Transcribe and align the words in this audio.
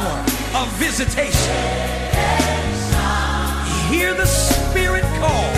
hour 0.00 0.20
of 0.62 0.68
visitation. 0.78 1.56
Hear 3.90 4.14
the 4.14 4.26
Spirit 4.26 5.02
call. 5.20 5.52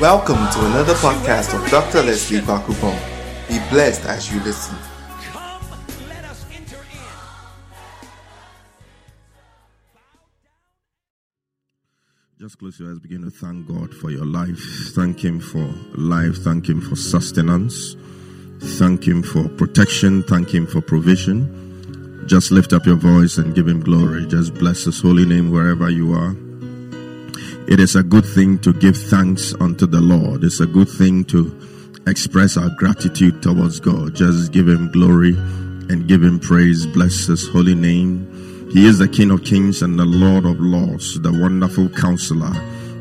Welcome 0.00 0.36
to 0.52 0.66
another 0.66 0.94
podcast 0.94 1.54
of 1.54 1.70
Dr. 1.70 2.02
Leslie 2.02 2.40
Bakupon. 2.40 2.98
Be 3.48 3.58
blessed 3.70 4.04
as 4.06 4.32
you 4.32 4.40
listen. 4.40 4.76
Come, 5.30 5.62
let 6.08 6.24
us 6.24 6.44
enter 6.52 6.76
in. 6.76 6.98
Just 12.40 12.58
close 12.58 12.80
your 12.80 12.90
eyes, 12.90 12.98
begin 12.98 13.22
to 13.22 13.30
thank 13.30 13.68
God 13.68 13.94
for 13.94 14.10
your 14.10 14.26
life. 14.26 14.60
Thank 14.94 15.24
Him 15.24 15.38
for 15.40 15.72
life. 15.96 16.38
Thank 16.38 16.68
Him 16.68 16.80
for 16.80 16.96
sustenance. 16.96 17.94
Thank 18.78 19.06
Him 19.06 19.22
for 19.22 19.48
protection. 19.48 20.24
Thank 20.24 20.52
Him 20.52 20.66
for 20.66 20.80
provision. 20.80 21.71
Just 22.26 22.52
lift 22.52 22.72
up 22.72 22.86
your 22.86 22.96
voice 22.96 23.38
and 23.38 23.54
give 23.54 23.66
Him 23.66 23.80
glory. 23.80 24.26
Just 24.26 24.54
bless 24.54 24.84
His 24.84 25.00
holy 25.00 25.26
name 25.26 25.50
wherever 25.50 25.90
you 25.90 26.12
are. 26.12 26.36
It 27.68 27.80
is 27.80 27.96
a 27.96 28.02
good 28.02 28.24
thing 28.24 28.58
to 28.60 28.72
give 28.72 28.96
thanks 28.96 29.54
unto 29.60 29.86
the 29.86 30.00
Lord. 30.00 30.44
It's 30.44 30.60
a 30.60 30.66
good 30.66 30.88
thing 30.88 31.24
to 31.26 31.52
express 32.06 32.56
our 32.56 32.70
gratitude 32.76 33.42
towards 33.42 33.80
God. 33.80 34.14
Just 34.14 34.52
give 34.52 34.68
Him 34.68 34.90
glory 34.92 35.34
and 35.88 36.06
give 36.06 36.22
Him 36.22 36.38
praise. 36.38 36.86
Bless 36.86 37.26
His 37.26 37.48
holy 37.48 37.74
name. 37.74 38.70
He 38.72 38.86
is 38.86 38.98
the 38.98 39.08
King 39.08 39.30
of 39.30 39.44
kings 39.44 39.82
and 39.82 39.98
the 39.98 40.04
Lord 40.04 40.46
of 40.46 40.60
lords, 40.60 41.20
the 41.20 41.32
wonderful 41.32 41.88
counselor, 41.88 42.52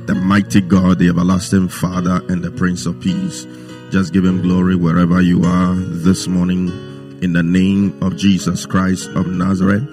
the 0.07 0.15
mighty 0.15 0.61
God, 0.61 0.99
the 0.99 1.09
everlasting 1.09 1.69
Father, 1.69 2.21
and 2.27 2.43
the 2.43 2.51
Prince 2.51 2.85
of 2.85 2.99
Peace. 2.99 3.45
Just 3.91 4.13
give 4.13 4.25
Him 4.25 4.41
glory 4.41 4.75
wherever 4.75 5.21
you 5.21 5.43
are 5.43 5.75
this 5.75 6.27
morning 6.27 6.90
in 7.21 7.33
the 7.33 7.43
name 7.43 7.97
of 8.01 8.17
Jesus 8.17 8.65
Christ 8.65 9.09
of 9.09 9.27
Nazareth. 9.27 9.87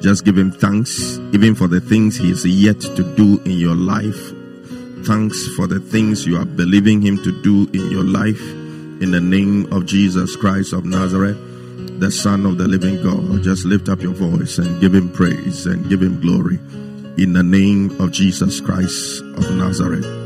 Just 0.00 0.24
give 0.24 0.36
him 0.36 0.50
thanks, 0.50 1.18
even 1.32 1.54
for 1.54 1.68
the 1.68 1.80
things 1.80 2.16
he 2.16 2.30
is 2.30 2.44
yet 2.44 2.80
to 2.80 3.14
do 3.14 3.40
in 3.44 3.52
your 3.52 3.76
life. 3.76 4.32
Thanks 5.06 5.48
for 5.54 5.66
the 5.66 5.80
things 5.80 6.26
you 6.26 6.38
are 6.38 6.44
believing 6.44 7.02
him 7.02 7.22
to 7.22 7.42
do 7.42 7.68
in 7.72 7.90
your 7.90 8.04
life. 8.04 8.40
In 9.02 9.10
the 9.10 9.20
name 9.20 9.72
of 9.72 9.86
Jesus 9.86 10.36
Christ 10.36 10.72
of 10.72 10.84
Nazareth, 10.84 11.38
the 12.00 12.10
Son 12.10 12.46
of 12.46 12.58
the 12.58 12.66
living 12.66 13.02
God. 13.02 13.42
Just 13.42 13.64
lift 13.64 13.88
up 13.88 14.00
your 14.00 14.14
voice 14.14 14.58
and 14.58 14.80
give 14.80 14.94
him 14.94 15.12
praise 15.12 15.66
and 15.66 15.88
give 15.88 16.02
him 16.02 16.20
glory. 16.20 16.58
In 17.16 17.32
the 17.32 17.42
name 17.42 18.00
of 18.00 18.12
Jesus 18.12 18.60
Christ 18.60 19.20
of 19.20 19.50
Nazareth. 19.56 20.21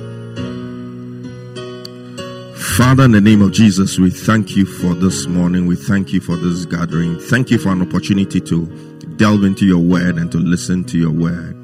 Father, 2.77 3.05
in 3.05 3.13
the 3.13 3.23
name 3.23 3.41
of 3.41 3.53
Jesus, 3.53 3.99
we 3.99 4.11
thank 4.11 4.55
you 4.55 4.67
for 4.67 4.93
this 4.93 5.27
morning. 5.27 5.67
We 5.67 5.77
thank 5.77 6.13
you 6.13 6.21
for 6.21 6.37
this 6.37 6.67
gathering. 6.67 7.19
Thank 7.19 7.51
you 7.51 7.57
for 7.57 7.71
an 7.71 7.81
opportunity 7.81 8.39
to 8.39 8.67
delve 9.17 9.45
into 9.45 9.65
your 9.65 9.79
word 9.79 10.19
and 10.19 10.31
to 10.33 10.37
listen 10.37 10.85
to 10.85 10.99
your 10.99 11.11
word. 11.11 11.57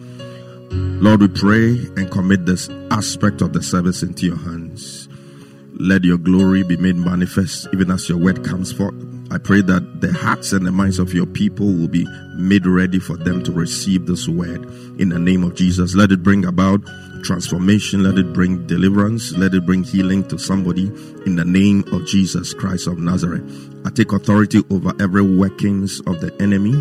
Lord, 0.72 1.20
we 1.20 1.28
pray 1.28 1.72
and 1.96 2.10
commit 2.10 2.46
this 2.46 2.70
aspect 2.90 3.42
of 3.42 3.52
the 3.52 3.62
service 3.62 4.02
into 4.02 4.24
your 4.24 4.38
hands. 4.38 5.06
Let 5.74 6.02
your 6.02 6.16
glory 6.16 6.62
be 6.62 6.78
made 6.78 6.96
manifest 6.96 7.68
even 7.74 7.90
as 7.90 8.08
your 8.08 8.16
word 8.16 8.42
comes 8.42 8.72
forth. 8.72 8.94
I 9.30 9.36
pray 9.36 9.60
that 9.60 10.00
the 10.00 10.14
hearts 10.14 10.52
and 10.52 10.64
the 10.64 10.72
minds 10.72 10.98
of 10.98 11.12
your 11.12 11.26
people 11.26 11.66
will 11.66 11.88
be 11.88 12.06
made 12.36 12.64
ready 12.64 12.98
for 12.98 13.18
them 13.18 13.42
to 13.44 13.52
receive 13.52 14.06
this 14.06 14.28
word 14.28 14.64
in 14.98 15.10
the 15.10 15.18
name 15.18 15.44
of 15.44 15.56
Jesus. 15.56 15.94
Let 15.94 16.10
it 16.10 16.22
bring 16.22 16.46
about 16.46 16.80
transformation. 17.22 18.02
Let 18.02 18.18
it 18.18 18.32
bring 18.32 18.66
deliverance. 18.66 19.32
Let 19.32 19.54
it 19.54 19.64
bring 19.64 19.84
healing 19.84 20.26
to 20.28 20.38
somebody 20.38 20.86
in 21.26 21.36
the 21.36 21.44
name 21.44 21.84
of 21.92 22.06
Jesus 22.06 22.52
Christ 22.52 22.86
of 22.86 22.98
Nazareth. 22.98 23.42
I 23.86 23.90
take 23.90 24.12
authority 24.12 24.62
over 24.70 24.92
every 25.00 25.22
workings 25.22 26.00
of 26.00 26.20
the 26.20 26.34
enemy. 26.40 26.74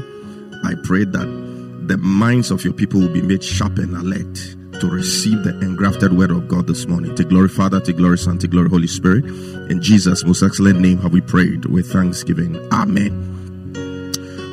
I 0.64 0.75
pray 0.83 1.06
that 1.06 1.88
the 1.88 1.98
minds 1.98 2.52
of 2.52 2.64
your 2.64 2.73
people 2.73 3.02
will 3.02 3.14
be 3.14 3.22
made 3.22 3.44
sharp 3.44 3.78
and 3.78 3.95
alert 3.95 4.36
to 4.80 4.89
receive 4.89 5.44
the 5.44 5.58
engrafted 5.61 6.14
word 6.17 6.32
of 6.32 6.48
God 6.48 6.67
this 6.67 6.88
morning. 6.88 7.15
To 7.15 7.23
glory 7.23 7.49
Father, 7.49 7.80
to 7.82 7.94
glory 7.94 8.17
Son, 8.17 8.38
to 8.39 8.48
glory 8.48 8.70
Holy 8.70 8.88
Spirit. 8.88 9.26
In 9.70 9.82
Jesus' 9.82 10.23
most 10.26 10.44
excellent 10.44 10.80
name 10.80 10.99
have 10.99 11.14
we 11.14 11.21
prayed 11.21 11.65
with 11.65 11.92
thanksgiving. 11.92 12.58
Amen. 12.71 13.30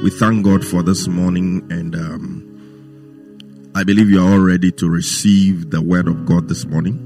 We 0.02 0.10
thank 0.10 0.44
God 0.44 0.64
for 0.64 0.82
this 0.82 1.08
morning 1.08 1.66
and 1.70 1.94
um, 1.94 2.47
I 3.78 3.84
believe 3.84 4.10
you 4.10 4.20
are 4.20 4.32
all 4.32 4.40
ready 4.40 4.72
to 4.72 4.90
receive 4.90 5.70
the 5.70 5.80
word 5.80 6.08
of 6.08 6.26
God 6.26 6.48
this 6.48 6.66
morning. 6.66 6.96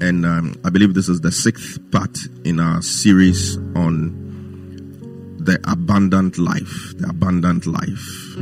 And 0.00 0.24
um, 0.24 0.54
I 0.64 0.70
believe 0.70 0.94
this 0.94 1.08
is 1.08 1.20
the 1.20 1.32
sixth 1.32 1.80
part 1.90 2.16
in 2.44 2.60
our 2.60 2.80
series 2.80 3.56
on 3.74 5.36
the 5.40 5.58
abundant 5.66 6.38
life. 6.38 6.96
The 6.96 7.08
abundant 7.08 7.66
life. 7.66 8.36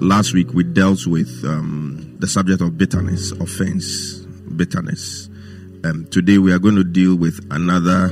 Last 0.00 0.32
week 0.32 0.54
we 0.54 0.64
dealt 0.64 1.06
with 1.06 1.28
um, 1.44 2.16
the 2.20 2.26
subject 2.26 2.62
of 2.62 2.78
bitterness, 2.78 3.32
offense, 3.32 4.20
bitterness. 4.56 5.28
Um, 5.84 6.06
today 6.10 6.38
we 6.38 6.54
are 6.54 6.58
going 6.58 6.76
to 6.76 6.84
deal 6.84 7.16
with 7.16 7.46
another 7.50 8.08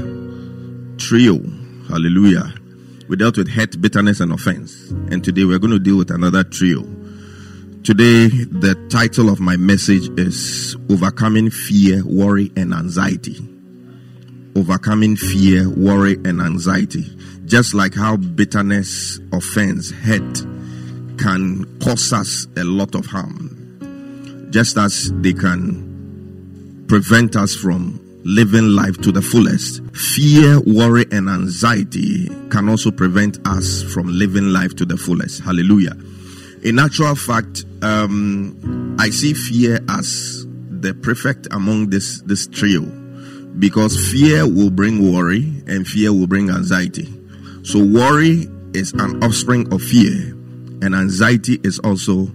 trio. 0.98 1.38
Hallelujah. 1.88 2.52
We 3.08 3.16
dealt 3.16 3.38
with 3.38 3.48
hate, 3.48 3.80
bitterness, 3.80 4.20
and 4.20 4.32
offense. 4.32 4.90
And 5.10 5.24
today 5.24 5.44
we 5.44 5.54
are 5.54 5.58
going 5.58 5.72
to 5.72 5.78
deal 5.78 5.96
with 5.96 6.10
another 6.10 6.44
trio. 6.44 6.95
Today, 7.86 8.26
the 8.26 8.74
title 8.90 9.28
of 9.28 9.38
my 9.38 9.56
message 9.56 10.08
is 10.18 10.74
Overcoming 10.90 11.50
Fear, 11.50 12.04
Worry, 12.04 12.50
and 12.56 12.74
Anxiety. 12.74 13.38
Overcoming 14.56 15.14
fear, 15.14 15.70
worry, 15.70 16.14
and 16.24 16.40
anxiety. 16.40 17.04
Just 17.44 17.74
like 17.74 17.94
how 17.94 18.16
bitterness, 18.16 19.20
offense, 19.32 19.92
hate 19.92 20.44
can 21.16 21.78
cause 21.78 22.12
us 22.12 22.48
a 22.56 22.64
lot 22.64 22.96
of 22.96 23.06
harm. 23.06 24.48
Just 24.50 24.76
as 24.78 25.12
they 25.20 25.32
can 25.32 26.86
prevent 26.88 27.36
us 27.36 27.54
from 27.54 28.00
living 28.24 28.70
life 28.70 29.00
to 29.02 29.12
the 29.12 29.22
fullest. 29.22 29.80
Fear, 29.94 30.58
worry, 30.66 31.06
and 31.12 31.28
anxiety 31.28 32.26
can 32.50 32.68
also 32.68 32.90
prevent 32.90 33.38
us 33.46 33.84
from 33.84 34.08
living 34.08 34.52
life 34.52 34.74
to 34.74 34.84
the 34.84 34.96
fullest. 34.96 35.40
Hallelujah. 35.44 35.94
In 36.66 36.80
actual 36.80 37.14
fact, 37.14 37.64
um, 37.82 38.96
I 38.98 39.10
see 39.10 39.34
fear 39.34 39.78
as 39.88 40.44
the 40.68 40.94
prefect 40.94 41.46
among 41.52 41.90
this 41.90 42.20
this 42.22 42.48
trio, 42.48 42.82
because 43.56 43.94
fear 44.10 44.42
will 44.48 44.70
bring 44.70 45.12
worry 45.12 45.62
and 45.68 45.86
fear 45.86 46.12
will 46.12 46.26
bring 46.26 46.50
anxiety. 46.50 47.06
So 47.62 47.78
worry 47.78 48.48
is 48.74 48.92
an 48.94 49.22
offspring 49.22 49.72
of 49.72 49.80
fear, 49.80 50.34
and 50.82 50.92
anxiety 50.92 51.60
is 51.62 51.78
also 51.78 52.26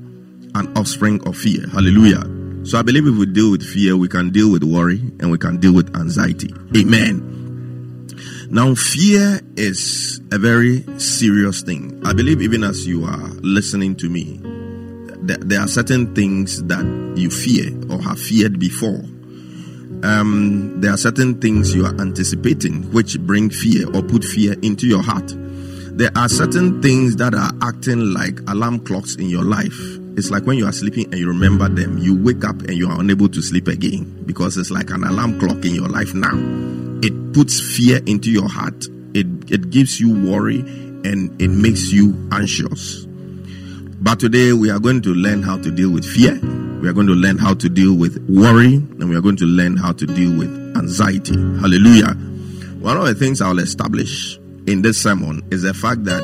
an 0.55 0.71
offspring 0.77 1.19
of 1.27 1.35
fear. 1.35 1.67
Hallelujah. 1.67 2.23
So 2.63 2.79
I 2.79 2.83
believe 2.83 3.07
if 3.07 3.17
we 3.17 3.25
deal 3.25 3.51
with 3.51 3.63
fear, 3.63 3.97
we 3.97 4.07
can 4.07 4.29
deal 4.29 4.49
with 4.49 4.63
worry 4.63 4.99
and 5.19 5.29
we 5.29 5.39
can 5.39 5.59
deal 5.59 5.73
with 5.73 5.93
anxiety. 5.97 6.53
Amen. 6.77 7.30
Now, 8.51 8.75
fear 8.75 9.39
is 9.55 10.19
a 10.29 10.37
very 10.37 10.83
serious 10.99 11.61
thing. 11.61 12.01
I 12.03 12.11
believe 12.11 12.41
even 12.41 12.65
as 12.65 12.85
you 12.85 13.05
are 13.05 13.29
listening 13.39 13.95
to 13.95 14.09
me, 14.09 14.41
th- 15.25 15.39
there 15.39 15.61
are 15.61 15.69
certain 15.69 16.13
things 16.13 16.61
that 16.63 16.83
you 17.15 17.29
fear 17.29 17.71
or 17.89 18.01
have 18.01 18.19
feared 18.19 18.59
before. 18.59 18.99
Um, 20.03 20.81
there 20.81 20.91
are 20.91 20.97
certain 20.97 21.39
things 21.39 21.73
you 21.73 21.85
are 21.85 21.95
anticipating 22.01 22.91
which 22.91 23.17
bring 23.21 23.49
fear 23.49 23.87
or 23.95 24.01
put 24.01 24.25
fear 24.25 24.57
into 24.61 24.85
your 24.85 25.01
heart. 25.01 25.31
There 25.33 26.11
are 26.17 26.27
certain 26.27 26.81
things 26.81 27.15
that 27.15 27.33
are 27.33 27.53
acting 27.61 28.13
like 28.13 28.37
alarm 28.49 28.81
clocks 28.83 29.15
in 29.15 29.29
your 29.29 29.45
life. 29.45 29.79
It's 30.17 30.29
like 30.29 30.43
when 30.45 30.57
you 30.57 30.65
are 30.65 30.73
sleeping 30.73 31.05
and 31.05 31.17
you 31.17 31.29
remember 31.29 31.69
them, 31.69 31.99
you 31.99 32.21
wake 32.21 32.43
up 32.43 32.59
and 32.63 32.73
you 32.73 32.89
are 32.89 32.99
unable 32.99 33.29
to 33.29 33.41
sleep 33.41 33.69
again 33.69 34.23
because 34.25 34.57
it's 34.57 34.71
like 34.71 34.89
an 34.89 35.05
alarm 35.05 35.39
clock 35.39 35.63
in 35.63 35.73
your 35.73 35.87
life 35.87 36.13
now. 36.13 36.80
It 37.03 37.33
puts 37.33 37.59
fear 37.59 37.99
into 38.05 38.31
your 38.31 38.47
heart. 38.47 38.85
It 39.13 39.27
it 39.51 39.69
gives 39.69 39.99
you 39.99 40.13
worry 40.29 40.59
and 40.59 41.41
it 41.41 41.49
makes 41.49 41.91
you 41.91 42.29
anxious. 42.31 43.05
But 44.01 44.19
today 44.19 44.53
we 44.53 44.69
are 44.69 44.79
going 44.79 45.01
to 45.03 45.13
learn 45.13 45.43
how 45.43 45.57
to 45.57 45.71
deal 45.71 45.91
with 45.91 46.05
fear. 46.05 46.39
We 46.81 46.87
are 46.89 46.93
going 46.93 47.07
to 47.07 47.13
learn 47.13 47.37
how 47.37 47.53
to 47.53 47.69
deal 47.69 47.95
with 47.95 48.17
worry 48.27 48.75
and 48.75 49.09
we 49.09 49.15
are 49.15 49.21
going 49.21 49.37
to 49.37 49.45
learn 49.45 49.77
how 49.77 49.93
to 49.93 50.05
deal 50.05 50.37
with 50.37 50.49
anxiety. 50.75 51.35
Hallelujah. 51.59 52.13
One 52.81 52.97
of 52.97 53.05
the 53.05 53.13
things 53.13 53.41
I'll 53.41 53.59
establish 53.59 54.37
in 54.65 54.81
this 54.81 55.01
sermon 55.01 55.47
is 55.51 55.61
the 55.61 55.73
fact 55.73 56.03
that 56.05 56.23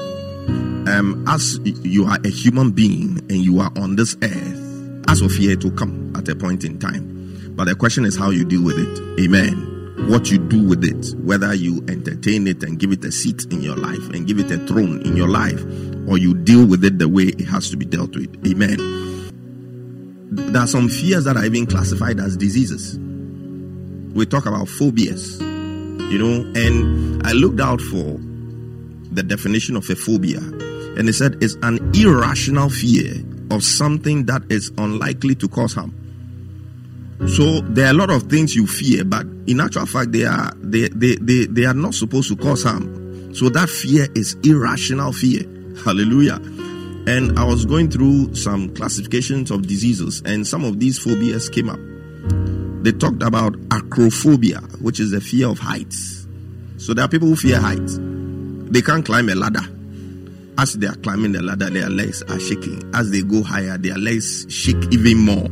um, 0.88 1.24
as 1.28 1.60
you 1.64 2.06
are 2.06 2.18
a 2.24 2.30
human 2.30 2.72
being 2.72 3.20
and 3.30 3.32
you 3.32 3.60
are 3.60 3.72
on 3.78 3.96
this 3.96 4.16
earth, 4.24 5.04
as 5.08 5.22
of 5.22 5.32
fear, 5.32 5.52
it 5.52 5.64
will 5.64 5.72
come 5.72 6.16
at 6.16 6.28
a 6.30 6.36
point 6.36 6.64
in 6.64 6.80
time. 6.80 7.54
But 7.56 7.66
the 7.66 7.76
question 7.76 8.06
is 8.06 8.18
how 8.18 8.32
you 8.32 8.46
deal 8.46 8.64
with 8.64 8.78
it. 8.80 9.24
Amen. 9.24 9.77
What 9.98 10.32
you 10.32 10.38
do 10.38 10.66
with 10.66 10.84
it, 10.84 11.18
whether 11.20 11.54
you 11.54 11.84
entertain 11.90 12.48
it 12.48 12.64
and 12.64 12.80
give 12.80 12.92
it 12.92 13.04
a 13.04 13.12
seat 13.12 13.46
in 13.52 13.62
your 13.62 13.76
life 13.76 14.10
and 14.14 14.26
give 14.28 14.40
it 14.40 14.52
a 14.52 14.58
throne 14.68 15.02
in 15.02 15.18
your 15.18 15.28
life, 15.28 15.62
or 16.08 16.18
you 16.18 16.34
deal 16.34 16.66
with 16.66 16.86
it 16.86 17.00
the 17.00 17.10
way 17.10 17.24
it 17.24 17.46
has 17.46 17.70
to 17.72 17.78
be 17.78 17.86
dealt 17.86 18.16
with. 18.16 18.34
Amen. 18.48 18.78
There 20.32 20.62
are 20.62 20.68
some 20.68 20.88
fears 20.88 21.26
that 21.26 21.36
are 21.36 21.44
even 21.44 21.66
classified 21.66 22.20
as 22.20 22.38
diseases. 22.38 22.98
We 24.14 24.26
talk 24.26 24.46
about 24.46 24.70
phobias, 24.70 25.42
you 25.42 26.18
know, 26.18 26.52
and 26.56 27.26
I 27.26 27.34
looked 27.34 27.60
out 27.60 27.82
for 27.82 28.20
the 29.12 29.24
definition 29.24 29.76
of 29.76 29.90
a 29.90 29.96
phobia. 29.96 30.40
And 30.40 31.08
he 31.08 31.12
said 31.12 31.38
it's 31.42 31.56
an 31.64 31.80
irrational 31.96 32.70
fear 32.70 33.14
of 33.52 33.64
something 33.64 34.26
that 34.26 34.44
is 34.50 34.72
unlikely 34.78 35.36
to 35.36 35.48
cause 35.48 35.74
harm. 35.74 35.94
So 37.26 37.62
there 37.62 37.88
are 37.88 37.92
a 37.92 37.94
lot 37.94 38.10
of 38.12 38.24
things 38.24 38.56
you 38.56 38.68
fear, 38.68 39.04
but 39.04 39.26
in 39.48 39.60
actual 39.60 39.86
fact, 39.88 40.12
they 40.12 40.24
are 40.24 40.52
they, 40.58 40.88
they, 40.90 41.16
they, 41.16 41.46
they 41.46 41.66
are 41.66 41.74
not 41.74 41.96
supposed 41.96 42.30
to 42.30 42.36
cause 42.36 42.64
harm. 42.64 43.34
So 43.34 43.50
that 43.50 43.70
fear 43.70 44.08
is 44.16 44.36
irrational 44.44 45.12
fear. 45.14 45.42
Hallelujah. 45.84 46.40
And 47.08 47.38
I 47.40 47.44
was 47.44 47.66
going 47.66 47.90
through 47.90 48.36
some 48.36 48.74
classifications 48.76 49.50
of 49.50 49.66
diseases, 49.68 50.22
and 50.26 50.46
some 50.46 50.64
of 50.64 50.80
these 50.80 51.00
phobias 51.00 51.50
came 51.50 51.70
up. 51.70 51.80
They 52.84 52.92
talked 52.92 53.24
about 53.24 53.54
acrophobia, 53.70 54.82
which 54.82 55.00
is 55.00 55.12
the 55.12 55.22
fear 55.22 55.50
of 55.50 55.58
heights. 55.58 56.28
So 56.78 56.94
there 56.94 57.06
are 57.06 57.08
people 57.08 57.28
who 57.30 57.36
fear 57.36 57.60
heights. 57.60 57.98
They 57.98 58.82
can't 58.82 59.06
climb 59.06 59.30
a 59.30 59.36
ladder. 59.36 59.66
As 60.58 60.74
they 60.74 60.88
are 60.88 60.96
climbing 60.96 61.32
the 61.32 61.42
ladder, 61.42 61.70
their 61.70 61.90
legs 61.90 62.24
are 62.24 62.40
shaking. 62.40 62.84
As 62.94 63.12
they 63.12 63.22
go 63.22 63.42
higher, 63.44 63.78
their 63.78 63.98
legs 63.98 64.46
shake 64.50 64.92
even 64.92 65.18
more. 65.18 65.48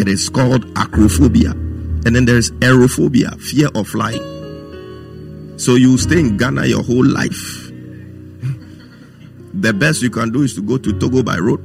It 0.00 0.08
is 0.08 0.30
called 0.30 0.64
acrophobia. 0.74 1.52
And 2.06 2.16
then 2.16 2.24
there's 2.24 2.50
aerophobia, 2.52 3.38
fear 3.38 3.68
of 3.74 3.86
flying. 3.86 5.58
So 5.58 5.74
you 5.74 5.98
stay 5.98 6.20
in 6.20 6.38
Ghana 6.38 6.64
your 6.64 6.82
whole 6.82 7.04
life. 7.04 7.68
the 9.52 9.74
best 9.78 10.00
you 10.00 10.08
can 10.08 10.32
do 10.32 10.42
is 10.42 10.54
to 10.54 10.62
go 10.62 10.78
to 10.78 10.98
Togo 10.98 11.22
by 11.22 11.36
road 11.36 11.60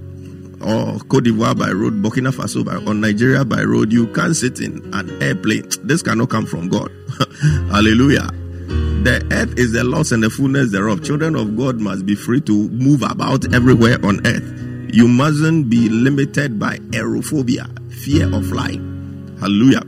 or 0.61 0.99
Cote 1.07 1.23
d'Ivoire 1.23 1.57
by 1.57 1.69
road, 1.71 2.01
Burkina 2.03 2.33
Faso 2.33 2.65
by 2.65 2.75
or 2.75 2.93
Nigeria 2.93 3.45
by 3.45 3.63
road. 3.63 3.93
You 3.93 4.07
can't 4.07 4.35
sit 4.35 4.59
in 4.59 4.81
an 4.93 5.23
airplane. 5.23 5.69
This 5.85 6.01
cannot 6.01 6.29
come 6.29 6.45
from 6.45 6.67
God. 6.67 6.91
Hallelujah. 7.71 8.27
The 9.05 9.25
earth 9.31 9.57
is 9.57 9.71
the 9.71 9.83
loss 9.83 10.11
and 10.11 10.23
the 10.23 10.29
fullness 10.29 10.71
thereof. 10.73 11.05
Children 11.05 11.35
of 11.35 11.55
God 11.55 11.79
must 11.79 12.05
be 12.05 12.15
free 12.15 12.41
to 12.41 12.67
move 12.69 13.01
about 13.03 13.53
everywhere 13.53 14.03
on 14.03 14.25
earth. 14.27 14.51
You 14.91 15.07
mustn't 15.07 15.69
be 15.69 15.89
limited 15.89 16.57
by 16.57 16.77
aerophobia, 16.89 17.67
fear 18.05 18.31
of 18.31 18.45
flying. 18.45 19.35
Hallelujah. 19.39 19.81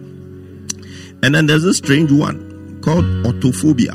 And 1.23 1.35
then 1.35 1.45
there's 1.45 1.63
a 1.63 1.73
strange 1.73 2.11
one 2.11 2.81
called 2.81 3.05
autophobia. 3.25 3.93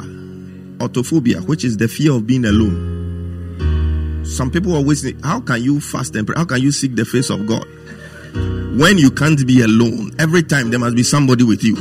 Autophobia, 0.79 1.45
which 1.47 1.65
is 1.65 1.77
the 1.77 1.89
fear 1.89 2.13
of 2.13 2.27
being 2.27 2.45
alone. 2.45 4.25
Some 4.25 4.53
people 4.53 4.75
are 4.75 4.77
always 4.77 5.03
say, 5.03 5.17
How 5.25 5.41
can 5.41 5.61
you 5.61 5.81
fast 5.81 6.15
and 6.15 6.27
pray? 6.27 6.37
How 6.37 6.45
can 6.45 6.61
you 6.63 6.71
seek 6.71 6.95
the 6.95 7.05
face 7.05 7.31
of 7.31 7.47
God? 7.47 7.67
When 8.79 8.97
you 8.97 9.11
can't 9.11 9.45
be 9.45 9.61
alone, 9.63 10.13
every 10.21 10.45
time 10.45 10.71
there 10.71 10.79
must 10.79 10.95
be 10.95 11.03
somebody 11.03 11.43
with 11.43 11.65
you. 11.65 11.75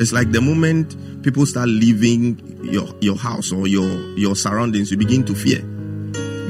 It's 0.00 0.12
like 0.12 0.32
the 0.32 0.40
moment 0.40 1.22
people 1.22 1.44
start 1.44 1.68
leaving 1.68 2.40
your, 2.64 2.88
your 3.00 3.16
house 3.16 3.52
or 3.52 3.68
your, 3.68 3.88
your 4.16 4.34
surroundings, 4.34 4.90
you 4.90 4.96
begin 4.96 5.24
to 5.26 5.34
fear. 5.34 5.60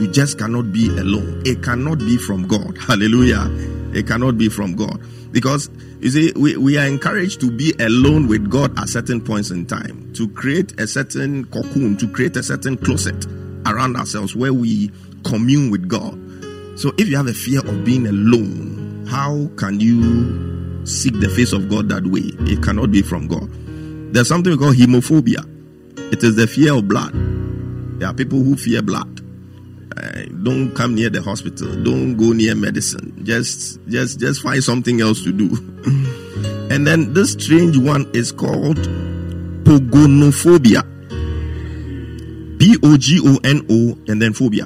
You 0.00 0.08
just 0.10 0.38
cannot 0.38 0.72
be 0.72 0.88
alone. 0.96 1.42
It 1.44 1.62
cannot 1.62 1.98
be 1.98 2.16
from 2.16 2.46
God. 2.46 2.78
Hallelujah. 2.78 3.50
It 3.94 4.06
cannot 4.06 4.38
be 4.38 4.48
from 4.48 4.74
God. 4.74 5.00
Because 5.32 5.70
you 6.00 6.10
see, 6.10 6.32
we, 6.36 6.56
we 6.56 6.78
are 6.78 6.86
encouraged 6.86 7.40
to 7.40 7.50
be 7.50 7.72
alone 7.78 8.28
with 8.28 8.50
God 8.50 8.78
at 8.78 8.88
certain 8.88 9.20
points 9.20 9.50
in 9.50 9.66
time, 9.66 10.12
to 10.14 10.28
create 10.28 10.78
a 10.80 10.86
certain 10.86 11.44
cocoon, 11.46 11.96
to 11.98 12.08
create 12.08 12.36
a 12.36 12.42
certain 12.42 12.76
closet 12.76 13.26
around 13.66 13.96
ourselves 13.96 14.34
where 14.34 14.52
we 14.52 14.90
commune 15.24 15.70
with 15.70 15.88
God. 15.88 16.18
So 16.78 16.92
if 16.98 17.08
you 17.08 17.16
have 17.16 17.28
a 17.28 17.34
fear 17.34 17.60
of 17.60 17.84
being 17.84 18.06
alone, 18.06 19.06
how 19.08 19.48
can 19.56 19.78
you 19.78 20.84
seek 20.86 21.20
the 21.20 21.28
face 21.28 21.52
of 21.52 21.68
God 21.68 21.88
that 21.90 22.06
way? 22.06 22.32
It 22.50 22.62
cannot 22.62 22.90
be 22.90 23.02
from 23.02 23.28
God. 23.28 23.48
There's 24.12 24.28
something 24.28 24.52
we 24.52 24.58
call 24.58 24.72
hemophobia. 24.72 25.48
It 26.12 26.22
is 26.24 26.36
the 26.36 26.46
fear 26.46 26.74
of 26.74 26.88
blood. 26.88 27.12
There 28.00 28.08
are 28.08 28.14
people 28.14 28.42
who 28.42 28.56
fear 28.56 28.82
blood. 28.82 29.11
Uh, 29.94 30.22
don't 30.42 30.74
come 30.74 30.94
near 30.94 31.10
the 31.10 31.20
hospital. 31.20 31.68
Don't 31.82 32.16
go 32.16 32.32
near 32.32 32.54
medicine. 32.54 33.24
Just, 33.24 33.78
just, 33.88 34.20
just 34.20 34.42
find 34.42 34.62
something 34.64 35.00
else 35.00 35.22
to 35.22 35.32
do. 35.32 35.48
and 36.70 36.86
then 36.86 37.12
this 37.12 37.32
strange 37.32 37.76
one 37.76 38.10
is 38.14 38.32
called 38.32 38.78
pogonophobia. 39.64 40.88
P 42.58 42.76
O 42.82 42.96
G 42.96 43.20
O 43.24 43.38
N 43.44 43.66
O 43.68 43.98
and 44.10 44.22
then 44.22 44.32
phobia. 44.32 44.64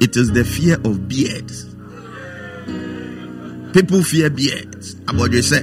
It 0.00 0.16
is 0.16 0.32
the 0.32 0.44
fear 0.44 0.74
of 0.74 1.08
beards. 1.08 1.68
People 3.72 4.02
fear 4.02 4.28
beards. 4.28 4.94
About 5.08 5.32
you 5.32 5.42
say. 5.42 5.62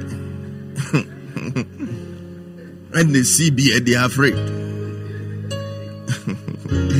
when 2.90 3.12
they 3.12 3.24
see 3.24 3.52
beard, 3.52 3.86
they 3.86 3.96
are 3.96 4.06
afraid. 4.06 4.34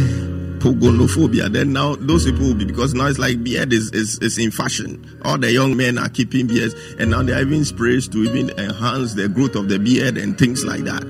Pogonophobia. 0.60 1.52
Then 1.52 1.74
now 1.74 1.96
those 1.96 2.26
people 2.26 2.48
will 2.48 2.56
be 2.56 2.66
because 2.66 2.94
now 2.94 3.08
it's 3.08 3.20
like 3.20 3.44
beard 3.44 3.74
is, 3.74 3.92
is, 3.92 4.20
is 4.20 4.38
in 4.38 4.52
fashion. 4.52 5.20
All 5.24 5.38
the 5.38 5.52
young 5.52 5.78
men 5.78 5.98
are 5.98 6.10
keeping 6.10 6.48
beards, 6.48 6.76
and 7.00 7.12
now 7.12 7.24
they're 7.24 7.38
having 7.38 7.64
sprays 7.64 8.08
to 8.10 8.18
even 8.24 8.50
enhance 8.60 9.14
the 9.14 9.30
growth 9.30 9.56
of 9.56 9.70
the 9.70 9.80
beard 9.80 10.18
and 10.18 10.38
things 10.38 10.66
like 10.66 10.82
that. 10.82 11.02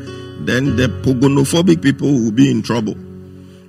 Then 0.46 0.75
the 0.75 0.88
pogonophobic 0.88 1.81
people 1.81 2.12
will 2.12 2.31
be 2.31 2.50
in 2.50 2.62
trouble. 2.62 2.96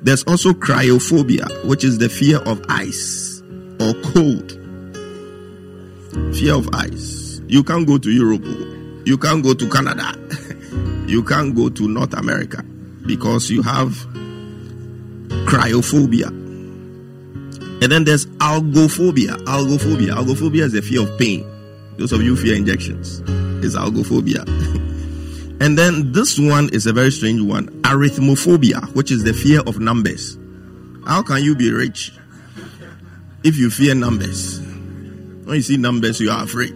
There's 0.02 0.22
also 0.24 0.52
cryophobia, 0.52 1.66
which 1.66 1.84
is 1.84 1.98
the 1.98 2.08
fear 2.08 2.38
of 2.38 2.64
ice 2.68 3.42
or 3.80 3.92
cold. 4.12 4.52
Fear 6.34 6.54
of 6.54 6.68
ice. 6.74 7.40
You 7.48 7.64
can't 7.64 7.86
go 7.86 7.98
to 7.98 8.10
Europe. 8.10 8.44
You 9.04 9.18
can't 9.18 9.42
go 9.42 9.54
to 9.54 9.68
Canada. 9.68 10.14
you 11.06 11.22
can't 11.22 11.54
go 11.54 11.68
to 11.68 11.88
North 11.88 12.14
America 12.14 12.62
because 13.06 13.50
you 13.50 13.62
have 13.62 14.06
cryophobia. 15.50 16.28
And 17.82 17.90
then 17.90 18.04
there's 18.04 18.26
algophobia. 18.38 19.36
Algophobia. 19.46 20.14
Algophobia 20.14 20.64
is 20.64 20.72
the 20.72 20.82
fear 20.82 21.02
of 21.02 21.18
pain. 21.18 21.44
Those 21.98 22.12
of 22.12 22.22
you 22.22 22.36
fear 22.36 22.54
injections. 22.54 23.20
It's 23.64 23.74
algophobia. 23.74 24.44
and 25.60 25.76
then 25.76 26.12
this 26.12 26.38
one 26.38 26.70
is 26.72 26.86
a 26.86 26.92
very 26.92 27.10
strange 27.10 27.42
one. 27.42 27.66
Arithmophobia, 27.82 28.94
which 28.94 29.10
is 29.10 29.24
the 29.24 29.32
fear 29.32 29.60
of 29.66 29.80
numbers. 29.80 30.38
How 31.04 31.22
can 31.22 31.42
you 31.42 31.56
be 31.56 31.72
rich 31.72 32.12
if 33.42 33.56
you 33.56 33.70
fear 33.70 33.96
numbers? 33.96 34.60
When 34.60 35.56
you 35.56 35.62
see 35.62 35.78
numbers, 35.78 36.20
you 36.20 36.30
are 36.30 36.44
afraid. 36.44 36.74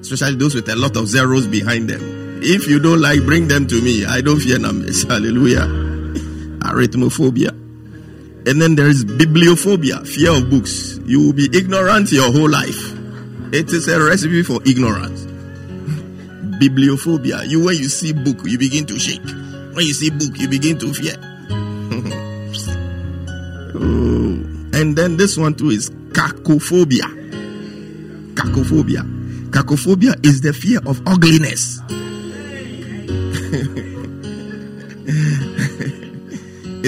Especially 0.00 0.36
those 0.36 0.54
with 0.54 0.68
a 0.70 0.76
lot 0.76 0.96
of 0.96 1.06
zeros 1.06 1.46
behind 1.46 1.90
them. 1.90 2.40
If 2.42 2.66
you 2.66 2.78
don't 2.78 3.02
like, 3.02 3.20
bring 3.24 3.48
them 3.48 3.66
to 3.66 3.82
me. 3.82 4.06
I 4.06 4.22
don't 4.22 4.40
fear 4.40 4.58
numbers. 4.58 5.02
Hallelujah. 5.08 5.87
Arithmophobia. 6.72 7.50
And 8.48 8.62
then 8.62 8.76
there 8.76 8.88
is 8.88 9.04
bibliophobia, 9.04 10.06
fear 10.06 10.30
of 10.30 10.48
books. 10.48 10.98
You 11.04 11.20
will 11.20 11.32
be 11.32 11.48
ignorant 11.52 12.10
your 12.12 12.32
whole 12.32 12.48
life. 12.48 12.92
It 13.52 13.72
is 13.72 13.88
a 13.88 14.02
recipe 14.02 14.42
for 14.42 14.60
ignorance. 14.66 15.24
Bibliophobia. 16.60 17.46
You 17.48 17.64
when 17.64 17.76
you 17.76 17.88
see 17.88 18.12
book, 18.12 18.38
you 18.44 18.58
begin 18.58 18.86
to 18.86 18.98
shake. 18.98 19.24
When 19.74 19.86
you 19.86 19.92
see 19.92 20.10
book, 20.10 20.38
you 20.38 20.48
begin 20.48 20.78
to 20.78 20.92
fear. 20.94 21.16
oh. 23.74 24.78
And 24.78 24.96
then 24.96 25.16
this 25.16 25.36
one 25.36 25.54
too 25.54 25.70
is 25.70 25.90
cacophobia. 26.12 27.08
Cacophobia. 28.34 29.02
Cacophobia 29.50 30.24
is 30.24 30.40
the 30.40 30.52
fear 30.52 30.80
of 30.86 31.00
ugliness. 31.06 31.80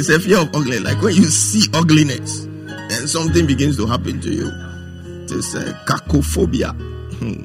it's 0.00 0.08
a 0.08 0.18
fear 0.18 0.38
of 0.38 0.48
ugliness. 0.54 0.80
Like 0.80 1.02
when 1.02 1.14
you 1.14 1.24
see 1.24 1.68
ugliness 1.74 2.44
and 2.44 3.08
something 3.08 3.46
begins 3.46 3.76
to 3.76 3.86
happen 3.86 4.18
to 4.22 4.32
you. 4.32 4.50
It's 5.24 5.54
a 5.54 5.60
uh, 5.60 5.84
cacophobia. 5.84 6.74
Hmm. 7.20 7.44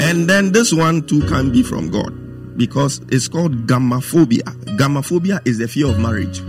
and 0.00 0.30
then 0.30 0.52
this 0.52 0.72
one 0.72 1.04
too 1.06 1.20
can 1.22 1.50
be 1.50 1.64
from 1.64 1.90
God 1.90 2.56
because 2.56 3.00
it's 3.08 3.26
called 3.26 3.66
gamophobia. 3.66 4.44
Gamophobia 4.78 5.44
is 5.46 5.58
the 5.58 5.66
fear 5.66 5.88
of 5.88 5.98
marriage. 5.98 6.40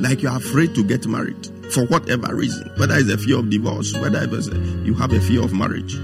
Like 0.00 0.22
you're 0.22 0.36
afraid 0.36 0.76
to 0.76 0.84
get 0.84 1.06
married 1.08 1.48
for 1.72 1.86
whatever 1.86 2.34
reason, 2.36 2.70
whether 2.76 2.94
it's 2.96 3.10
a 3.10 3.18
fear 3.18 3.40
of 3.40 3.50
divorce, 3.50 3.92
whether 3.94 4.22
it's 4.22 4.46
a, 4.46 4.56
you 4.84 4.94
have 4.94 5.12
a 5.12 5.20
fear 5.20 5.42
of 5.42 5.52
marriage. 5.52 5.96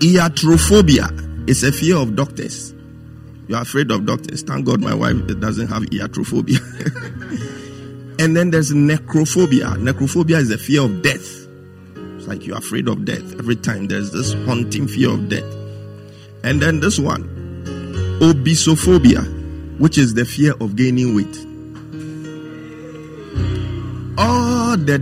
Iatrophobia 0.00 1.48
is 1.48 1.62
a 1.62 1.70
fear 1.70 1.98
of 1.98 2.16
doctors. 2.16 2.71
You're 3.52 3.60
afraid 3.60 3.90
of 3.90 4.06
doctors. 4.06 4.40
Thank 4.40 4.64
God 4.64 4.80
my 4.80 4.94
wife 4.94 5.26
doesn't 5.38 5.68
have 5.68 5.82
iatrophobia. 5.82 6.58
and 8.18 8.34
then 8.34 8.50
there's 8.50 8.72
necrophobia. 8.72 9.76
Necrophobia 9.76 10.38
is 10.38 10.50
a 10.50 10.56
fear 10.56 10.80
of 10.80 11.02
death. 11.02 11.46
It's 12.16 12.26
like 12.26 12.46
you're 12.46 12.56
afraid 12.56 12.88
of 12.88 13.04
death. 13.04 13.38
Every 13.38 13.56
time 13.56 13.88
there's 13.88 14.10
this 14.10 14.32
haunting 14.46 14.88
fear 14.88 15.10
of 15.10 15.28
death. 15.28 15.44
And 16.42 16.62
then 16.62 16.80
this 16.80 16.98
one, 16.98 17.24
obesophobia, 18.22 19.78
which 19.78 19.98
is 19.98 20.14
the 20.14 20.24
fear 20.24 20.54
of 20.58 20.74
gaining 20.74 21.14
weight 21.14 21.46
all 24.16 24.78
the 24.78 24.98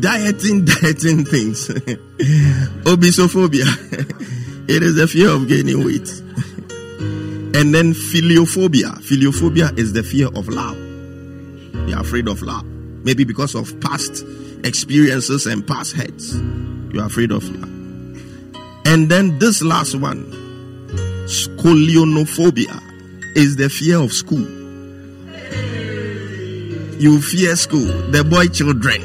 dieting, 0.00 0.64
dieting 0.82 1.24
things. 1.24 1.68
Obesophobia. 2.84 3.64
it 4.68 4.82
is 4.82 4.96
the 4.96 5.08
fear 5.08 5.30
of 5.30 5.48
gaining 5.48 5.82
weight. 5.82 6.25
And 7.56 7.74
then 7.74 7.94
philophobia. 7.94 8.92
Philophobia 9.00 9.76
is 9.78 9.94
the 9.94 10.02
fear 10.02 10.26
of 10.28 10.46
love. 10.48 10.76
You're 11.88 12.00
afraid 12.00 12.28
of 12.28 12.42
love. 12.42 12.66
Maybe 12.66 13.24
because 13.24 13.54
of 13.54 13.80
past 13.80 14.26
experiences 14.62 15.46
and 15.46 15.66
past 15.66 15.96
hurts. 15.96 16.34
You 16.34 17.00
are 17.00 17.06
afraid 17.06 17.30
of 17.30 17.48
love. 17.48 17.70
And 18.84 19.08
then 19.08 19.38
this 19.38 19.62
last 19.62 19.94
one, 19.94 20.26
scolionophobia, 21.24 22.78
is 23.34 23.56
the 23.56 23.70
fear 23.70 24.00
of 24.02 24.12
school. 24.12 24.46
You 27.00 27.22
fear 27.22 27.56
school, 27.56 27.86
the 28.10 28.22
boy 28.22 28.48
children. 28.48 29.00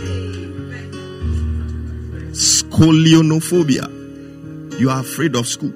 Scolionophobia. 2.34 3.88
You 4.78 4.90
are 4.90 5.00
afraid 5.00 5.38
of 5.38 5.48
school. 5.48 5.72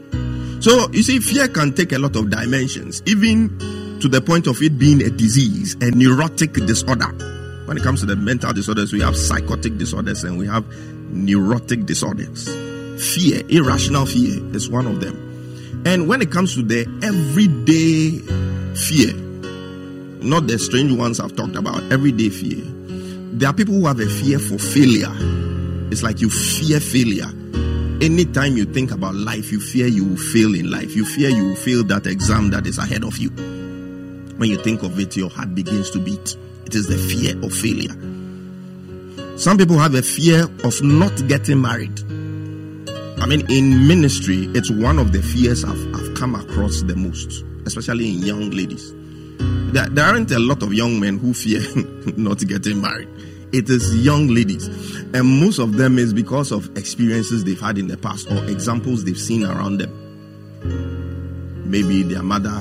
So 0.65 0.89
you 0.93 1.03
see, 1.03 1.19
fear 1.19 1.47
can 1.47 1.75
take 1.75 1.91
a 1.91 1.99
lot 1.99 2.15
of 2.15 2.31
dimensions, 2.31 3.03
even 3.05 3.99
to 3.99 4.09
the 4.09 4.19
point 4.19 4.47
of 4.47 4.59
it 4.63 4.79
being 4.79 4.99
a 5.03 5.11
disease, 5.11 5.75
a 5.75 5.91
neurotic 5.91 6.53
disorder. 6.53 7.05
When 7.67 7.77
it 7.77 7.83
comes 7.83 7.99
to 7.99 8.07
the 8.07 8.15
mental 8.15 8.51
disorders, 8.51 8.91
we 8.91 8.99
have 9.01 9.15
psychotic 9.15 9.77
disorders 9.77 10.23
and 10.23 10.39
we 10.39 10.47
have 10.47 10.65
neurotic 11.11 11.85
disorders. 11.85 12.47
Fear, 12.47 13.43
irrational 13.47 14.07
fear, 14.07 14.43
is 14.55 14.67
one 14.67 14.87
of 14.87 15.01
them. 15.01 15.83
And 15.85 16.07
when 16.07 16.23
it 16.23 16.31
comes 16.31 16.55
to 16.55 16.63
the 16.63 16.81
everyday 17.03 18.17
fear, 18.75 19.13
not 20.27 20.47
the 20.47 20.57
strange 20.57 20.93
ones 20.93 21.19
I've 21.19 21.35
talked 21.35 21.55
about, 21.55 21.83
everyday 21.91 22.29
fear, 22.29 22.63
there 23.37 23.49
are 23.49 23.53
people 23.53 23.75
who 23.75 23.85
have 23.85 23.99
a 23.99 24.07
fear 24.07 24.39
for 24.39 24.57
failure. 24.57 25.13
It's 25.91 26.01
like 26.01 26.21
you 26.21 26.31
fear 26.31 26.79
failure. 26.79 27.29
Anytime 28.01 28.57
you 28.57 28.65
think 28.65 28.91
about 28.91 29.15
life, 29.15 29.51
you 29.53 29.59
fear 29.61 29.87
you 29.87 30.03
will 30.03 30.17
fail 30.17 30.53
in 30.53 30.69
life. 30.69 30.93
You 30.95 31.05
fear 31.05 31.29
you 31.29 31.45
will 31.49 31.55
fail 31.55 31.83
that 31.85 32.05
exam 32.07 32.49
that 32.49 32.67
is 32.67 32.77
ahead 32.77 33.05
of 33.05 33.17
you. 33.17 33.29
When 33.29 34.49
you 34.49 34.57
think 34.57 34.83
of 34.83 34.99
it, 34.99 35.15
your 35.15 35.29
heart 35.29 35.55
begins 35.55 35.91
to 35.91 35.99
beat. 35.99 36.35
It 36.65 36.75
is 36.75 36.87
the 36.87 36.97
fear 36.97 37.41
of 37.41 37.53
failure. 37.53 37.95
Some 39.37 39.57
people 39.57 39.77
have 39.77 39.95
a 39.95 40.01
fear 40.01 40.43
of 40.65 40.83
not 40.83 41.27
getting 41.29 41.61
married. 41.61 41.97
I 43.21 43.27
mean, 43.27 43.49
in 43.49 43.87
ministry, 43.87 44.49
it's 44.53 44.69
one 44.69 44.99
of 44.99 45.13
the 45.13 45.21
fears 45.21 45.63
I've, 45.63 45.95
I've 45.95 46.15
come 46.15 46.35
across 46.35 46.81
the 46.81 46.97
most, 46.97 47.45
especially 47.65 48.13
in 48.13 48.19
young 48.19 48.51
ladies. 48.51 48.93
There, 49.73 49.87
there 49.87 50.05
aren't 50.05 50.31
a 50.31 50.39
lot 50.39 50.63
of 50.63 50.73
young 50.73 50.99
men 50.99 51.17
who 51.17 51.33
fear 51.33 51.61
not 52.17 52.39
getting 52.39 52.81
married. 52.81 53.07
It 53.55 53.69
is 53.69 53.95
young 54.05 54.27
ladies. 54.27 54.67
And 55.13 55.39
most 55.39 55.59
of 55.59 55.77
them 55.77 55.97
is 55.97 56.13
because 56.13 56.51
of 56.51 56.75
experiences 56.75 57.45
they've 57.45 57.57
had 57.57 57.77
in 57.77 57.87
the 57.87 57.95
past 57.95 58.29
or 58.29 58.43
examples 58.49 59.05
they've 59.05 59.17
seen 59.17 59.45
around 59.45 59.77
them. 59.77 59.93
Maybe 61.65 62.03
their 62.03 62.21
mother 62.21 62.59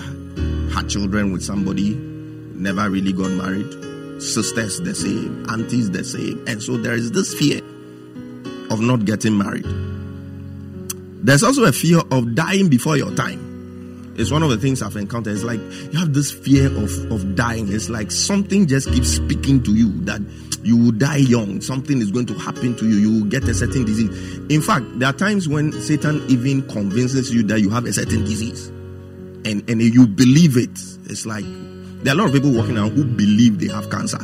had 0.72 0.88
children 0.88 1.32
with 1.32 1.42
somebody, 1.42 1.96
never 1.96 2.88
really 2.88 3.12
got 3.12 3.32
married. 3.32 4.22
Sisters 4.22 4.78
the 4.82 4.94
same, 4.94 5.44
aunties 5.50 5.90
the 5.90 6.04
same. 6.04 6.44
And 6.46 6.62
so 6.62 6.76
there 6.76 6.94
is 6.94 7.10
this 7.10 7.34
fear 7.34 7.58
of 8.70 8.78
not 8.78 9.04
getting 9.04 9.36
married. 9.36 9.66
There's 11.26 11.42
also 11.42 11.64
a 11.64 11.72
fear 11.72 12.02
of 12.12 12.36
dying 12.36 12.68
before 12.68 12.96
your 12.96 13.12
time. 13.16 14.14
It's 14.16 14.30
one 14.30 14.44
of 14.44 14.50
the 14.50 14.58
things 14.58 14.80
I've 14.80 14.94
encountered. 14.94 15.32
It's 15.32 15.42
like 15.42 15.58
you 15.58 15.98
have 15.98 16.14
this 16.14 16.30
fear 16.30 16.68
of, 16.68 17.10
of 17.10 17.34
dying. 17.34 17.72
It's 17.72 17.88
like 17.88 18.12
something 18.12 18.68
just 18.68 18.92
keeps 18.92 19.08
speaking 19.08 19.60
to 19.64 19.74
you 19.74 19.90
that 20.02 20.20
you 20.64 20.76
will 20.76 20.92
die 20.92 21.18
young. 21.18 21.60
Something 21.60 22.00
is 22.00 22.10
going 22.10 22.26
to 22.26 22.34
happen 22.34 22.74
to 22.76 22.88
you. 22.88 22.96
You 22.96 23.12
will 23.20 23.28
get 23.28 23.44
a 23.44 23.54
certain 23.54 23.84
disease. 23.84 24.38
In 24.48 24.62
fact, 24.62 24.86
there 24.98 25.08
are 25.08 25.12
times 25.12 25.48
when 25.48 25.72
Satan 25.72 26.24
even 26.28 26.66
convinces 26.68 27.34
you 27.34 27.42
that 27.44 27.60
you 27.60 27.70
have 27.70 27.84
a 27.84 27.92
certain 27.92 28.24
disease. 28.24 28.68
And, 29.46 29.68
and 29.68 29.82
you 29.82 30.06
believe 30.06 30.56
it. 30.56 30.70
It's 31.10 31.26
like 31.26 31.44
there 32.02 32.14
are 32.14 32.16
a 32.16 32.18
lot 32.18 32.28
of 32.28 32.32
people 32.32 32.52
walking 32.52 32.78
around 32.78 32.92
who 32.92 33.04
believe 33.04 33.60
they 33.60 33.68
have 33.68 33.90
cancer. 33.90 34.18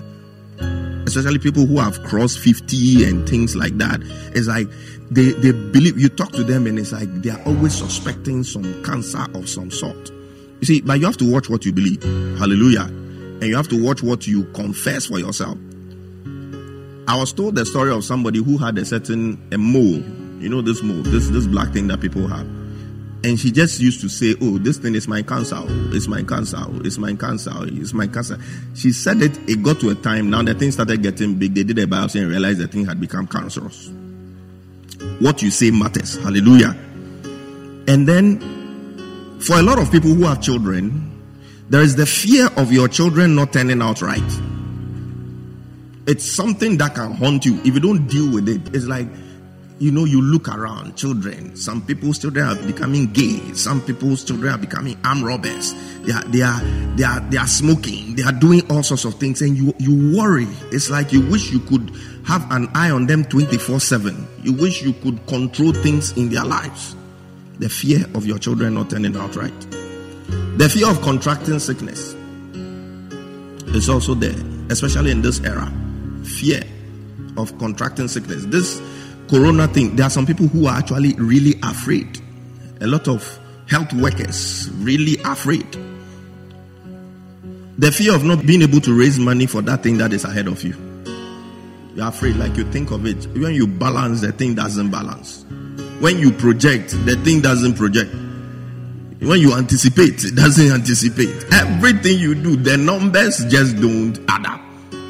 Especially 1.07 1.39
people 1.39 1.67
who 1.67 1.79
have 1.79 2.03
crossed 2.05 2.39
50 2.39 3.05
and 3.05 3.29
things 3.29 3.55
like 3.55 3.77
that. 3.79 4.01
It's 4.35 4.47
like 4.47 4.69
they, 5.11 5.33
they 5.33 5.53
believe 5.53 5.99
you 5.99 6.09
talk 6.09 6.33
to 6.33 6.45
them 6.45 6.67
and 6.67 6.79
it's 6.79 6.93
like 6.93 7.09
they 7.23 7.31
are 7.31 7.43
always 7.45 7.77
suspecting 7.77 8.45
some 8.45 8.83
cancer 8.85 9.27
of 9.35 9.49
some 9.49 9.71
sort. 9.71 10.11
You 10.61 10.67
see, 10.67 10.81
but 10.81 11.01
you 11.01 11.07
have 11.07 11.17
to 11.19 11.31
watch 11.31 11.51
what 11.51 11.65
you 11.65 11.73
believe. 11.73 12.03
Hallelujah. 12.39 12.85
And 12.85 13.45
you 13.45 13.57
have 13.57 13.69
to 13.69 13.83
watch 13.83 14.03
what 14.03 14.27
you 14.27 14.45
confess 14.53 15.07
for 15.07 15.19
yourself. 15.19 15.59
I 17.11 17.17
was 17.17 17.33
told 17.33 17.57
the 17.57 17.67
story 17.67 17.91
of 17.91 18.05
somebody 18.05 18.39
who 18.39 18.57
had 18.57 18.79
a 18.79 18.85
certain 18.85 19.37
a 19.51 19.59
mole. 19.59 20.01
You 20.41 20.49
know 20.49 20.63
this 20.63 20.81
mole, 20.81 21.03
this 21.03 21.29
this 21.31 21.45
black 21.45 21.73
thing 21.73 21.89
that 21.89 22.01
people 22.01 22.29
have. 22.29 22.47
And 23.25 23.37
she 23.37 23.51
just 23.51 23.81
used 23.81 24.01
to 24.03 24.09
say, 24.09 24.37
Oh, 24.41 24.59
this 24.59 24.79
thing 24.79 24.95
is 24.95 25.09
my 25.09 25.21
cancer. 25.23 25.61
It's 25.93 26.07
my 26.07 26.23
cancer. 26.23 26.63
It's 26.85 26.99
my 26.99 27.13
cancer. 27.15 27.51
It's 27.65 27.93
my 27.93 28.07
cancer. 28.07 28.39
She 28.77 28.93
said 28.93 29.23
it, 29.23 29.37
it 29.51 29.61
got 29.61 29.81
to 29.81 29.91
a 29.91 29.97
time. 29.97 30.31
Now 30.31 30.45
the 30.45 30.55
thing 30.55 30.71
started 30.71 31.03
getting 31.03 31.35
big. 31.35 31.53
They 31.53 31.65
did 31.65 31.81
a 31.81 31.87
biopsy 31.89 32.21
and 32.21 32.31
realized 32.31 32.61
the 32.61 32.69
thing 32.69 32.87
had 32.87 33.01
become 33.01 33.27
cancerous. 33.27 33.91
What 35.19 35.43
you 35.43 35.51
say 35.51 35.73
matters. 35.73 36.15
Hallelujah. 36.17 36.77
And 37.89 38.07
then, 38.07 39.41
for 39.41 39.59
a 39.59 39.63
lot 39.63 39.81
of 39.81 39.91
people 39.91 40.11
who 40.11 40.27
have 40.27 40.41
children, 40.41 41.11
there 41.71 41.83
is 41.83 41.97
the 41.97 42.07
fear 42.07 42.51
of 42.57 42.73
your 42.73 42.87
children 42.87 43.35
not 43.35 43.53
turning 43.53 43.83
out 43.83 44.01
right. 44.01 44.50
It's 46.11 46.25
something 46.25 46.77
that 46.79 46.97
can 46.97 47.13
haunt 47.13 47.45
you 47.45 47.61
if 47.61 47.67
you 47.67 47.79
don't 47.79 48.09
deal 48.09 48.29
with 48.35 48.49
it. 48.49 48.75
It's 48.75 48.87
like, 48.87 49.07
you 49.79 49.93
know, 49.93 50.05
you 50.05 50.21
look 50.21 50.49
around, 50.49 50.97
children. 50.97 51.55
Some 51.55 51.87
people's 51.87 52.19
children 52.19 52.49
are 52.49 52.57
becoming 52.67 53.13
gay. 53.13 53.39
Some 53.55 53.81
people's 53.81 54.25
children 54.25 54.53
are 54.53 54.59
becoming 54.59 54.99
armed 55.05 55.23
robbers. 55.23 55.73
They 56.03 56.13
are, 56.13 56.25
they 56.25 56.43
are, 56.43 56.61
they 56.97 57.05
are, 57.05 57.21
they 57.21 57.37
are 57.37 57.47
smoking. 57.47 58.17
They 58.17 58.25
are 58.25 58.33
doing 58.33 58.69
all 58.73 58.83
sorts 58.83 59.05
of 59.05 59.15
things, 59.15 59.41
and 59.41 59.57
you, 59.57 59.73
you 59.79 60.19
worry. 60.19 60.49
It's 60.73 60.91
like 60.91 61.13
you 61.13 61.25
wish 61.31 61.53
you 61.53 61.61
could 61.61 61.93
have 62.27 62.45
an 62.51 62.69
eye 62.75 62.91
on 62.91 63.07
them 63.07 63.25
twenty 63.25 63.57
four 63.57 63.79
seven. 63.79 64.27
You 64.43 64.53
wish 64.55 64.83
you 64.83 64.93
could 64.95 65.25
control 65.29 65.73
things 65.73 66.11
in 66.17 66.29
their 66.29 66.45
lives. 66.45 66.97
The 67.61 67.69
fear 67.69 68.05
of 68.17 68.27
your 68.27 68.39
children 68.39 68.75
not 68.75 68.91
turning 68.91 69.17
out 69.17 69.37
right. 69.37 69.61
The 70.59 70.69
fear 70.69 70.91
of 70.91 71.01
contracting 71.03 71.61
sickness 71.61 72.17
is 73.77 73.89
also 73.89 74.15
there, 74.15 74.35
especially 74.71 75.13
in 75.13 75.23
this 75.23 75.39
era. 75.45 75.73
Fear 76.25 76.63
of 77.37 77.57
contracting 77.59 78.09
sickness. 78.09 78.45
This 78.47 78.81
corona 79.29 79.69
thing, 79.69 79.97
there 79.97 80.07
are 80.07 80.11
some 80.11 80.27
people 80.27 80.47
who 80.49 80.67
are 80.67 80.77
actually 80.77 81.15
really 81.15 81.55
afraid. 81.63 82.21
A 82.81 82.87
lot 82.87 83.09
of 83.09 83.39
health 83.69 83.93
workers 83.93 84.69
really 84.75 85.17
afraid. 85.25 85.67
The 87.79 87.91
fear 87.93 88.15
of 88.15 88.25
not 88.25 88.45
being 88.45 88.63
able 88.63 88.81
to 88.83 88.99
raise 88.99 89.19
money 89.19 89.47
for 89.47 89.63
that 89.63 89.83
thing 89.83 89.99
that 89.99 90.13
is 90.13 90.25
ahead 90.25 90.49
of 90.49 90.63
you. 90.63 90.75
You're 91.95 92.09
afraid, 92.09 92.37
like 92.37 92.57
you 92.57 92.71
think 92.71 92.91
of 92.91 93.07
it. 93.07 93.27
When 93.39 93.55
you 93.55 93.67
balance, 93.67 94.21
the 94.21 94.33
thing 94.33 94.55
doesn't 94.55 94.91
balance. 94.91 95.45
When 96.01 96.19
you 96.19 96.33
project, 96.33 96.91
the 97.05 97.17
thing 97.25 97.41
doesn't 97.41 97.75
project. 97.75 98.13
When 99.21 99.39
you 99.41 99.55
anticipate, 99.55 100.25
it 100.25 100.35
doesn't 100.35 100.73
anticipate. 100.73 101.45
Everything 101.53 102.19
you 102.19 102.35
do, 102.35 102.57
the 102.57 102.77
numbers 102.77 103.45
just 103.47 103.77
don't 103.81 104.19
add 104.29 104.47
up. 104.47 104.61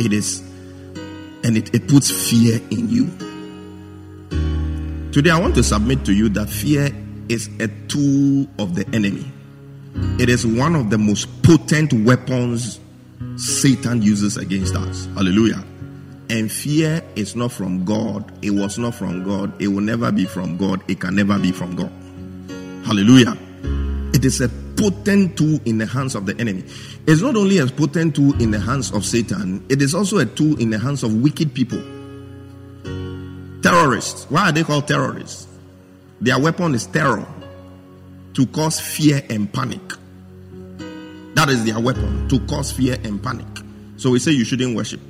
It 0.00 0.12
is, 0.12 0.42
and 1.44 1.56
it, 1.56 1.74
it 1.74 1.88
puts 1.88 2.10
fear 2.10 2.60
in 2.70 2.88
you. 2.88 3.06
Today, 5.12 5.30
I 5.30 5.40
want 5.40 5.54
to 5.56 5.62
submit 5.62 6.04
to 6.04 6.12
you 6.12 6.28
that 6.30 6.48
fear 6.48 6.90
is 7.28 7.48
a 7.58 7.68
tool 7.88 8.46
of 8.58 8.74
the 8.74 8.86
enemy. 8.92 9.30
It 10.20 10.28
is 10.28 10.46
one 10.46 10.76
of 10.76 10.90
the 10.90 10.98
most 10.98 11.42
potent 11.42 11.92
weapons 11.92 12.78
Satan 13.36 14.02
uses 14.02 14.36
against 14.36 14.74
us. 14.74 15.06
Hallelujah. 15.14 15.64
And 16.28 16.50
fear 16.50 17.02
is 17.16 17.34
not 17.34 17.50
from 17.50 17.84
God. 17.84 18.32
It 18.44 18.50
was 18.50 18.78
not 18.78 18.94
from 18.94 19.24
God. 19.24 19.52
It 19.60 19.68
will 19.68 19.80
never 19.80 20.12
be 20.12 20.26
from 20.26 20.56
God. 20.56 20.82
It 20.88 21.00
can 21.00 21.16
never 21.16 21.38
be 21.38 21.50
from 21.50 21.74
God. 21.74 21.90
Hallelujah. 22.86 23.36
It 24.14 24.24
is 24.24 24.40
a 24.40 24.48
potent 24.80 25.36
tool 25.36 25.60
in 25.66 25.76
the 25.76 25.84
hands 25.84 26.14
of 26.14 26.24
the 26.24 26.34
enemy. 26.40 26.64
It's 27.06 27.20
not 27.20 27.36
only 27.36 27.58
a 27.58 27.66
potent 27.66 28.16
tool 28.16 28.40
in 28.40 28.50
the 28.50 28.58
hands 28.58 28.90
of 28.92 29.04
Satan, 29.04 29.62
it 29.68 29.82
is 29.82 29.94
also 29.94 30.16
a 30.18 30.24
tool 30.24 30.58
in 30.58 30.70
the 30.70 30.78
hands 30.78 31.02
of 31.02 31.14
wicked 31.20 31.52
people. 31.52 31.82
Terrorists. 33.62 34.24
Why 34.30 34.48
are 34.48 34.52
they 34.52 34.64
called 34.64 34.88
terrorists? 34.88 35.46
Their 36.22 36.40
weapon 36.40 36.74
is 36.74 36.86
terror 36.86 37.26
to 38.32 38.46
cause 38.46 38.80
fear 38.80 39.22
and 39.28 39.52
panic. 39.52 39.82
That 41.34 41.50
is 41.50 41.62
their 41.66 41.78
weapon 41.78 42.26
to 42.30 42.40
cause 42.46 42.72
fear 42.72 42.96
and 43.04 43.22
panic. 43.22 43.46
So 43.98 44.10
we 44.10 44.18
say 44.18 44.30
you 44.30 44.46
shouldn't 44.46 44.74
worship. 44.74 45.00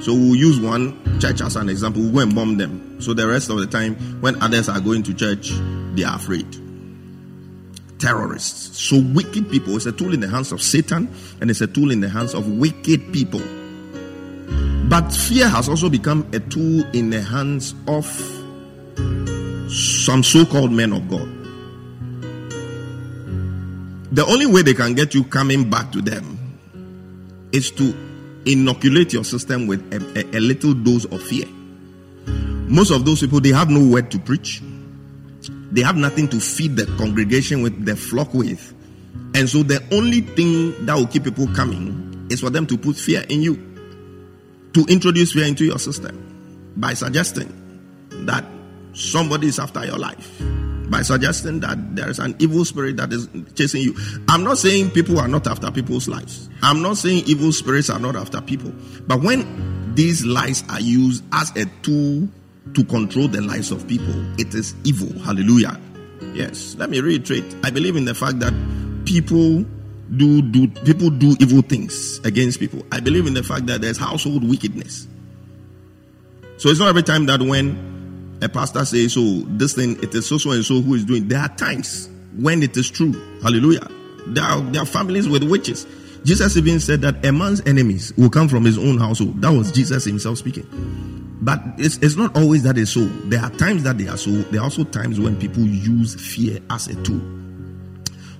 So 0.00 0.12
we'll 0.12 0.34
use 0.34 0.58
one 0.58 1.20
church 1.20 1.40
as 1.40 1.54
an 1.54 1.68
example. 1.68 2.02
We'll 2.02 2.12
go 2.12 2.18
and 2.20 2.34
bomb 2.34 2.56
them. 2.56 3.00
So 3.00 3.14
the 3.14 3.28
rest 3.28 3.48
of 3.48 3.58
the 3.58 3.66
time, 3.68 3.94
when 4.20 4.42
others 4.42 4.68
are 4.68 4.80
going 4.80 5.04
to 5.04 5.14
church, 5.14 5.50
they 5.94 6.02
are 6.02 6.16
afraid. 6.16 6.69
Terrorists. 8.00 8.78
So 8.78 9.00
wicked 9.14 9.50
people. 9.50 9.76
It's 9.76 9.86
a 9.86 9.92
tool 9.92 10.12
in 10.14 10.20
the 10.20 10.28
hands 10.28 10.50
of 10.52 10.62
Satan 10.62 11.08
and 11.40 11.50
it's 11.50 11.60
a 11.60 11.66
tool 11.66 11.90
in 11.90 12.00
the 12.00 12.08
hands 12.08 12.34
of 12.34 12.48
wicked 12.48 13.12
people. 13.12 13.42
But 14.88 15.10
fear 15.12 15.48
has 15.48 15.68
also 15.68 15.88
become 15.88 16.28
a 16.32 16.40
tool 16.40 16.84
in 16.92 17.10
the 17.10 17.22
hands 17.22 17.74
of 17.86 18.06
some 19.70 20.24
so 20.24 20.44
called 20.44 20.72
men 20.72 20.92
of 20.92 21.08
God. 21.08 21.28
The 24.12 24.26
only 24.26 24.46
way 24.46 24.62
they 24.62 24.74
can 24.74 24.94
get 24.94 25.14
you 25.14 25.22
coming 25.22 25.70
back 25.70 25.92
to 25.92 26.02
them 26.02 26.58
is 27.52 27.70
to 27.72 27.94
inoculate 28.46 29.12
your 29.12 29.22
system 29.22 29.68
with 29.68 29.80
a, 29.92 30.18
a, 30.18 30.38
a 30.38 30.40
little 30.40 30.74
dose 30.74 31.04
of 31.04 31.22
fear. 31.22 31.46
Most 32.26 32.90
of 32.90 33.04
those 33.04 33.20
people, 33.20 33.40
they 33.40 33.50
have 33.50 33.70
no 33.70 33.92
word 33.92 34.10
to 34.10 34.18
preach. 34.18 34.62
They 35.70 35.82
have 35.82 35.96
nothing 35.96 36.28
to 36.28 36.40
feed 36.40 36.76
the 36.76 36.86
congregation 36.96 37.62
with, 37.62 37.84
the 37.84 37.96
flock 37.96 38.34
with. 38.34 38.74
And 39.34 39.48
so 39.48 39.62
the 39.62 39.82
only 39.92 40.20
thing 40.20 40.86
that 40.86 40.94
will 40.94 41.06
keep 41.06 41.24
people 41.24 41.46
coming 41.54 42.26
is 42.30 42.40
for 42.40 42.50
them 42.50 42.66
to 42.66 42.76
put 42.76 42.96
fear 42.96 43.24
in 43.28 43.42
you, 43.42 43.56
to 44.74 44.84
introduce 44.88 45.32
fear 45.32 45.46
into 45.46 45.64
your 45.64 45.78
system 45.78 46.72
by 46.76 46.94
suggesting 46.94 47.52
that 48.26 48.44
somebody 48.92 49.48
is 49.48 49.58
after 49.58 49.84
your 49.84 49.98
life, 49.98 50.40
by 50.90 51.02
suggesting 51.02 51.60
that 51.60 51.94
there 51.94 52.10
is 52.10 52.18
an 52.18 52.34
evil 52.40 52.64
spirit 52.64 52.96
that 52.96 53.12
is 53.12 53.28
chasing 53.54 53.82
you. 53.82 53.96
I'm 54.28 54.42
not 54.42 54.58
saying 54.58 54.90
people 54.90 55.20
are 55.20 55.28
not 55.28 55.46
after 55.46 55.70
people's 55.70 56.08
lives. 56.08 56.48
I'm 56.62 56.82
not 56.82 56.96
saying 56.96 57.24
evil 57.26 57.52
spirits 57.52 57.90
are 57.90 58.00
not 58.00 58.16
after 58.16 58.40
people. 58.40 58.72
But 59.06 59.22
when 59.22 59.94
these 59.94 60.24
lies 60.24 60.64
are 60.68 60.80
used 60.80 61.24
as 61.32 61.54
a 61.56 61.66
tool 61.82 62.28
to 62.74 62.84
control 62.84 63.28
the 63.28 63.40
lives 63.40 63.70
of 63.70 63.86
people, 63.88 64.14
it 64.38 64.54
is 64.54 64.74
evil. 64.84 65.18
Hallelujah. 65.20 65.78
Yes. 66.34 66.76
Let 66.78 66.90
me 66.90 67.00
reiterate. 67.00 67.56
I 67.64 67.70
believe 67.70 67.96
in 67.96 68.04
the 68.04 68.14
fact 68.14 68.38
that 68.40 68.52
people 69.04 69.64
do 70.16 70.42
do 70.42 70.68
people 70.68 71.10
do 71.10 71.36
evil 71.40 71.62
things 71.62 72.20
against 72.24 72.58
people. 72.60 72.84
I 72.90 73.00
believe 73.00 73.26
in 73.26 73.34
the 73.34 73.42
fact 73.42 73.66
that 73.66 73.80
there's 73.80 73.98
household 73.98 74.48
wickedness. 74.48 75.06
So 76.56 76.68
it's 76.68 76.80
not 76.80 76.88
every 76.88 77.02
time 77.02 77.26
that 77.26 77.40
when 77.40 78.38
a 78.42 78.48
pastor 78.48 78.84
says, 78.84 79.12
"So 79.12 79.42
this 79.46 79.74
thing 79.74 80.02
it 80.02 80.14
is 80.14 80.26
so 80.26 80.38
so 80.38 80.50
and 80.50 80.64
so 80.64 80.80
who 80.80 80.94
is 80.94 81.04
doing," 81.04 81.28
there 81.28 81.40
are 81.40 81.48
times 81.56 82.08
when 82.36 82.62
it 82.62 82.76
is 82.76 82.90
true. 82.90 83.12
Hallelujah. 83.42 83.88
There 84.26 84.44
are, 84.44 84.60
there 84.60 84.82
are 84.82 84.86
families 84.86 85.28
with 85.28 85.42
witches. 85.42 85.86
Jesus 86.24 86.56
even 86.56 86.80
said 86.80 87.00
that 87.00 87.24
a 87.24 87.32
man's 87.32 87.62
enemies 87.66 88.12
will 88.16 88.30
come 88.30 88.48
from 88.48 88.64
his 88.64 88.78
own 88.78 88.98
household. 88.98 89.40
That 89.40 89.50
was 89.50 89.72
Jesus 89.72 90.04
himself 90.04 90.38
speaking. 90.38 90.66
But 91.42 91.62
it's, 91.78 91.96
it's 91.98 92.16
not 92.16 92.36
always 92.36 92.62
that 92.64 92.76
is 92.76 92.90
so. 92.92 93.00
There 93.00 93.40
are 93.40 93.50
times 93.50 93.82
that 93.84 93.96
they 93.96 94.08
are 94.08 94.18
so. 94.18 94.30
There 94.30 94.60
are 94.60 94.64
also 94.64 94.84
times 94.84 95.18
when 95.18 95.38
people 95.38 95.62
use 95.62 96.14
fear 96.14 96.60
as 96.68 96.88
a 96.88 97.02
tool. 97.02 97.20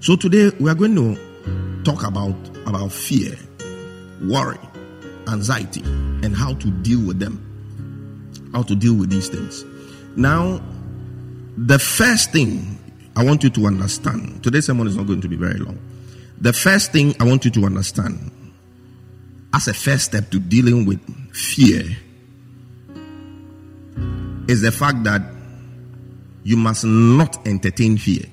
So 0.01 0.17
today 0.17 0.51
we 0.61 0.71
are 0.71 0.75
going 0.75 0.95
to 0.97 1.83
talk 1.83 2.05
about 2.05 2.35
about 2.67 2.93
fear, 2.93 3.37
worry, 4.23 4.59
anxiety, 5.29 5.83
and 5.83 6.37
how 6.37 6.55
to 6.55 6.71
deal 6.71 7.07
with 7.07 7.19
them. 7.19 7.47
How 8.53 8.63
to 8.63 8.75
deal 8.75 8.95
with 8.95 9.11
these 9.11 9.29
things. 9.29 9.65
Now, 10.17 10.61
the 11.57 11.79
first 11.79 12.33
thing 12.33 12.79
I 13.17 13.25
want 13.25 13.43
you 13.45 13.51
to 13.51 13.67
understand, 13.67 14.43
today's 14.43 14.67
sermon 14.67 14.87
is 14.87 14.97
not 14.97 15.07
going 15.07 15.21
to 15.21 15.29
be 15.29 15.37
very 15.37 15.59
long. 15.59 15.79
The 16.41 16.53
first 16.53 16.93
thing 16.93 17.15
I 17.21 17.25
want 17.25 17.45
you 17.45 17.51
to 17.53 17.65
understand 17.65 18.31
as 19.55 19.69
a 19.69 19.75
first 19.75 20.07
step 20.07 20.31
to 20.31 20.39
dealing 20.39 20.87
with 20.87 21.01
fear 21.35 21.85
is 24.51 24.63
the 24.63 24.73
fact 24.73 25.05
that 25.05 25.23
you 26.43 26.57
must 26.57 26.85
not 26.85 27.47
entertain 27.47 27.97
fear. 27.97 28.25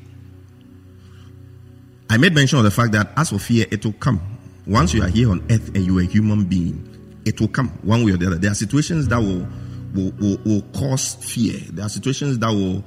I 2.10 2.18
made 2.18 2.34
mention 2.34 2.58
of 2.58 2.64
the 2.64 2.72
fact 2.72 2.94
that 2.94 3.12
as 3.16 3.30
for 3.30 3.38
fear, 3.38 3.68
it 3.70 3.86
will 3.86 3.94
come. 3.94 4.20
Once 4.66 4.96
you 4.96 5.04
are 5.04 5.10
here 5.10 5.30
on 5.30 5.46
earth 5.52 5.68
and 5.76 5.86
you 5.86 6.00
are 6.00 6.02
a 6.02 6.06
human 6.06 6.46
being, 6.46 7.22
it 7.26 7.40
will 7.40 7.48
come 7.48 7.70
one 7.84 8.04
way 8.04 8.14
or 8.14 8.18
the 8.18 8.26
other. 8.26 8.38
There 8.38 8.50
are 8.50 8.56
situations 8.56 9.08
that 9.10 9.20
will, 9.20 9.48
will, 9.94 10.12
will, 10.20 10.38
will 10.44 10.62
cause 10.74 11.16
fear, 11.16 11.60
there 11.72 11.86
are 11.86 11.90
situations 11.90 12.40
that 12.40 12.50
will 12.50 12.84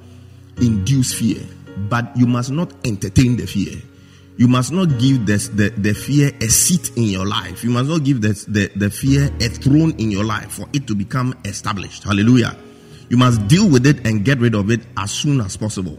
induce 0.56 1.14
fear, 1.14 1.40
but 1.88 2.10
you 2.16 2.26
must 2.26 2.50
not 2.50 2.72
entertain 2.84 3.36
the 3.36 3.46
fear. 3.46 3.80
You 4.38 4.48
must 4.48 4.72
not 4.72 4.98
give 4.98 5.26
this, 5.26 5.48
the, 5.48 5.68
the 5.68 5.92
fear 5.92 6.32
a 6.40 6.48
seat 6.48 6.96
in 6.96 7.04
your 7.04 7.26
life. 7.26 7.62
You 7.62 7.70
must 7.70 7.90
not 7.90 8.02
give 8.02 8.22
the, 8.22 8.32
the, 8.48 8.72
the 8.74 8.90
fear 8.90 9.26
a 9.38 9.48
throne 9.50 9.92
in 9.98 10.10
your 10.10 10.24
life 10.24 10.52
for 10.52 10.66
it 10.72 10.86
to 10.86 10.94
become 10.94 11.38
established. 11.44 12.04
Hallelujah. 12.04 12.56
You 13.10 13.16
must 13.16 13.46
deal 13.48 13.68
with 13.68 13.86
it 13.86 14.06
and 14.06 14.24
get 14.24 14.38
rid 14.38 14.54
of 14.54 14.70
it 14.70 14.80
as 14.96 15.10
soon 15.10 15.40
as 15.40 15.56
possible. 15.56 15.98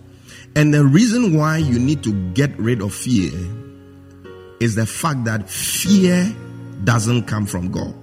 And 0.56 0.74
the 0.74 0.84
reason 0.84 1.38
why 1.38 1.58
you 1.58 1.78
need 1.78 2.04
to 2.04 2.14
get 2.32 2.58
rid 2.58 2.82
of 2.82 2.94
fear 2.94 3.32
is 4.60 4.76
the 4.76 4.86
fact 4.86 5.26
that 5.26 5.50
fear 5.50 6.34
doesn't 6.84 7.24
come 7.24 7.46
from 7.46 7.70
God. 7.70 7.94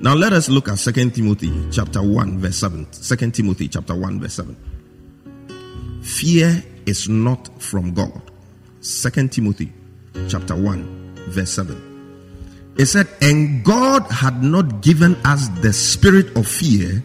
Now 0.00 0.14
let 0.14 0.32
us 0.32 0.48
look 0.48 0.68
at 0.68 0.78
2 0.78 1.10
Timothy 1.10 1.52
chapter 1.70 2.02
1 2.02 2.38
verse 2.38 2.56
7. 2.56 2.86
2 2.90 3.30
Timothy 3.30 3.68
chapter 3.68 3.94
1 3.94 4.20
verse 4.20 4.34
7. 4.34 6.00
Fear 6.02 6.64
is 6.86 7.08
not 7.08 7.62
from 7.62 7.94
God. 7.94 8.20
2 8.82 9.28
Timothy 9.28 9.72
chapter 10.28 10.56
1 10.56 11.14
verse 11.28 11.50
7. 11.50 11.92
It 12.76 12.86
said, 12.86 13.06
And 13.20 13.64
God 13.64 14.02
had 14.10 14.42
not 14.42 14.80
given 14.82 15.14
us 15.24 15.48
the 15.60 15.72
spirit 15.72 16.36
of 16.36 16.48
fear, 16.48 17.02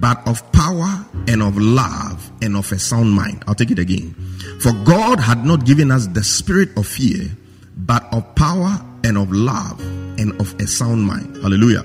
but 0.00 0.26
of 0.28 0.52
power 0.52 1.04
and 1.26 1.42
of 1.42 1.56
love 1.56 2.30
and 2.42 2.56
of 2.56 2.70
a 2.72 2.78
sound 2.78 3.10
mind. 3.12 3.44
I'll 3.46 3.54
take 3.54 3.70
it 3.70 3.78
again. 3.78 4.14
For 4.60 4.72
God 4.84 5.20
had 5.20 5.44
not 5.44 5.64
given 5.64 5.90
us 5.90 6.06
the 6.06 6.22
spirit 6.22 6.76
of 6.76 6.86
fear, 6.86 7.30
but 7.76 8.06
of 8.12 8.34
power 8.34 8.80
and 9.04 9.16
of 9.16 9.32
love 9.32 9.80
and 10.18 10.38
of 10.40 10.54
a 10.60 10.66
sound 10.66 11.02
mind. 11.04 11.36
Hallelujah. 11.42 11.84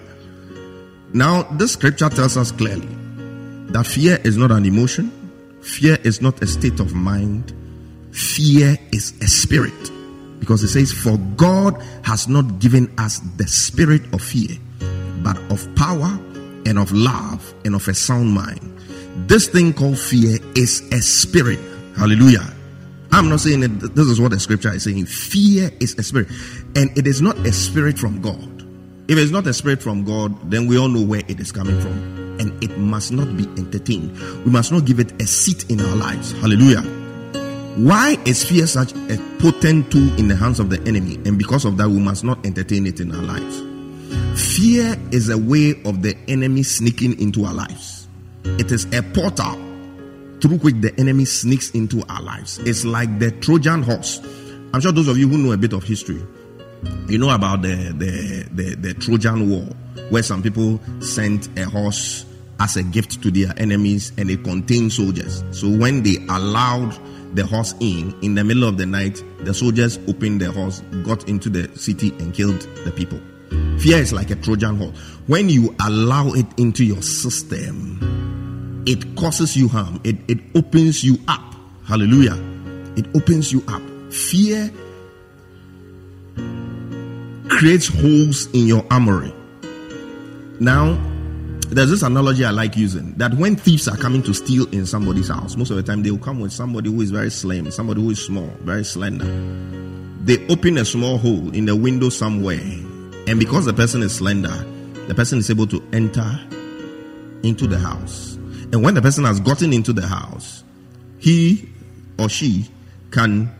Now, 1.13 1.43
this 1.43 1.73
scripture 1.73 2.09
tells 2.09 2.37
us 2.37 2.51
clearly 2.51 2.87
that 3.71 3.85
fear 3.85 4.19
is 4.23 4.37
not 4.37 4.51
an 4.51 4.65
emotion, 4.65 5.11
fear 5.61 5.97
is 6.03 6.21
not 6.21 6.41
a 6.41 6.47
state 6.47 6.79
of 6.79 6.93
mind, 6.93 7.53
fear 8.11 8.77
is 8.91 9.13
a 9.21 9.27
spirit. 9.27 9.91
Because 10.39 10.63
it 10.63 10.69
says, 10.69 10.91
For 10.91 11.17
God 11.37 11.81
has 12.03 12.27
not 12.27 12.59
given 12.59 12.91
us 12.97 13.19
the 13.37 13.47
spirit 13.47 14.01
of 14.13 14.21
fear, 14.21 14.57
but 15.23 15.37
of 15.51 15.73
power 15.75 16.19
and 16.65 16.77
of 16.79 16.91
love 16.91 17.53
and 17.65 17.75
of 17.75 17.87
a 17.87 17.93
sound 17.93 18.31
mind. 18.31 18.59
This 19.27 19.47
thing 19.47 19.73
called 19.73 19.99
fear 19.99 20.37
is 20.55 20.81
a 20.91 21.01
spirit. 21.01 21.59
Hallelujah. 21.97 22.47
I'm 23.11 23.27
not 23.27 23.41
saying 23.41 23.59
that 23.59 23.95
this 23.95 24.07
is 24.07 24.21
what 24.21 24.31
the 24.31 24.39
scripture 24.39 24.73
is 24.73 24.83
saying. 24.83 25.05
Fear 25.05 25.71
is 25.79 25.97
a 25.99 26.03
spirit, 26.03 26.27
and 26.75 26.97
it 26.97 27.05
is 27.07 27.21
not 27.21 27.37
a 27.39 27.51
spirit 27.51 27.99
from 27.99 28.21
God. 28.21 28.61
If 29.09 29.17
it's 29.17 29.31
not 29.31 29.45
a 29.47 29.53
spirit 29.53 29.83
from 29.83 30.05
God, 30.05 30.49
then 30.49 30.67
we 30.67 30.77
all 30.77 30.87
know 30.87 31.05
where 31.05 31.21
it 31.27 31.39
is 31.39 31.51
coming 31.51 31.79
from, 31.81 32.39
and 32.39 32.63
it 32.63 32.77
must 32.77 33.11
not 33.11 33.35
be 33.35 33.43
entertained. 33.61 34.17
We 34.45 34.51
must 34.51 34.71
not 34.71 34.85
give 34.85 34.99
it 34.99 35.21
a 35.21 35.27
seat 35.27 35.69
in 35.69 35.81
our 35.81 35.95
lives. 35.95 36.31
Hallelujah. 36.31 36.81
Why 37.75 38.17
is 38.25 38.43
fear 38.43 38.67
such 38.67 38.93
a 38.93 39.17
potent 39.39 39.91
tool 39.91 40.17
in 40.17 40.29
the 40.29 40.35
hands 40.35 40.59
of 40.59 40.69
the 40.69 40.81
enemy? 40.87 41.15
And 41.25 41.37
because 41.37 41.65
of 41.65 41.75
that, 41.77 41.89
we 41.89 41.99
must 41.99 42.23
not 42.23 42.45
entertain 42.45 42.85
it 42.85 43.01
in 43.01 43.13
our 43.13 43.21
lives. 43.21 43.70
Fear 44.35 44.97
is 45.11 45.29
a 45.29 45.37
way 45.37 45.81
of 45.85 46.01
the 46.01 46.17
enemy 46.27 46.63
sneaking 46.63 47.19
into 47.19 47.45
our 47.45 47.53
lives. 47.53 48.07
It 48.43 48.71
is 48.71 48.85
a 48.93 49.01
portal 49.01 49.55
through 50.41 50.57
which 50.57 50.75
the 50.81 50.93
enemy 50.97 51.25
sneaks 51.25 51.71
into 51.71 52.03
our 52.09 52.21
lives. 52.21 52.57
It's 52.59 52.83
like 52.83 53.19
the 53.19 53.31
Trojan 53.31 53.83
horse. 53.83 54.19
I'm 54.73 54.81
sure 54.81 54.91
those 54.91 55.07
of 55.07 55.17
you 55.17 55.27
who 55.27 55.37
know 55.37 55.51
a 55.51 55.57
bit 55.57 55.73
of 55.73 55.83
history, 55.83 56.21
you 57.07 57.17
know 57.17 57.29
about 57.29 57.61
the 57.61 57.93
the, 57.97 58.47
the, 58.51 58.75
the 58.75 58.93
Trojan 58.95 59.49
War, 59.49 59.65
where 60.09 60.23
some 60.23 60.41
people 60.41 60.79
sent 61.01 61.47
a 61.57 61.65
horse 61.65 62.25
as 62.59 62.77
a 62.77 62.83
gift 62.83 63.21
to 63.23 63.31
their 63.31 63.53
enemies 63.57 64.11
and 64.17 64.29
it 64.29 64.43
contained 64.43 64.91
soldiers. 64.91 65.43
So 65.51 65.69
when 65.69 66.03
they 66.03 66.17
allowed 66.29 66.97
the 67.35 67.45
horse 67.45 67.73
in 67.79 68.15
in 68.21 68.35
the 68.35 68.43
middle 68.43 68.65
of 68.65 68.77
the 68.77 68.85
night, 68.85 69.23
the 69.39 69.53
soldiers 69.53 69.97
opened 70.07 70.41
the 70.41 70.51
horse, 70.51 70.81
got 71.03 71.29
into 71.29 71.49
the 71.49 71.75
city 71.77 72.09
and 72.19 72.33
killed 72.33 72.61
the 72.83 72.91
people. 72.91 73.19
Fear 73.79 73.97
is 73.97 74.13
like 74.13 74.29
a 74.31 74.35
Trojan 74.35 74.77
horse. 74.77 74.97
When 75.27 75.49
you 75.49 75.75
allow 75.85 76.27
it 76.29 76.45
into 76.57 76.83
your 76.83 77.01
system, 77.01 78.83
it 78.85 79.15
causes 79.15 79.55
you 79.55 79.67
harm. 79.67 79.99
It, 80.03 80.17
it 80.27 80.39
opens 80.55 81.03
you 81.03 81.17
up. 81.27 81.41
Hallelujah. 81.85 82.35
It 82.95 83.07
opens 83.15 83.51
you 83.51 83.63
up. 83.67 83.81
Fear 84.11 84.71
creates 87.49 87.87
holes 87.87 88.47
in 88.53 88.67
your 88.67 88.85
armory. 88.89 89.33
Now, 90.59 90.99
there's 91.69 91.89
this 91.89 92.01
analogy 92.03 92.43
I 92.43 92.51
like 92.51 92.75
using 92.75 93.13
that 93.13 93.33
when 93.33 93.55
thieves 93.55 93.87
are 93.87 93.97
coming 93.97 94.21
to 94.23 94.33
steal 94.33 94.67
in 94.73 94.85
somebody's 94.85 95.29
house, 95.29 95.55
most 95.55 95.69
of 95.69 95.77
the 95.77 95.83
time 95.83 96.03
they 96.03 96.11
will 96.11 96.17
come 96.17 96.39
with 96.39 96.51
somebody 96.51 96.91
who 96.91 97.01
is 97.01 97.11
very 97.11 97.31
slim, 97.31 97.71
somebody 97.71 98.01
who 98.01 98.09
is 98.09 98.23
small, 98.23 98.49
very 98.61 98.83
slender. 98.83 99.25
They 100.23 100.45
open 100.47 100.77
a 100.77 100.85
small 100.85 101.17
hole 101.17 101.53
in 101.55 101.65
the 101.65 101.75
window 101.75 102.09
somewhere, 102.09 102.59
and 103.27 103.39
because 103.39 103.65
the 103.65 103.73
person 103.73 104.01
is 104.03 104.15
slender, 104.15 104.65
the 105.07 105.15
person 105.15 105.39
is 105.39 105.49
able 105.49 105.67
to 105.67 105.81
enter 105.93 106.39
into 107.43 107.67
the 107.67 107.77
house. 107.77 108.35
And 108.71 108.83
when 108.83 108.93
the 108.93 109.01
person 109.01 109.25
has 109.25 109.39
gotten 109.39 109.73
into 109.73 109.93
the 109.93 110.07
house, 110.07 110.63
he 111.19 111.69
or 112.17 112.29
she 112.29 112.69
can 113.11 113.51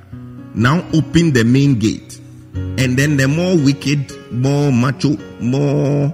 now 0.56 0.86
open 0.94 1.34
the 1.34 1.44
main 1.44 1.80
gate. 1.80 2.20
And 2.54 2.98
then 2.98 3.18
the 3.18 3.28
more 3.28 3.58
wicked, 3.58 4.12
more 4.32 4.72
macho, 4.72 5.18
more 5.40 6.14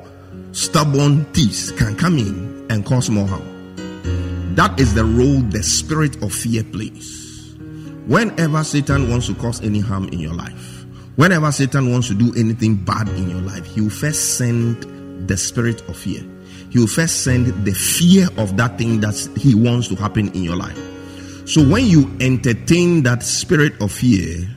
stubborn 0.52 1.26
thieves 1.34 1.72
can 1.72 1.96
come 1.96 2.18
in 2.18 2.68
and 2.70 2.86
cause 2.86 3.10
more 3.10 3.28
harm. 3.28 4.56
That 4.56 4.80
is 4.80 4.94
the 4.96 5.06
role 5.06 5.42
the 5.42 5.62
spirit 5.62 6.22
of 6.24 6.34
fear 6.34 6.64
plays. 6.64 7.56
Whenever 8.08 8.64
Satan 8.64 9.10
wants 9.10 9.28
to 9.28 9.36
cause 9.36 9.62
any 9.62 9.80
harm 9.80 10.08
in 10.10 10.20
your 10.20 10.34
life, 10.34 10.77
whenever 11.18 11.52
Satan 11.52 11.92
wants 11.92 12.08
to 12.08 12.14
do 12.14 12.34
anything 12.38 12.76
bad 12.76 13.10
in 13.10 13.30
your 13.30 13.42
life, 13.42 13.66
he 13.66 13.82
will 13.82 13.90
first 13.90 14.38
send 14.38 15.28
the 15.28 15.36
spirit 15.36 15.82
of 15.90 15.98
fear. 15.98 16.24
He 16.70 16.80
will 16.80 16.88
first 16.88 17.24
send 17.24 17.48
the 17.66 17.74
fear 17.74 18.28
of 18.38 18.56
that 18.58 18.78
thing 18.78 19.02
that 19.02 19.16
he 19.36 19.54
wants 19.54 19.90
to 19.90 19.96
happen 19.96 20.30
in 20.30 20.44
your 20.44 20.56
life. 20.56 20.78
So 21.46 21.68
when 21.68 21.86
you 21.86 22.16
entertain 22.20 23.04
that 23.04 23.24
spirit 23.24 23.82
of 23.82 23.92
fear, 23.92 24.48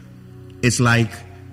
it's 0.62 0.81
like 0.81 1.11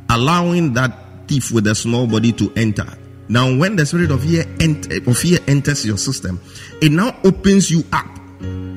allowing 0.09 0.73
that 0.73 1.27
thief 1.27 1.51
with 1.51 1.67
a 1.67 1.75
small 1.75 2.07
body 2.07 2.31
to 2.33 2.51
enter. 2.55 2.87
Now, 3.29 3.55
when 3.55 3.75
the 3.75 3.85
spirit 3.85 4.11
of 4.11 4.23
fear, 4.23 4.45
ent- 4.59 4.91
of 4.91 5.17
fear 5.17 5.39
enters 5.47 5.85
your 5.85 5.97
system, 5.97 6.39
it 6.81 6.91
now 6.91 7.15
opens 7.23 7.69
you 7.69 7.83
up 7.91 8.07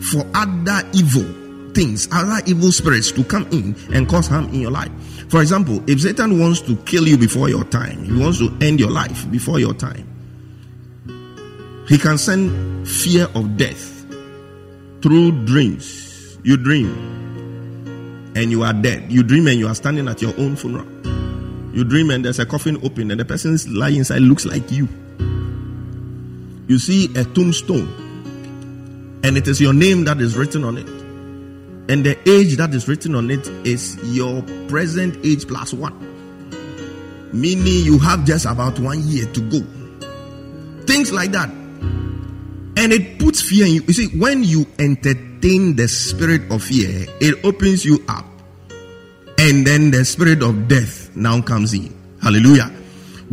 for 0.03 0.27
other 0.35 0.83
evil 0.93 1.25
things, 1.73 2.09
other 2.13 2.43
evil 2.47 2.73
spirits 2.73 3.13
to 3.13 3.25
come 3.25 3.47
in 3.53 3.77
and 3.93 4.09
cause 4.09 4.27
harm 4.27 4.47
in 4.47 4.61
your 4.61 4.71
life. 4.71 4.91
For 5.31 5.41
example, 5.41 5.81
if 5.89 6.01
Satan 6.01 6.41
wants 6.41 6.61
to 6.63 6.77
kill 6.79 7.07
you 7.07 7.17
before 7.17 7.49
your 7.49 7.63
time, 7.63 8.05
he 8.05 8.13
wants 8.13 8.39
to 8.41 8.53
end 8.61 8.81
your 8.81 8.91
life 8.91 9.31
before 9.31 9.61
your 9.61 9.73
time, 9.75 10.07
he 11.87 11.97
can 11.99 12.19
send 12.19 12.87
fear 12.89 13.29
of 13.37 13.57
death 13.57 14.05
through 15.01 15.45
dreams. 15.45 16.37
You 16.43 16.57
dream 16.57 16.91
and 18.35 18.51
you 18.51 18.65
are 18.65 18.73
dead. 18.73 19.11
You 19.13 19.23
dream 19.23 19.47
and 19.47 19.57
you 19.57 19.69
are 19.69 19.75
standing 19.75 20.09
at 20.09 20.21
your 20.21 20.37
own 20.37 20.57
funeral. 20.57 20.87
You 21.77 21.85
dream 21.85 22.11
and 22.11 22.25
there's 22.25 22.41
a 22.41 22.47
coffin 22.47 22.85
open 22.85 23.13
and 23.13 23.21
the 23.21 23.25
person's 23.25 23.69
lying 23.69 23.97
inside 23.97 24.23
looks 24.23 24.45
like 24.45 24.73
you. 24.73 24.89
You 26.67 26.79
see 26.81 27.09
a 27.17 27.23
tombstone 27.23 29.21
and 29.23 29.37
it 29.37 29.47
is 29.47 29.61
your 29.61 29.75
name 29.75 30.05
that 30.07 30.21
is 30.21 30.37
written 30.37 30.65
on 30.65 30.79
it. 30.79 31.00
And 31.91 32.07
the 32.07 32.17
age 32.31 32.57
that 32.59 32.73
is 32.73 32.87
written 32.87 33.17
on 33.17 33.33
it 33.33 33.49
is 33.67 33.99
your 34.15 34.43
present 34.69 35.19
age 35.27 35.49
plus 35.49 35.75
one. 35.75 35.99
Meaning 37.33 37.85
you 37.85 37.99
have 37.99 38.25
just 38.25 38.47
about 38.47 38.79
one 38.79 39.03
year 39.03 39.27
to 39.33 39.41
go. 39.51 39.59
Things 40.87 41.11
like 41.11 41.33
that. 41.33 41.51
And 41.51 42.93
it 42.93 43.19
puts 43.19 43.43
fear 43.43 43.67
in 43.67 43.73
you. 43.73 43.83
You 43.83 43.93
see, 43.93 44.07
when 44.17 44.45
you 44.45 44.67
entertain 44.79 45.75
the 45.75 45.89
spirit 45.89 46.49
of 46.53 46.63
fear, 46.63 47.07
it 47.21 47.45
opens 47.45 47.85
you 47.85 48.05
up. 48.07 48.25
And 49.39 49.67
then 49.67 49.91
the 49.91 50.05
spirit 50.05 50.45
of 50.45 50.69
death 50.69 51.11
now 51.17 51.43
comes 51.43 51.75
in. 51.75 51.93
Hallelujah. 52.23 52.71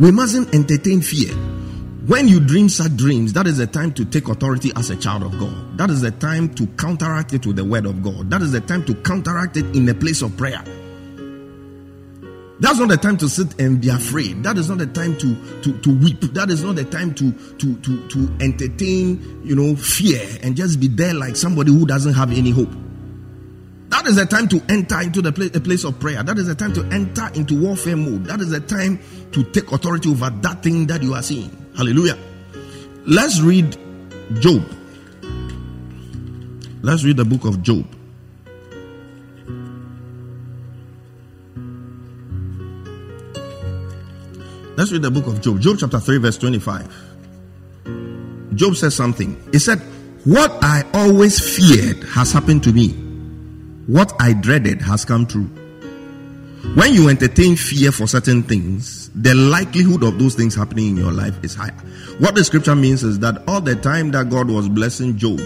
We 0.00 0.10
mustn't 0.10 0.52
entertain 0.52 1.00
fear. 1.00 1.32
When 2.08 2.26
you 2.26 2.40
dream 2.40 2.70
such 2.70 2.96
dreams, 2.96 3.34
that 3.34 3.46
is 3.46 3.58
the 3.58 3.66
time 3.66 3.92
to 3.92 4.04
take 4.06 4.28
authority 4.28 4.72
as 4.74 4.88
a 4.88 4.96
child 4.96 5.24
of 5.24 5.38
God. 5.38 5.76
That 5.76 5.90
is 5.90 6.00
the 6.00 6.10
time 6.10 6.54
to 6.54 6.66
counteract 6.66 7.34
it 7.34 7.44
with 7.44 7.56
the 7.56 7.64
word 7.66 7.84
of 7.84 8.02
God. 8.02 8.30
That 8.30 8.40
is 8.40 8.50
the 8.50 8.62
time 8.62 8.82
to 8.86 8.94
counteract 8.94 9.58
it 9.58 9.66
in 9.76 9.86
a 9.90 9.94
place 9.94 10.22
of 10.22 10.34
prayer. 10.34 10.64
That's 12.60 12.78
not 12.78 12.88
the 12.88 12.96
time 12.96 13.18
to 13.18 13.28
sit 13.28 13.60
and 13.60 13.78
be 13.78 13.90
afraid. 13.90 14.42
That 14.42 14.56
is 14.56 14.70
not 14.70 14.78
the 14.78 14.86
time 14.86 15.18
to, 15.18 15.60
to, 15.60 15.78
to 15.80 15.98
weep. 15.98 16.22
That 16.32 16.48
is 16.48 16.64
not 16.64 16.76
the 16.76 16.84
time 16.84 17.14
to, 17.14 17.30
to, 17.30 17.76
to, 17.76 18.08
to 18.08 18.36
entertain, 18.40 19.42
you 19.44 19.54
know, 19.54 19.76
fear 19.76 20.26
and 20.42 20.56
just 20.56 20.80
be 20.80 20.88
there 20.88 21.12
like 21.12 21.36
somebody 21.36 21.72
who 21.72 21.84
doesn't 21.84 22.14
have 22.14 22.32
any 22.32 22.52
hope. 22.52 22.70
That 23.90 24.06
is 24.06 24.16
the 24.16 24.24
time 24.24 24.48
to 24.48 24.62
enter 24.70 24.98
into 25.02 25.20
the 25.20 25.30
place, 25.30 25.54
a 25.54 25.60
place 25.60 25.84
of 25.84 26.00
prayer. 26.00 26.22
That 26.22 26.38
is 26.38 26.46
the 26.46 26.54
time 26.54 26.72
to 26.72 26.84
enter 26.86 27.28
into 27.34 27.60
warfare 27.60 27.96
mode. 27.98 28.24
That 28.24 28.40
is 28.40 28.48
the 28.48 28.60
time 28.60 28.98
to 29.32 29.44
take 29.44 29.70
authority 29.72 30.10
over 30.10 30.30
that 30.30 30.62
thing 30.62 30.86
that 30.86 31.02
you 31.02 31.12
are 31.12 31.22
seeing. 31.22 31.67
Hallelujah. 31.78 32.18
Let's 33.06 33.40
read 33.40 33.76
Job. 34.40 34.64
Let's 36.82 37.04
read 37.04 37.16
the 37.16 37.24
book 37.24 37.44
of 37.44 37.62
Job. 37.62 37.86
Let's 44.76 44.90
read 44.90 45.02
the 45.02 45.10
book 45.12 45.28
of 45.28 45.40
Job. 45.40 45.60
Job 45.60 45.76
chapter 45.78 46.00
3, 46.00 46.18
verse 46.18 46.36
25. 46.38 46.92
Job 48.56 48.74
says 48.74 48.96
something. 48.96 49.40
He 49.52 49.60
said, 49.60 49.78
What 50.24 50.50
I 50.60 50.84
always 50.92 51.38
feared 51.38 52.02
has 52.08 52.32
happened 52.32 52.64
to 52.64 52.72
me. 52.72 52.88
What 53.86 54.12
I 54.18 54.32
dreaded 54.32 54.82
has 54.82 55.04
come 55.04 55.26
true. 55.26 55.48
When 56.74 56.94
you 56.94 57.08
entertain 57.08 57.56
fear 57.56 57.90
for 57.90 58.06
certain 58.06 58.42
things, 58.42 59.10
the 59.14 59.34
likelihood 59.34 60.02
of 60.04 60.18
those 60.18 60.34
things 60.34 60.54
happening 60.54 60.88
in 60.88 60.96
your 60.96 61.12
life 61.12 61.42
is 61.42 61.54
higher. 61.54 61.72
What 62.18 62.34
the 62.34 62.44
scripture 62.44 62.76
means 62.76 63.02
is 63.02 63.18
that 63.20 63.42
all 63.48 63.60
the 63.60 63.74
time 63.74 64.10
that 64.12 64.28
God 64.28 64.48
was 64.48 64.68
blessing 64.68 65.16
Job 65.16 65.40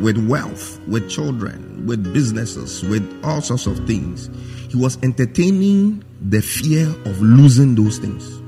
with 0.00 0.16
wealth, 0.28 0.80
with 0.86 1.10
children, 1.10 1.86
with 1.86 2.14
businesses, 2.14 2.82
with 2.84 3.20
all 3.24 3.42
sorts 3.42 3.66
of 3.66 3.86
things, 3.86 4.30
he 4.70 4.76
was 4.76 4.96
entertaining 5.02 6.02
the 6.20 6.40
fear 6.40 6.86
of 7.04 7.20
losing 7.20 7.74
those 7.74 7.98
things. 7.98 8.40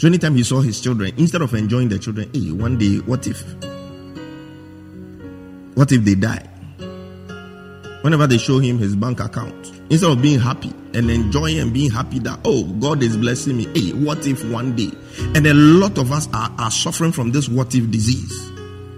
So 0.00 0.08
anytime 0.08 0.34
he 0.34 0.42
saw 0.42 0.60
his 0.60 0.80
children, 0.80 1.12
instead 1.16 1.42
of 1.42 1.54
enjoying 1.54 1.90
the 1.90 1.98
children, 1.98 2.30
hey, 2.32 2.50
one 2.50 2.78
day, 2.78 2.96
what 2.98 3.26
if? 3.26 3.44
What 5.76 5.92
if 5.92 6.02
they 6.04 6.14
die? 6.14 6.48
Whenever 8.02 8.26
they 8.26 8.38
show 8.38 8.58
him 8.58 8.78
his 8.78 8.96
bank 8.96 9.20
account, 9.20 9.79
instead 9.90 10.10
of 10.10 10.22
being 10.22 10.38
happy 10.38 10.72
and 10.94 11.10
enjoying 11.10 11.58
and 11.58 11.72
being 11.72 11.90
happy 11.90 12.18
that, 12.20 12.38
oh, 12.44 12.64
God 12.80 13.02
is 13.02 13.16
blessing 13.16 13.56
me, 13.56 13.66
hey, 13.74 13.92
what 13.92 14.26
if 14.26 14.48
one 14.50 14.74
day? 14.76 14.90
And 15.34 15.46
a 15.46 15.54
lot 15.54 15.98
of 15.98 16.12
us 16.12 16.28
are, 16.32 16.50
are 16.58 16.70
suffering 16.70 17.12
from 17.12 17.32
this 17.32 17.48
what 17.48 17.74
if 17.74 17.90
disease. 17.90 18.50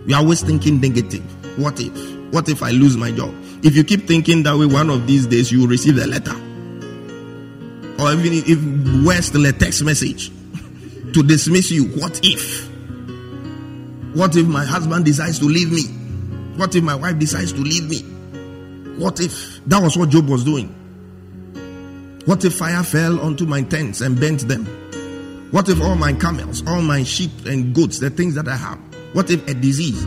We 0.06 0.14
are 0.14 0.20
always 0.20 0.42
thinking 0.42 0.80
negative. 0.80 1.24
What 1.58 1.80
if? 1.80 1.92
What 2.32 2.48
if 2.48 2.62
I 2.62 2.70
lose 2.70 2.96
my 2.96 3.10
job? 3.10 3.34
If 3.62 3.74
you 3.74 3.84
keep 3.84 4.06
thinking 4.06 4.42
that 4.44 4.56
way, 4.56 4.66
one 4.66 4.90
of 4.90 5.06
these 5.06 5.26
days 5.26 5.50
you 5.50 5.60
will 5.60 5.68
receive 5.68 5.96
a 5.98 6.06
letter. 6.06 6.34
Or 8.02 8.12
even 8.12 8.32
if 8.32 9.06
worse 9.06 9.26
still 9.26 9.46
a 9.46 9.52
text 9.52 9.84
message 9.84 10.28
to 11.12 11.22
dismiss 11.22 11.70
you. 11.70 11.84
What 12.00 12.20
if? 12.22 12.68
What 14.14 14.36
if 14.36 14.46
my 14.46 14.64
husband 14.64 15.04
decides 15.04 15.38
to 15.38 15.46
leave 15.46 15.72
me? 15.72 15.84
What 16.56 16.74
if 16.74 16.82
my 16.82 16.94
wife 16.94 17.18
decides 17.18 17.52
to 17.52 17.60
leave 17.60 17.88
me? 17.88 18.00
What 18.98 19.20
if? 19.20 19.64
That 19.66 19.82
was 19.82 19.96
what 19.96 20.10
Job 20.10 20.28
was 20.28 20.44
doing. 20.44 20.74
What 22.24 22.44
if 22.44 22.54
fire 22.54 22.84
fell 22.84 23.18
onto 23.18 23.46
my 23.46 23.62
tents 23.62 24.00
and 24.00 24.18
burnt 24.18 24.46
them? 24.46 24.64
What 25.50 25.68
if 25.68 25.82
all 25.82 25.96
my 25.96 26.12
camels, 26.12 26.62
all 26.68 26.80
my 26.80 27.02
sheep 27.02 27.32
and 27.46 27.74
goats, 27.74 27.98
the 27.98 28.10
things 28.10 28.36
that 28.36 28.46
I 28.46 28.56
have? 28.56 28.78
What 29.12 29.28
if 29.30 29.46
a 29.48 29.54
disease 29.54 30.06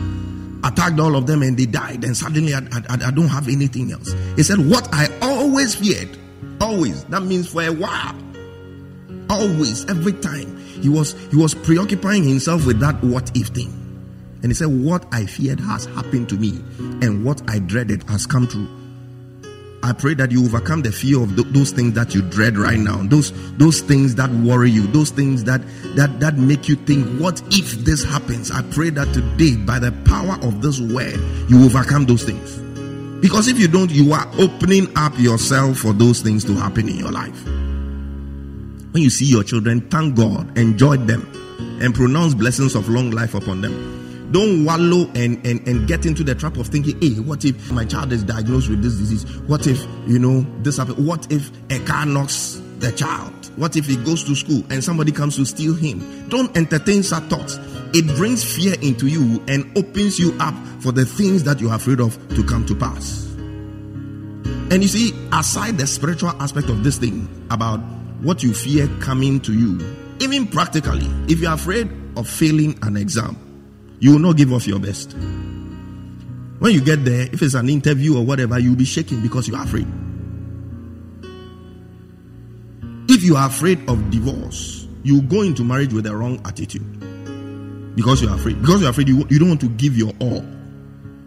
attacked 0.64 0.98
all 0.98 1.14
of 1.14 1.26
them 1.26 1.42
and 1.42 1.58
they 1.58 1.66
died 1.66 2.04
and 2.04 2.16
suddenly 2.16 2.54
I, 2.54 2.60
I, 2.72 2.96
I 3.06 3.10
don't 3.10 3.28
have 3.28 3.48
anything 3.48 3.92
else? 3.92 4.14
He 4.34 4.42
said, 4.44 4.58
What 4.58 4.88
I 4.94 5.08
always 5.20 5.74
feared, 5.74 6.16
always, 6.58 7.04
that 7.04 7.22
means 7.22 7.52
for 7.52 7.62
a 7.62 7.70
while, 7.70 8.16
always, 9.28 9.84
every 9.90 10.14
time, 10.14 10.56
he 10.56 10.88
was 10.88 11.12
he 11.30 11.36
was 11.36 11.54
preoccupying 11.54 12.24
himself 12.24 12.64
with 12.64 12.80
that 12.80 13.02
what 13.04 13.30
if 13.36 13.48
thing. 13.48 13.68
And 14.42 14.46
he 14.46 14.54
said, 14.54 14.68
What 14.68 15.04
I 15.12 15.26
feared 15.26 15.60
has 15.60 15.84
happened 15.84 16.30
to 16.30 16.36
me, 16.36 16.62
and 17.02 17.26
what 17.26 17.42
I 17.48 17.58
dreaded 17.58 18.08
has 18.08 18.26
come 18.26 18.48
true. 18.48 18.85
I 19.86 19.92
pray 19.92 20.14
that 20.14 20.32
you 20.32 20.44
overcome 20.44 20.82
the 20.82 20.90
fear 20.90 21.22
of 21.22 21.36
th- 21.36 21.46
those 21.52 21.70
things 21.70 21.92
that 21.92 22.12
you 22.12 22.20
dread 22.20 22.58
right 22.58 22.76
now, 22.78 22.96
those 23.04 23.30
those 23.56 23.80
things 23.80 24.16
that 24.16 24.28
worry 24.30 24.68
you, 24.68 24.84
those 24.88 25.10
things 25.10 25.44
that 25.44 25.62
that 25.94 26.18
that 26.18 26.36
make 26.36 26.68
you 26.68 26.74
think, 26.74 27.06
what 27.20 27.40
if 27.52 27.70
this 27.84 28.02
happens? 28.02 28.50
I 28.50 28.62
pray 28.62 28.90
that 28.90 29.14
today, 29.14 29.54
by 29.54 29.78
the 29.78 29.92
power 30.04 30.38
of 30.42 30.60
this 30.60 30.80
word, 30.80 31.20
you 31.48 31.64
overcome 31.64 32.04
those 32.04 32.24
things. 32.24 32.56
Because 33.20 33.46
if 33.46 33.60
you 33.60 33.68
don't, 33.68 33.92
you 33.92 34.12
are 34.12 34.26
opening 34.40 34.88
up 34.96 35.16
yourself 35.20 35.78
for 35.78 35.92
those 35.92 36.20
things 36.20 36.42
to 36.46 36.54
happen 36.54 36.88
in 36.88 36.96
your 36.96 37.12
life. 37.12 37.44
When 37.44 39.04
you 39.04 39.10
see 39.10 39.26
your 39.26 39.44
children, 39.44 39.82
thank 39.82 40.16
God, 40.16 40.58
enjoy 40.58 40.96
them, 40.96 41.30
and 41.80 41.94
pronounce 41.94 42.34
blessings 42.34 42.74
of 42.74 42.88
long 42.88 43.12
life 43.12 43.34
upon 43.36 43.60
them. 43.60 44.05
Don't 44.32 44.64
wallow 44.64 45.08
and, 45.14 45.44
and, 45.46 45.66
and 45.68 45.86
get 45.86 46.04
into 46.04 46.24
the 46.24 46.34
trap 46.34 46.56
of 46.56 46.66
thinking, 46.66 47.00
hey, 47.00 47.20
what 47.20 47.44
if 47.44 47.70
my 47.70 47.84
child 47.84 48.12
is 48.12 48.24
diagnosed 48.24 48.68
with 48.68 48.82
this 48.82 48.96
disease? 48.96 49.24
What 49.42 49.66
if, 49.66 49.84
you 50.06 50.18
know, 50.18 50.44
this 50.62 50.78
happens? 50.78 50.98
What 50.98 51.30
if 51.30 51.50
a 51.70 51.78
car 51.84 52.06
knocks 52.06 52.60
the 52.78 52.90
child? 52.92 53.32
What 53.56 53.76
if 53.76 53.86
he 53.86 53.96
goes 53.96 54.24
to 54.24 54.34
school 54.34 54.64
and 54.68 54.82
somebody 54.82 55.12
comes 55.12 55.36
to 55.36 55.44
steal 55.44 55.74
him? 55.74 56.28
Don't 56.28 56.54
entertain 56.56 57.02
such 57.02 57.22
thoughts. 57.24 57.58
It 57.94 58.06
brings 58.16 58.44
fear 58.44 58.74
into 58.82 59.06
you 59.06 59.42
and 59.48 59.76
opens 59.78 60.18
you 60.18 60.36
up 60.40 60.54
for 60.80 60.92
the 60.92 61.06
things 61.06 61.44
that 61.44 61.60
you're 61.60 61.74
afraid 61.74 62.00
of 62.00 62.16
to 62.34 62.42
come 62.42 62.66
to 62.66 62.74
pass. 62.74 63.24
And 64.68 64.82
you 64.82 64.88
see, 64.88 65.12
aside 65.32 65.78
the 65.78 65.86
spiritual 65.86 66.30
aspect 66.42 66.68
of 66.68 66.82
this 66.82 66.98
thing 66.98 67.28
about 67.50 67.78
what 68.20 68.42
you 68.42 68.52
fear 68.52 68.88
coming 69.00 69.38
to 69.40 69.54
you, 69.54 69.78
even 70.18 70.48
practically, 70.48 71.06
if 71.32 71.38
you're 71.38 71.52
afraid 71.52 71.88
of 72.16 72.28
failing 72.28 72.76
an 72.82 72.96
exam, 72.96 73.45
you 74.00 74.12
will 74.12 74.18
not 74.18 74.36
give 74.36 74.52
off 74.52 74.66
your 74.66 74.78
best. 74.78 75.12
When 76.58 76.72
you 76.72 76.80
get 76.80 77.04
there, 77.04 77.28
if 77.32 77.42
it's 77.42 77.54
an 77.54 77.68
interview 77.68 78.16
or 78.16 78.24
whatever, 78.24 78.58
you'll 78.58 78.76
be 78.76 78.84
shaking 78.84 79.20
because 79.20 79.48
you're 79.48 79.62
afraid. 79.62 79.86
If 83.08 83.22
you 83.22 83.36
are 83.36 83.46
afraid 83.46 83.88
of 83.88 84.10
divorce, 84.10 84.86
you 85.02 85.22
go 85.22 85.42
into 85.42 85.64
marriage 85.64 85.92
with 85.92 86.04
the 86.04 86.16
wrong 86.16 86.40
attitude 86.44 87.94
because 87.94 88.22
you're 88.22 88.34
afraid. 88.34 88.60
Because 88.60 88.80
you're 88.80 88.90
afraid, 88.90 89.08
you, 89.08 89.26
you 89.28 89.38
don't 89.38 89.48
want 89.48 89.60
to 89.60 89.68
give 89.68 89.96
your 89.96 90.12
all, 90.20 90.44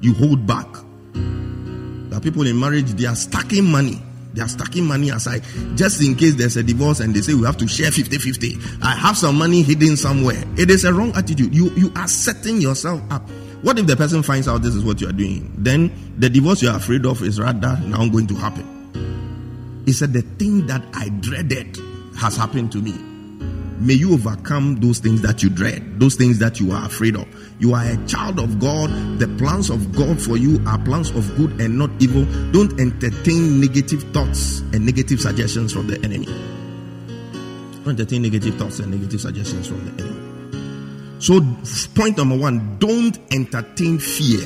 you 0.02 0.14
hold 0.14 0.46
back. 0.46 0.68
There 1.14 2.18
are 2.18 2.22
people 2.22 2.46
in 2.46 2.60
marriage, 2.60 2.92
they 2.94 3.06
are 3.06 3.16
stacking 3.16 3.66
money 3.66 4.02
They 4.34 4.42
are 4.42 4.48
stacking 4.48 4.86
money 4.86 5.10
aside 5.10 5.44
just 5.76 6.02
in 6.04 6.16
case 6.16 6.36
there's 6.36 6.56
a 6.58 6.64
divorce 6.64 7.00
and 7.00 7.16
they 7.16 7.22
say 7.22 7.34
we 7.34 7.46
have 7.46 7.58
to 7.58 7.68
share 7.68 7.92
50 7.92 8.18
50. 8.18 8.58
I 8.82 8.96
have 8.96 9.18
some 9.18 9.38
money 9.38 9.64
hidden 9.64 9.98
somewhere. 9.98 10.44
It 10.58 10.70
is 10.70 10.86
a 10.86 10.94
wrong 10.94 11.14
attitude. 11.16 11.54
You, 11.54 11.70
you 11.72 11.92
are 11.96 12.08
setting 12.08 12.62
yourself 12.62 13.02
up. 13.12 13.28
What 13.62 13.78
if 13.78 13.88
the 13.88 13.96
person 13.96 14.24
finds 14.24 14.48
out 14.48 14.62
this 14.62 14.76
is 14.76 14.84
what 14.84 15.02
you 15.02 15.10
are 15.10 15.14
doing? 15.14 15.54
Then 15.58 16.14
the 16.18 16.30
divorce 16.30 16.62
you 16.62 16.70
are 16.70 16.78
afraid 16.78 17.06
of 17.06 17.22
is 17.24 17.40
rather 17.40 17.78
now 17.86 18.08
going 18.08 18.28
to 18.28 18.36
happen. 18.36 19.84
He 19.86 19.92
said, 19.92 20.14
The 20.14 20.22
thing 20.22 20.68
that 20.68 20.84
I 20.94 21.10
dreaded 21.10 21.78
has 22.18 22.38
happened 22.38 22.72
to 22.74 22.78
me. 22.78 22.94
May 23.80 23.94
you 23.94 24.14
overcome 24.14 24.76
those 24.82 25.00
things 25.00 25.22
that 25.22 25.42
you 25.42 25.50
dread, 25.50 26.02
those 26.02 26.16
things 26.16 26.38
that 26.40 26.60
you 26.60 26.74
are 26.74 26.86
afraid 26.86 27.16
of. 27.16 27.26
You 27.60 27.74
are 27.74 27.86
a 27.86 27.96
child 28.08 28.38
of 28.38 28.60
God. 28.60 28.90
The 29.20 29.28
plans 29.38 29.70
of 29.70 29.96
God 29.96 30.22
for 30.22 30.36
you 30.36 30.62
are 30.68 30.78
plans 30.80 31.12
of 31.12 31.34
good 31.38 31.62
and 31.62 31.78
not 31.78 31.90
evil. 32.00 32.26
Don't 32.52 32.78
entertain 32.78 33.62
negative 33.62 34.04
thoughts 34.12 34.60
and 34.74 34.86
negative 34.86 35.22
suggestions 35.22 35.72
from 35.72 35.88
the 35.88 35.96
enemy. 36.04 36.26
Don't 37.86 37.98
entertain 37.98 38.22
negative 38.22 38.56
thoughts 38.56 38.80
and 38.80 38.92
negative 38.92 39.22
suggestions 39.22 39.68
from 39.68 39.86
the 39.86 40.04
enemy. 40.04 41.22
So, 41.22 41.40
point 41.96 42.18
number 42.18 42.38
one 42.38 42.78
don't 42.80 43.18
entertain 43.32 43.98
fear 43.98 44.42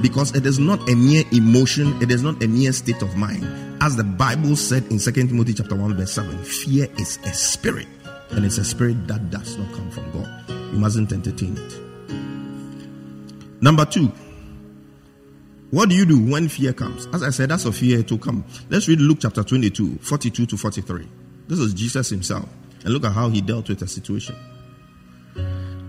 because 0.00 0.34
it 0.34 0.46
is 0.46 0.58
not 0.58 0.88
a 0.88 0.94
mere 0.94 1.24
emotion, 1.32 2.00
it 2.02 2.10
is 2.10 2.22
not 2.22 2.42
a 2.42 2.48
mere 2.48 2.72
state 2.72 3.02
of 3.02 3.16
mind. 3.16 3.44
As 3.82 3.96
the 3.96 4.04
Bible 4.04 4.56
said 4.56 4.84
in 4.90 4.98
2 4.98 5.12
Timothy 5.12 5.54
chapter 5.54 5.74
1, 5.74 5.94
verse 5.96 6.12
7, 6.12 6.38
fear 6.44 6.88
is 6.98 7.18
a 7.24 7.32
spirit 7.34 7.88
and 8.32 8.44
it's 8.44 8.58
a 8.58 8.64
spirit 8.64 9.06
that 9.08 9.30
does 9.30 9.56
not 9.56 9.72
come 9.72 9.90
from 9.90 10.10
God. 10.12 10.28
You 10.72 10.78
mustn't 10.78 11.12
entertain 11.12 11.56
it. 11.56 11.78
Number 13.62 13.84
two, 13.84 14.10
what 15.70 15.88
do 15.88 15.94
you 15.94 16.04
do 16.04 16.18
when 16.30 16.48
fear 16.48 16.72
comes? 16.72 17.06
As 17.14 17.22
I 17.22 17.30
said, 17.30 17.50
that's 17.50 17.64
a 17.64 17.72
fear 17.72 18.02
to 18.02 18.18
come. 18.18 18.44
Let's 18.68 18.88
read 18.88 19.00
Luke 19.00 19.18
chapter 19.20 19.42
22, 19.42 19.98
42 20.02 20.46
to 20.46 20.56
43. 20.56 21.08
This 21.48 21.58
is 21.58 21.72
Jesus 21.72 22.10
himself. 22.10 22.48
And 22.84 22.92
look 22.92 23.04
at 23.04 23.12
how 23.12 23.28
he 23.28 23.40
dealt 23.40 23.68
with 23.68 23.78
the 23.78 23.86
situation. 23.86 24.34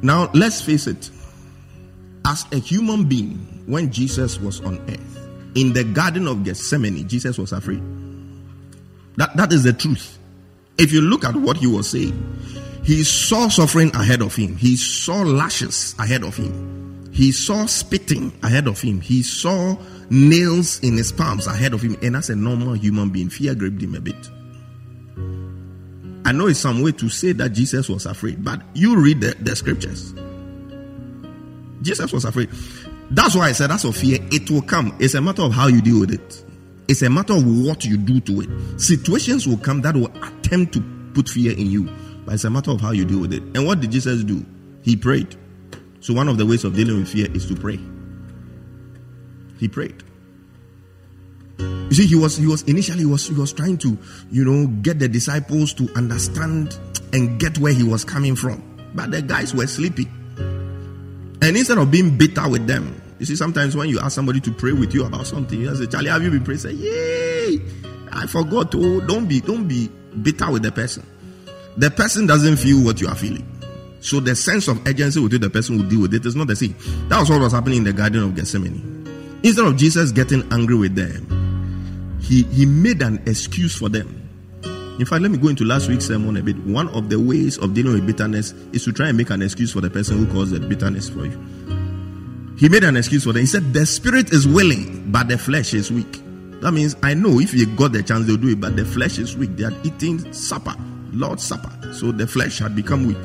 Now, 0.01 0.29
let's 0.33 0.61
face 0.61 0.87
it. 0.87 1.09
As 2.25 2.45
a 2.51 2.59
human 2.59 3.05
being, 3.05 3.63
when 3.65 3.91
Jesus 3.91 4.39
was 4.39 4.61
on 4.61 4.79
earth, 4.89 5.29
in 5.55 5.73
the 5.73 5.83
Garden 5.83 6.27
of 6.27 6.43
Gethsemane, 6.43 7.07
Jesus 7.07 7.37
was 7.37 7.51
afraid. 7.51 7.81
That, 9.17 9.35
that 9.35 9.51
is 9.51 9.63
the 9.63 9.73
truth. 9.73 10.17
If 10.77 10.91
you 10.91 11.01
look 11.01 11.23
at 11.23 11.35
what 11.35 11.57
he 11.57 11.67
was 11.67 11.89
saying, 11.89 12.13
he 12.83 13.03
saw 13.03 13.47
suffering 13.47 13.95
ahead 13.95 14.21
of 14.21 14.35
him, 14.35 14.55
he 14.55 14.75
saw 14.75 15.21
lashes 15.21 15.95
ahead 15.99 16.23
of 16.23 16.35
him, 16.35 17.11
he 17.13 17.31
saw 17.31 17.65
spitting 17.65 18.33
ahead 18.43 18.67
of 18.67 18.81
him, 18.81 18.99
he 18.99 19.23
saw 19.23 19.77
nails 20.09 20.79
in 20.81 20.97
his 20.97 21.11
palms 21.11 21.47
ahead 21.47 21.73
of 21.73 21.81
him, 21.81 21.95
and 22.01 22.15
as 22.15 22.29
a 22.29 22.35
normal 22.35 22.73
human 22.73 23.09
being, 23.09 23.29
fear 23.29 23.55
gripped 23.55 23.81
him 23.81 23.95
a 23.95 24.01
bit. 24.01 24.29
I 26.25 26.31
know 26.31 26.47
it's 26.47 26.59
some 26.59 26.81
way 26.81 26.91
to 26.93 27.09
say 27.09 27.33
that 27.33 27.49
Jesus 27.49 27.89
was 27.89 28.05
afraid, 28.05 28.43
but 28.43 28.61
you 28.73 28.97
read 28.97 29.21
the, 29.21 29.35
the 29.39 29.55
scriptures. 29.55 30.13
Jesus 31.81 32.13
was 32.13 32.25
afraid. 32.25 32.49
That's 33.11 33.35
why 33.35 33.49
I 33.49 33.51
said 33.51 33.69
that's 33.69 33.83
of 33.83 33.95
fear. 33.95 34.19
It 34.31 34.49
will 34.49 34.61
come. 34.61 34.95
It's 34.99 35.13
a 35.13 35.21
matter 35.21 35.41
of 35.43 35.51
how 35.51 35.67
you 35.67 35.81
deal 35.81 35.99
with 35.99 36.11
it. 36.11 36.42
It's 36.87 37.01
a 37.01 37.09
matter 37.09 37.33
of 37.33 37.45
what 37.45 37.85
you 37.85 37.97
do 37.97 38.19
to 38.21 38.41
it. 38.41 38.79
Situations 38.79 39.47
will 39.47 39.57
come 39.57 39.81
that 39.81 39.95
will 39.95 40.11
attempt 40.23 40.73
to 40.73 40.83
put 41.13 41.29
fear 41.29 41.51
in 41.51 41.67
you, 41.67 41.89
but 42.25 42.35
it's 42.35 42.43
a 42.43 42.49
matter 42.49 42.71
of 42.71 42.81
how 42.81 42.91
you 42.91 43.05
deal 43.05 43.19
with 43.19 43.33
it. 43.33 43.43
And 43.55 43.65
what 43.65 43.79
did 43.79 43.91
Jesus 43.91 44.23
do? 44.23 44.45
He 44.81 44.95
prayed. 44.95 45.35
So 46.01 46.13
one 46.13 46.27
of 46.27 46.37
the 46.37 46.45
ways 46.45 46.65
of 46.65 46.75
dealing 46.75 46.97
with 46.97 47.07
fear 47.07 47.27
is 47.33 47.47
to 47.47 47.55
pray. 47.55 47.79
He 49.57 49.69
prayed. 49.69 50.03
You 51.57 51.93
see, 51.93 52.07
he 52.07 52.15
was 52.15 52.35
he 52.35 52.47
was 52.47 52.63
initially 52.63 52.99
he 52.99 53.05
was 53.05 53.27
he 53.27 53.35
was 53.35 53.53
trying 53.53 53.77
to, 53.77 53.97
you 54.31 54.43
know, 54.43 54.67
get 54.81 54.99
the 54.99 55.07
disciples 55.07 55.73
to 55.75 55.87
understand 55.95 56.77
and 57.13 57.39
get 57.39 57.57
where 57.59 57.71
he 57.71 57.83
was 57.83 58.03
coming 58.03 58.35
from. 58.35 58.91
But 58.95 59.11
the 59.11 59.21
guys 59.21 59.53
were 59.53 59.67
sleepy. 59.67 60.09
And 60.37 61.43
instead 61.43 61.77
of 61.77 61.91
being 61.91 62.17
bitter 62.17 62.49
with 62.49 62.67
them, 62.67 63.01
you 63.23 63.27
see, 63.27 63.35
sometimes 63.37 63.73
when 63.73 63.87
you 63.87 64.01
ask 64.01 64.15
somebody 64.15 64.41
to 64.41 64.51
pray 64.51 64.73
with 64.73 64.93
you 64.93 65.05
about 65.05 65.25
something, 65.25 65.57
you 65.57 65.73
say, 65.77 65.85
Charlie, 65.85 66.09
have 66.09 66.21
you 66.21 66.29
been 66.29 66.43
praying? 66.43 66.59
Say, 66.59 66.73
Yay! 66.73 67.61
I 68.11 68.27
forgot 68.27 68.69
to 68.73 68.99
don't 69.07 69.27
be 69.27 69.39
don't 69.39 69.65
be 69.65 69.89
bitter 70.21 70.51
with 70.51 70.61
the 70.61 70.73
person. 70.73 71.05
The 71.77 71.89
person 71.89 72.27
doesn't 72.27 72.57
feel 72.57 72.83
what 72.83 72.99
you 72.99 73.07
are 73.07 73.15
feeling. 73.15 73.47
So 74.01 74.19
the 74.19 74.35
sense 74.35 74.67
of 74.67 74.85
urgency 74.85 75.21
with 75.21 75.31
which 75.31 75.41
the 75.41 75.49
person 75.49 75.77
will 75.77 75.87
deal 75.87 76.01
with 76.01 76.13
it 76.13 76.25
is 76.25 76.35
not 76.35 76.47
the 76.47 76.55
same. 76.57 76.75
That 77.07 77.21
was 77.21 77.29
what 77.29 77.39
was 77.39 77.53
happening 77.53 77.77
in 77.77 77.83
the 77.85 77.93
Garden 77.93 78.23
of 78.23 78.35
Gethsemane. 78.35 79.39
Instead 79.41 79.67
of 79.67 79.77
Jesus 79.77 80.11
getting 80.11 80.43
angry 80.51 80.75
with 80.75 80.93
them, 80.93 82.19
he, 82.19 82.43
he 82.43 82.65
made 82.65 83.01
an 83.01 83.23
excuse 83.25 83.73
for 83.73 83.87
them. 83.87 84.19
In 84.99 85.05
fact, 85.05 85.21
let 85.21 85.31
me 85.31 85.37
go 85.37 85.47
into 85.47 85.63
last 85.63 85.87
week's 85.87 86.07
sermon 86.07 86.35
a 86.35 86.43
bit. 86.43 86.57
One 86.65 86.89
of 86.89 87.09
the 87.09 87.21
ways 87.21 87.57
of 87.57 87.73
dealing 87.73 87.93
with 87.93 88.05
bitterness 88.05 88.51
is 88.73 88.83
to 88.83 88.91
try 88.91 89.07
and 89.07 89.17
make 89.17 89.29
an 89.29 89.41
excuse 89.41 89.71
for 89.71 89.79
the 89.79 89.89
person 89.89 90.17
who 90.17 90.31
caused 90.33 90.51
the 90.51 90.59
bitterness 90.59 91.07
for 91.07 91.25
you. 91.25 91.39
He 92.57 92.69
made 92.69 92.83
an 92.83 92.97
excuse 92.97 93.23
for 93.23 93.33
them. 93.33 93.41
He 93.41 93.45
said, 93.45 93.73
The 93.73 93.85
spirit 93.85 94.31
is 94.31 94.47
willing, 94.47 95.11
but 95.11 95.27
the 95.27 95.37
flesh 95.37 95.73
is 95.73 95.91
weak. 95.91 96.21
That 96.61 96.71
means 96.71 96.95
I 97.03 97.13
know 97.13 97.39
if 97.39 97.53
you 97.53 97.65
got 97.65 97.91
the 97.91 98.03
chance, 98.03 98.25
they'll 98.25 98.37
do 98.37 98.49
it, 98.49 98.61
but 98.61 98.75
the 98.75 98.85
flesh 98.85 99.19
is 99.19 99.35
weak. 99.35 99.57
They 99.57 99.65
are 99.65 99.73
eating 99.83 100.31
supper, 100.31 100.75
Lord's 101.11 101.43
supper. 101.43 101.71
So 101.93 102.11
the 102.11 102.25
flesh 102.25 102.59
had 102.59 102.75
become 102.75 103.07
weak. 103.07 103.17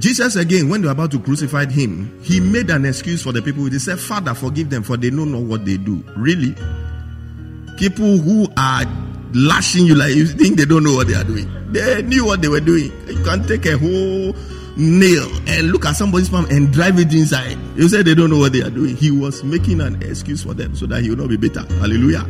Jesus, 0.00 0.34
again, 0.34 0.68
when 0.68 0.80
they 0.80 0.88
were 0.88 0.92
about 0.92 1.12
to 1.12 1.20
crucify 1.20 1.66
him, 1.66 2.20
he 2.22 2.40
made 2.40 2.70
an 2.70 2.84
excuse 2.86 3.22
for 3.22 3.30
the 3.30 3.40
people. 3.40 3.64
He 3.66 3.78
said, 3.78 4.00
Father, 4.00 4.34
forgive 4.34 4.68
them, 4.68 4.82
for 4.82 4.96
they 4.96 5.10
know 5.10 5.24
not 5.24 5.42
what 5.42 5.64
they 5.64 5.76
do. 5.76 6.02
Really? 6.16 6.56
People 7.76 8.18
who 8.18 8.48
are 8.56 8.84
lashing 9.34 9.86
you 9.86 9.94
like 9.94 10.14
you 10.14 10.26
think 10.26 10.56
they 10.56 10.64
don't 10.64 10.82
know 10.82 10.94
what 10.94 11.06
they 11.06 11.14
are 11.14 11.24
doing. 11.24 11.48
They 11.72 12.02
knew 12.02 12.26
what 12.26 12.42
they 12.42 12.48
were 12.48 12.60
doing. 12.60 12.90
You 13.06 13.22
can 13.22 13.46
take 13.46 13.64
a 13.66 13.78
whole 13.78 14.34
nail 14.76 15.28
and 15.46 15.70
look 15.70 15.84
at 15.84 15.96
somebody's 15.96 16.28
palm 16.28 16.46
and 16.46 16.72
drive 16.72 16.98
it 16.98 17.12
inside. 17.12 17.58
You 17.76 17.88
say 17.88 18.02
they 18.02 18.14
don't 18.14 18.30
know 18.30 18.38
what 18.38 18.52
they 18.52 18.62
are 18.62 18.70
doing. 18.70 18.96
He 18.96 19.10
was 19.10 19.44
making 19.44 19.80
an 19.80 20.02
excuse 20.02 20.42
for 20.42 20.54
them 20.54 20.74
so 20.74 20.86
that 20.86 21.02
he 21.02 21.10
will 21.10 21.18
not 21.18 21.28
be 21.28 21.36
bitter. 21.36 21.62
Hallelujah. 21.74 22.24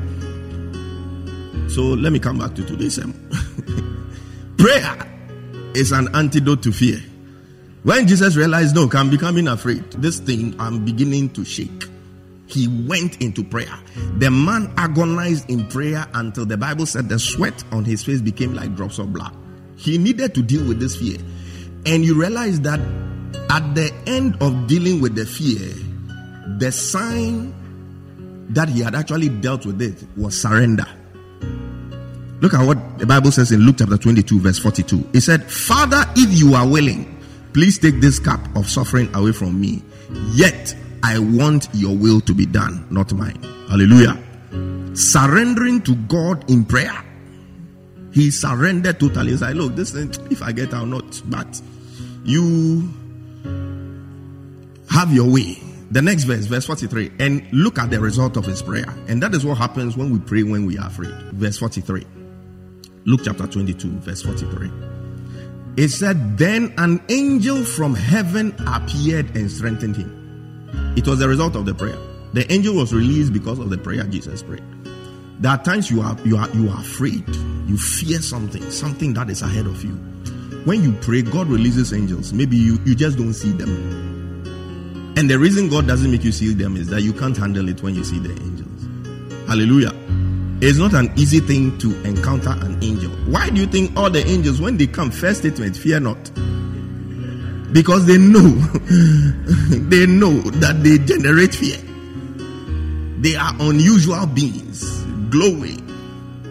So 1.69 1.83
let 1.83 2.13
me 2.13 2.19
come 2.19 2.39
back 2.39 2.55
to 2.57 2.65
today's 2.65 2.97
sermon. 2.97 3.29
Prayer 4.59 4.97
is 5.75 5.93
an 5.93 6.15
antidote 6.15 6.63
to 6.65 6.73
fear. 6.73 7.01
When 7.83 8.07
Jesus 8.07 8.37
realized, 8.37 8.75
no, 8.77 8.89
I'm 8.93 9.11
becoming 9.11 9.49
afraid, 9.49 9.91
this 9.93 10.21
thing 10.21 10.55
I'm 10.61 10.85
beginning 10.85 11.31
to 11.31 11.45
shake. 11.45 11.89
He 12.47 12.69
went 12.87 13.21
into 13.23 13.43
prayer. 13.43 13.77
The 14.19 14.31
man 14.31 14.73
agonized 14.77 15.49
in 15.49 15.67
prayer 15.69 16.07
until 16.13 16.45
the 16.45 16.57
Bible 16.57 16.85
said 16.85 17.09
the 17.09 17.19
sweat 17.19 17.65
on 17.73 17.85
his 17.85 18.05
face 18.05 18.21
became 18.21 18.55
like 18.55 18.77
drops 18.77 18.99
of 18.99 19.13
blood. 19.13 19.35
He 19.77 19.97
needed 19.97 20.35
to 20.35 20.43
deal 20.43 20.65
with 20.69 20.79
this 20.79 20.95
fear. 20.95 21.17
And 21.85 22.05
you 22.05 22.19
realize 22.21 22.61
that 22.61 22.81
at 23.51 23.75
the 23.75 23.93
end 24.07 24.41
of 24.41 24.67
dealing 24.67 25.01
with 25.01 25.15
the 25.15 25.27
fear, 25.27 25.73
the 26.59 26.71
sign 26.71 27.55
that 28.51 28.69
he 28.69 28.81
had 28.81 28.95
actually 28.95 29.29
dealt 29.29 29.67
with 29.67 29.81
it 29.83 30.05
was 30.17 30.41
surrender. 30.41 30.87
Look 32.41 32.55
at 32.55 32.67
what 32.67 32.99
the 32.99 33.07
Bible 33.07 33.31
says 33.31 33.53
in 33.53 33.61
Luke 33.61 33.77
chapter 33.79 33.97
22, 33.97 34.41
verse 34.41 34.59
42. 34.59 35.11
It 35.13 35.21
said, 35.21 35.51
Father, 35.51 36.05
if 36.17 36.39
you 36.39 36.55
are 36.55 36.67
willing, 36.67 37.21
please 37.53 37.79
take 37.79 38.01
this 38.01 38.19
cup 38.19 38.41
of 38.57 38.69
suffering 38.69 39.15
away 39.15 39.33
from 39.33 39.61
me. 39.61 39.83
Yet 40.33 40.75
I 41.03 41.19
want 41.19 41.69
your 41.73 41.97
will 41.97 42.21
to 42.23 42.35
be 42.35 42.47
done, 42.47 42.87
not 42.91 43.13
mine. 43.13 43.41
Hallelujah. 43.69 44.19
Surrendering 44.95 45.83
to 45.83 45.95
God 45.95 46.51
in 46.51 46.65
prayer. 46.65 47.05
He 48.13 48.31
surrendered 48.31 49.01
totally. 49.01 49.31
He's 49.31 49.43
like, 49.43 49.55
look, 49.55 49.75
this 49.75 49.95
if 49.95 50.43
I 50.43 50.53
get 50.53 50.75
out, 50.75 50.89
not, 50.89 51.23
but 51.27 51.63
you 52.25 52.89
have 54.91 55.13
your 55.13 55.31
way. 55.31 55.59
The 55.91 56.01
next 56.01 56.25
verse, 56.25 56.47
verse 56.47 56.65
43, 56.65 57.13
and 57.19 57.47
look 57.53 57.79
at 57.79 57.91
the 57.91 58.01
result 58.01 58.37
of 58.39 58.47
his 58.47 58.63
prayer. 58.63 58.89
And 59.09 59.23
that 59.23 59.35
is 59.35 59.45
what 59.45 59.59
happens 59.59 59.97
when 59.97 60.11
we 60.11 60.19
pray 60.19 60.43
when 60.43 60.65
we 60.65 60.79
are 60.79 60.87
afraid. 60.87 61.15
Verse 61.33 61.59
43. 61.59 62.07
Luke 63.05 63.21
chapter 63.25 63.47
22, 63.47 63.99
verse 63.99 64.23
43. 64.23 64.71
It 65.77 65.89
said, 65.89 66.39
Then 66.39 66.73
an 66.79 67.03
angel 67.09 67.65
from 67.65 67.95
heaven 67.95 68.55
appeared 68.67 69.37
and 69.37 69.51
strengthened 69.51 69.97
him. 69.97 70.95
It 70.97 71.07
was 71.07 71.19
the 71.19 71.29
result 71.29 71.57
of 71.57 71.67
the 71.67 71.75
prayer. 71.75 71.99
The 72.33 72.51
angel 72.51 72.75
was 72.77 72.95
released 72.95 73.33
because 73.33 73.59
of 73.59 73.69
the 73.69 73.79
prayer 73.79 74.05
Jesus 74.05 74.43
prayed. 74.43 74.65
There 75.41 75.51
are 75.51 75.63
times 75.63 75.91
you 75.91 76.01
are 76.01 76.17
you 76.25 76.37
are 76.37 76.49
you 76.51 76.71
are 76.71 76.81
afraid. 76.81 77.29
You 77.67 77.77
fear 77.77 78.21
something, 78.21 78.71
something 78.71 79.13
that 79.15 79.29
is 79.29 79.43
ahead 79.43 79.67
of 79.67 79.83
you. 79.85 79.99
When 80.65 80.83
you 80.83 80.93
pray, 81.01 81.23
God 81.23 81.49
releases 81.49 81.93
angels. 81.93 82.33
Maybe 82.33 82.57
you, 82.57 82.79
you 82.85 82.95
just 82.95 83.19
don't 83.19 83.35
see 83.35 83.51
them. 83.51 84.03
And 85.17 85.29
the 85.29 85.39
reason 85.39 85.69
God 85.69 85.87
doesn't 85.87 86.11
make 86.11 86.25
you 86.25 86.33
see 86.33 86.55
them 86.55 86.77
is 86.77 86.89
that 86.89 87.03
you 87.03 87.13
can't 87.13 87.37
handle 87.37 87.69
it 87.69 87.83
when 87.83 87.95
you 87.95 88.05
see 88.05 88.19
the 88.19 88.31
angels. 88.31 89.49
Hallelujah. 89.49 89.93
It's 90.65 90.79
not 90.79 90.95
an 90.95 91.13
easy 91.17 91.41
thing 91.41 91.77
to 91.79 92.01
encounter 92.05 92.51
an 92.51 92.83
angel. 92.85 93.11
Why 93.27 93.51
do 93.51 93.61
you 93.61 93.67
think 93.67 93.97
all 93.97 94.09
the 94.09 94.25
angels, 94.25 94.61
when 94.61 94.77
they 94.77 94.87
come, 94.87 95.11
first 95.11 95.41
statement, 95.41 95.77
fear 95.77 95.99
not? 95.99 96.33
Because 97.73 98.07
they 98.07 98.19
know, 98.19 98.49
they 99.89 100.07
know 100.07 100.41
that 100.61 100.81
they 100.85 100.99
generate 100.99 101.55
fear. 101.57 101.79
They 103.21 103.35
are 103.35 103.53
unusual 103.59 104.27
beings, 104.27 105.03
glowing, 105.31 105.83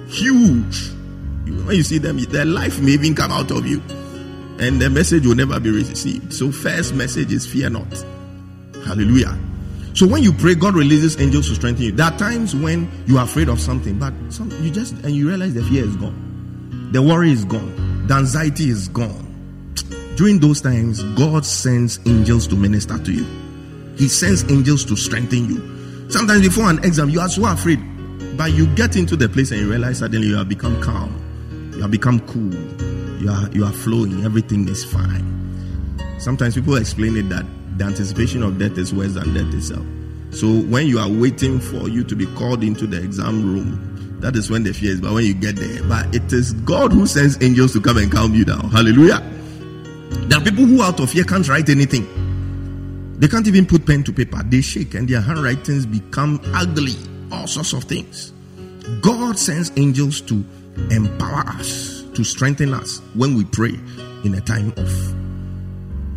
huge. 0.07 0.89
When 1.65 1.77
you 1.77 1.83
see 1.83 1.97
them, 1.97 2.17
their 2.17 2.45
life 2.45 2.81
may 2.81 2.91
even 2.91 3.15
come 3.15 3.31
out 3.31 3.51
of 3.51 3.65
you, 3.65 3.81
and 4.59 4.81
the 4.81 4.89
message 4.89 5.25
will 5.25 5.35
never 5.35 5.59
be 5.59 5.69
received. 5.69 6.33
So, 6.33 6.51
first 6.51 6.93
message 6.93 7.31
is 7.31 7.45
fear 7.45 7.69
not. 7.69 7.87
Hallelujah. 8.85 9.37
So 9.93 10.07
when 10.07 10.23
you 10.23 10.31
pray, 10.31 10.55
God 10.55 10.75
releases 10.75 11.19
angels 11.19 11.49
to 11.49 11.55
strengthen 11.55 11.85
you. 11.85 11.91
There 11.91 12.05
are 12.05 12.17
times 12.17 12.55
when 12.55 12.89
you 13.07 13.17
are 13.17 13.25
afraid 13.25 13.49
of 13.49 13.59
something, 13.59 13.99
but 13.99 14.13
some, 14.29 14.49
you 14.63 14.71
just 14.71 14.93
and 15.03 15.11
you 15.11 15.27
realize 15.27 15.53
the 15.53 15.63
fear 15.63 15.83
is 15.83 15.95
gone, 15.97 16.89
the 16.91 17.01
worry 17.01 17.31
is 17.31 17.43
gone, 17.43 18.07
the 18.07 18.13
anxiety 18.13 18.69
is 18.69 18.87
gone. 18.87 19.27
During 20.15 20.39
those 20.39 20.61
times, 20.61 21.03
God 21.15 21.45
sends 21.45 21.99
angels 22.07 22.47
to 22.47 22.55
minister 22.55 22.97
to 22.97 23.11
you. 23.11 23.25
He 23.97 24.07
sends 24.07 24.49
angels 24.49 24.85
to 24.85 24.95
strengthen 24.95 25.49
you. 25.49 26.09
Sometimes 26.09 26.41
before 26.41 26.69
an 26.69 26.79
exam, 26.79 27.09
you 27.09 27.19
are 27.19 27.29
so 27.29 27.45
afraid, 27.45 27.79
but 28.37 28.51
you 28.51 28.67
get 28.75 28.95
into 28.95 29.15
the 29.15 29.27
place 29.27 29.51
and 29.51 29.59
you 29.59 29.69
realize 29.69 29.99
suddenly 29.99 30.27
you 30.27 30.37
have 30.37 30.47
become 30.47 30.81
calm, 30.81 31.71
you 31.75 31.81
have 31.81 31.91
become 31.91 32.19
cool, 32.27 32.53
you 33.21 33.29
are 33.29 33.49
you 33.51 33.65
are 33.65 33.71
flowing, 33.71 34.25
everything 34.25 34.67
is 34.67 34.83
fine. 34.83 35.25
Sometimes 36.19 36.55
people 36.55 36.75
explain 36.75 37.17
it 37.17 37.29
that 37.29 37.45
the 37.77 37.85
anticipation 37.85 38.43
of 38.43 38.57
death 38.59 38.77
is 38.77 38.93
worse 38.93 39.13
than 39.13 39.33
death 39.33 39.53
itself. 39.53 39.85
So 40.31 40.47
when 40.47 40.87
you 40.87 40.99
are 40.99 41.09
waiting 41.09 41.59
for 41.59 41.89
you 41.89 42.03
to 42.03 42.15
be 42.15 42.25
called 42.35 42.63
into 42.63 42.87
the 42.87 43.01
exam 43.01 43.53
room, 43.53 44.19
that 44.21 44.35
is 44.35 44.49
when 44.49 44.63
the 44.63 44.73
fear 44.73 44.91
is. 44.91 45.01
But 45.01 45.13
when 45.13 45.25
you 45.25 45.33
get 45.33 45.55
there, 45.55 45.83
but 45.83 46.13
it 46.15 46.31
is 46.31 46.53
God 46.53 46.93
who 46.93 47.05
sends 47.05 47.41
angels 47.41 47.73
to 47.73 47.81
come 47.81 47.97
and 47.97 48.11
calm 48.11 48.33
you 48.33 48.45
down. 48.45 48.69
Hallelujah. 48.69 49.19
There 50.27 50.39
are 50.39 50.43
people 50.43 50.65
who 50.65 50.81
out 50.81 50.99
of 50.99 51.09
fear 51.09 51.23
can't 51.23 51.47
write 51.47 51.69
anything. 51.69 52.07
They 53.19 53.27
can't 53.27 53.47
even 53.47 53.65
put 53.65 53.85
pen 53.85 54.03
to 54.03 54.13
paper. 54.13 54.41
They 54.43 54.61
shake 54.61 54.93
and 54.93 55.07
their 55.07 55.21
handwritings 55.21 55.85
become 55.85 56.39
ugly. 56.53 56.95
All 57.31 57.47
sorts 57.47 57.73
of 57.73 57.83
things. 57.85 58.33
God 59.01 59.37
sends 59.37 59.71
angels 59.77 60.21
to 60.21 60.43
empower 60.89 61.47
us, 61.47 62.00
to 62.13 62.23
strengthen 62.23 62.73
us 62.73 62.99
when 63.13 63.35
we 63.35 63.45
pray 63.45 63.79
in 64.23 64.35
a 64.35 64.41
time 64.41 64.73
of 64.77 64.89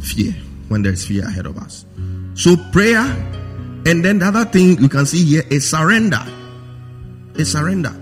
fear 0.04 0.35
when 0.68 0.83
there's 0.83 1.07
fear 1.07 1.26
ahead 1.26 1.46
of 1.46 1.57
us. 1.59 1.85
So 2.35 2.57
prayer, 2.72 3.04
and 3.87 4.04
then 4.04 4.18
the 4.18 4.26
other 4.26 4.44
thing 4.44 4.80
you 4.80 4.88
can 4.88 5.07
see 5.07 5.24
here 5.24 5.42
is 5.50 5.68
surrender. 5.68 6.24
A 7.38 7.44
surrender. 7.44 7.94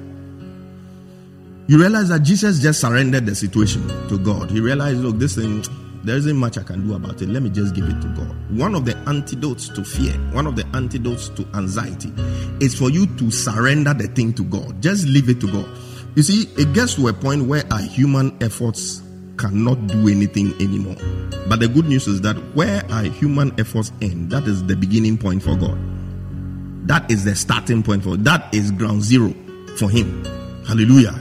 You 1.69 1.79
realize 1.79 2.09
that 2.09 2.21
Jesus 2.21 2.61
just 2.61 2.81
surrendered 2.81 3.27
the 3.27 3.35
situation 3.35 3.87
to 4.09 4.19
God. 4.19 4.51
He 4.51 4.61
realized, 4.61 4.99
look, 4.99 5.19
this 5.19 5.37
thing, 5.37 5.65
there 6.05 6.17
isn't 6.17 6.37
much 6.37 6.59
I 6.59 6.63
can 6.63 6.87
do 6.87 6.95
about 6.95 7.23
it. 7.23 7.29
Let 7.29 7.43
me 7.43 7.51
just 7.51 7.75
give 7.75 7.85
it 7.85 8.01
to 8.01 8.09
God. 8.09 8.59
One 8.59 8.75
of 8.75 8.85
the 8.85 8.97
antidotes 9.07 9.69
to 9.71 9.85
fear, 9.85 10.13
one 10.33 10.47
of 10.47 10.57
the 10.57 10.67
antidotes 10.75 11.29
to 11.31 11.47
anxiety, 11.55 12.13
is 12.61 12.75
for 12.75 12.91
you 12.91 13.07
to 13.19 13.31
surrender 13.31 13.95
the 13.95 14.09
thing 14.09 14.35
to 14.35 14.45
God. 14.45 14.83
Just 14.83 15.07
leave 15.07 15.29
it 15.29 15.41
to 15.41 15.47
God. 15.51 15.69
You 16.15 16.23
see, 16.23 16.43
it 16.59 16.75
gets 16.75 16.97
to 16.97 17.09
a 17.09 17.13
point 17.15 17.47
where 17.47 17.65
our 17.71 17.81
human 17.81 18.37
efforts 18.43 19.01
cannot 19.39 19.87
do 19.87 20.09
anything 20.09 20.53
anymore. 20.61 20.97
But 21.49 21.61
the 21.61 21.69
good 21.69 21.87
news 21.87 22.07
is 22.07 22.21
that 22.21 22.37
where 22.55 22.83
our 22.91 23.05
human 23.05 23.59
efforts 23.59 23.93
end, 24.03 24.31
that 24.31 24.45
is 24.45 24.63
the 24.67 24.77
beginning 24.77 25.17
point 25.17 25.43
for 25.43 25.57
God. 25.57 25.79
That 26.87 27.11
is 27.11 27.25
the 27.25 27.35
starting 27.35 27.83
point 27.83 28.05
for 28.05 28.19
that 28.19 28.55
is 28.55 28.71
ground 28.73 29.03
zero 29.03 29.35
for 29.79 29.89
Him. 29.89 30.23
Hallelujah. 30.67 31.19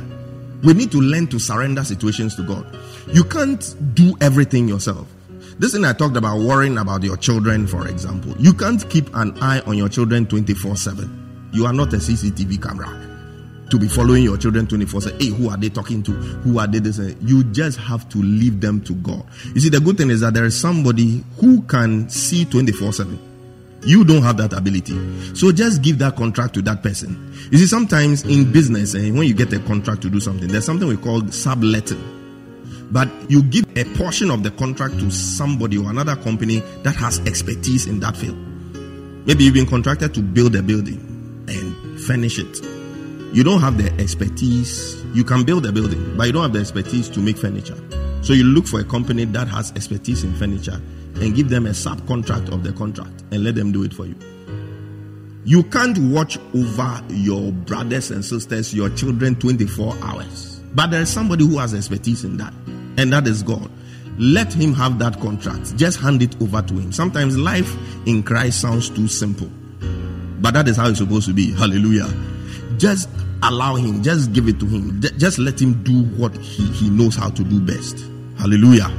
We 0.61 0.73
need 0.73 0.91
to 0.91 0.99
learn 0.99 1.27
to 1.27 1.39
surrender 1.39 1.85
situations 1.85 2.35
to 2.35 2.43
God. 2.43 2.65
You 3.13 3.23
can't 3.23 3.95
do 3.95 4.13
everything 4.19 4.67
yourself. 4.67 5.07
This 5.57 5.71
thing 5.71 5.85
I 5.85 5.93
talked 5.93 6.17
about 6.17 6.39
worrying 6.39 6.77
about 6.77 7.03
your 7.03 7.15
children, 7.15 7.65
for 7.65 7.87
example. 7.87 8.35
You 8.39 8.53
can't 8.53 8.87
keep 8.89 9.15
an 9.15 9.41
eye 9.41 9.61
on 9.61 9.77
your 9.77 9.87
children 9.87 10.25
24 10.25 10.75
7. 10.75 11.49
You 11.53 11.65
are 11.65 11.73
not 11.73 11.93
a 11.93 11.97
CCTV 11.97 12.61
camera 12.61 13.10
to 13.71 13.79
be 13.79 13.87
following 13.87 14.23
your 14.23 14.37
children 14.37 14.67
24 14.67 15.01
7. 15.01 15.19
Hey, 15.19 15.27
who 15.27 15.49
are 15.49 15.57
they 15.57 15.69
talking 15.69 16.03
to? 16.03 16.11
Who 16.11 16.59
are 16.59 16.67
they? 16.67 16.79
This? 16.79 16.99
You 17.21 17.43
just 17.45 17.79
have 17.79 18.07
to 18.09 18.17
leave 18.19 18.61
them 18.61 18.81
to 18.81 18.93
God. 18.95 19.25
You 19.55 19.61
see, 19.61 19.69
the 19.69 19.79
good 19.79 19.97
thing 19.97 20.09
is 20.09 20.19
that 20.21 20.33
there 20.33 20.45
is 20.45 20.59
somebody 20.59 21.23
who 21.37 21.61
can 21.63 22.09
see 22.09 22.45
24 22.45 22.93
7. 22.93 23.27
You 23.83 24.03
don't 24.03 24.21
have 24.21 24.37
that 24.37 24.53
ability. 24.53 25.35
So 25.35 25.51
just 25.51 25.81
give 25.81 25.97
that 25.99 26.15
contract 26.15 26.53
to 26.55 26.61
that 26.63 26.83
person. 26.83 27.33
You 27.51 27.57
see, 27.57 27.65
sometimes 27.65 28.23
in 28.23 28.51
business, 28.51 28.93
and 28.93 29.05
eh, 29.05 29.17
when 29.17 29.27
you 29.27 29.33
get 29.33 29.51
a 29.53 29.59
contract 29.59 30.03
to 30.03 30.09
do 30.09 30.19
something, 30.19 30.47
there's 30.49 30.65
something 30.65 30.87
we 30.87 30.97
call 30.97 31.25
subletting. 31.29 32.19
But 32.91 33.09
you 33.31 33.41
give 33.41 33.65
a 33.77 33.85
portion 33.95 34.29
of 34.29 34.43
the 34.43 34.51
contract 34.51 34.99
to 34.99 35.09
somebody 35.09 35.77
or 35.77 35.89
another 35.89 36.17
company 36.17 36.59
that 36.83 36.95
has 36.97 37.19
expertise 37.21 37.87
in 37.87 38.01
that 38.01 38.17
field. 38.17 38.37
Maybe 39.25 39.45
you've 39.45 39.53
been 39.53 39.65
contracted 39.65 40.13
to 40.15 40.21
build 40.21 40.55
a 40.55 40.61
building 40.61 41.45
and 41.47 42.01
furnish 42.01 42.37
it 42.37 42.80
you 43.33 43.43
don't 43.43 43.61
have 43.61 43.77
the 43.77 43.91
expertise. 44.01 45.01
You 45.13 45.23
can 45.23 45.43
build 45.45 45.65
a 45.65 45.71
building, 45.71 46.17
but 46.17 46.27
you 46.27 46.33
don't 46.33 46.43
have 46.43 46.53
the 46.53 46.59
expertise 46.59 47.07
to 47.09 47.19
make 47.19 47.37
furniture. 47.37 47.77
So 48.21 48.33
you 48.33 48.43
look 48.43 48.67
for 48.67 48.81
a 48.81 48.83
company 48.83 49.25
that 49.25 49.47
has 49.47 49.71
expertise 49.71 50.23
in 50.23 50.33
furniture 50.35 50.81
and 51.15 51.33
give 51.33 51.49
them 51.49 51.65
a 51.65 51.69
subcontract 51.69 52.51
of 52.51 52.63
the 52.63 52.73
contract 52.73 53.23
and 53.31 53.43
let 53.43 53.55
them 53.55 53.71
do 53.71 53.83
it 53.83 53.93
for 53.93 54.05
you. 54.05 54.15
You 55.43 55.63
can't 55.63 55.97
watch 56.13 56.37
over 56.53 57.03
your 57.09 57.51
brothers 57.51 58.11
and 58.11 58.23
sisters, 58.23 58.73
your 58.73 58.89
children 58.89 59.35
24 59.35 59.95
hours. 60.01 60.61
But 60.73 60.91
there 60.91 61.01
is 61.01 61.09
somebody 61.09 61.47
who 61.47 61.57
has 61.57 61.73
expertise 61.73 62.23
in 62.23 62.37
that, 62.37 62.53
and 62.97 63.11
that 63.11 63.27
is 63.27 63.43
God. 63.43 63.71
Let 64.19 64.53
him 64.53 64.73
have 64.73 64.99
that 64.99 65.19
contract. 65.19 65.75
Just 65.77 65.99
hand 65.99 66.21
it 66.21 66.39
over 66.41 66.61
to 66.61 66.73
him. 66.73 66.91
Sometimes 66.91 67.37
life 67.37 67.75
in 68.05 68.23
Christ 68.23 68.61
sounds 68.61 68.89
too 68.89 69.07
simple, 69.07 69.49
but 70.41 70.53
that 70.53 70.67
is 70.67 70.77
how 70.77 70.89
it's 70.89 70.99
supposed 70.99 71.27
to 71.27 71.33
be. 71.33 71.51
Hallelujah. 71.53 72.09
Just 72.81 73.09
allow 73.43 73.75
him, 73.75 74.01
just 74.01 74.33
give 74.33 74.47
it 74.47 74.59
to 74.59 74.65
him. 74.65 74.99
Just 75.19 75.37
let 75.37 75.61
him 75.61 75.83
do 75.83 76.01
what 76.17 76.35
he, 76.35 76.65
he 76.71 76.89
knows 76.89 77.15
how 77.15 77.29
to 77.29 77.43
do 77.43 77.61
best. 77.61 78.03
Hallelujah. 78.39 78.89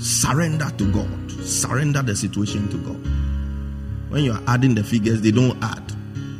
Surrender 0.00 0.68
to 0.70 0.92
God. 0.92 1.30
Surrender 1.46 2.02
the 2.02 2.16
situation 2.16 2.68
to 2.70 2.76
God. 2.78 4.10
When 4.10 4.24
you 4.24 4.32
are 4.32 4.42
adding 4.48 4.74
the 4.74 4.82
figures, 4.82 5.20
they 5.20 5.30
don't 5.30 5.56
add. 5.62 5.92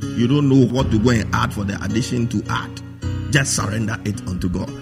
You 0.02 0.26
don't 0.26 0.48
know 0.48 0.66
what 0.66 0.90
to 0.90 0.98
go 0.98 1.10
and 1.10 1.32
add 1.32 1.54
for 1.54 1.62
the 1.62 1.80
addition 1.84 2.26
to 2.26 2.42
add. 2.50 2.80
Just 3.32 3.54
surrender 3.54 3.96
it 4.04 4.20
unto 4.26 4.48
God. 4.48 4.72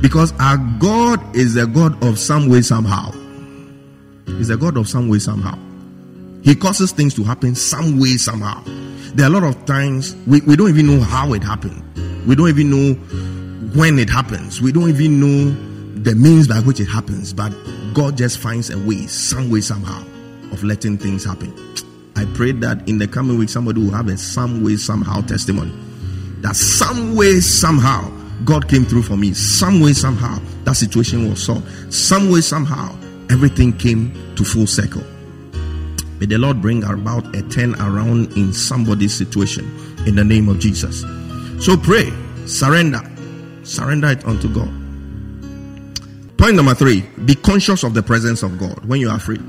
Because 0.00 0.32
our 0.40 0.56
God 0.78 1.36
is 1.36 1.56
a 1.56 1.66
God 1.66 2.02
of 2.02 2.18
some 2.18 2.48
way, 2.48 2.62
somehow. 2.62 3.12
He's 4.24 4.48
a 4.48 4.56
God 4.56 4.78
of 4.78 4.88
some 4.88 5.10
way, 5.10 5.18
somehow. 5.18 5.58
He 6.42 6.54
causes 6.54 6.92
things 6.92 7.12
to 7.16 7.24
happen 7.24 7.54
some 7.54 8.00
way, 8.00 8.16
somehow. 8.16 8.64
There 9.14 9.26
are 9.26 9.30
a 9.30 9.32
lot 9.32 9.44
of 9.44 9.64
times 9.64 10.14
we, 10.26 10.40
we 10.42 10.56
don't 10.56 10.68
even 10.68 10.86
know 10.86 11.00
how 11.00 11.32
it 11.32 11.42
happened. 11.42 11.82
We 12.26 12.34
don't 12.34 12.48
even 12.48 12.70
know 12.70 12.94
when 13.74 13.98
it 13.98 14.10
happens. 14.10 14.60
We 14.60 14.72
don't 14.72 14.88
even 14.88 15.20
know 15.20 15.50
the 16.02 16.14
means 16.14 16.46
by 16.46 16.60
which 16.60 16.80
it 16.80 16.86
happens. 16.86 17.32
But 17.32 17.52
God 17.94 18.16
just 18.16 18.38
finds 18.38 18.70
a 18.70 18.78
way, 18.78 19.06
some 19.06 19.50
way, 19.50 19.60
somehow, 19.60 20.04
of 20.52 20.62
letting 20.62 20.98
things 20.98 21.24
happen. 21.24 21.54
I 22.16 22.24
pray 22.34 22.52
that 22.52 22.88
in 22.88 22.98
the 22.98 23.08
coming 23.08 23.38
week, 23.38 23.48
somebody 23.48 23.82
will 23.82 23.92
have 23.92 24.08
a 24.08 24.18
some 24.18 24.62
way, 24.62 24.76
somehow 24.76 25.20
testimony. 25.22 25.72
That 26.40 26.56
some 26.56 27.14
way, 27.14 27.40
somehow, 27.40 28.10
God 28.44 28.68
came 28.68 28.84
through 28.84 29.02
for 29.02 29.16
me. 29.16 29.32
Some 29.34 29.80
way, 29.80 29.92
somehow, 29.92 30.38
that 30.64 30.74
situation 30.74 31.28
was 31.28 31.42
solved. 31.42 31.92
Some 31.92 32.30
way, 32.30 32.40
somehow, 32.40 32.94
everything 33.30 33.72
came 33.76 34.34
to 34.36 34.44
full 34.44 34.66
circle. 34.66 35.02
May 36.20 36.26
the 36.26 36.38
Lord 36.38 36.60
bring 36.60 36.84
about 36.84 37.34
a 37.34 37.42
turn 37.48 37.74
around 37.80 38.36
in 38.36 38.52
somebody's 38.52 39.14
situation 39.14 39.64
in 40.06 40.16
the 40.16 40.24
name 40.24 40.48
of 40.48 40.58
Jesus. 40.58 41.02
So 41.64 41.76
pray, 41.76 42.12
surrender, 42.46 43.00
surrender 43.62 44.08
it 44.08 44.24
unto 44.24 44.52
God. 44.52 44.68
Point 46.38 46.54
number 46.54 46.74
three 46.74 47.00
be 47.24 47.34
conscious 47.34 47.82
of 47.82 47.94
the 47.94 48.02
presence 48.02 48.42
of 48.42 48.58
God 48.58 48.84
when 48.84 49.00
you 49.00 49.10
are 49.10 49.16
afraid. 49.16 49.42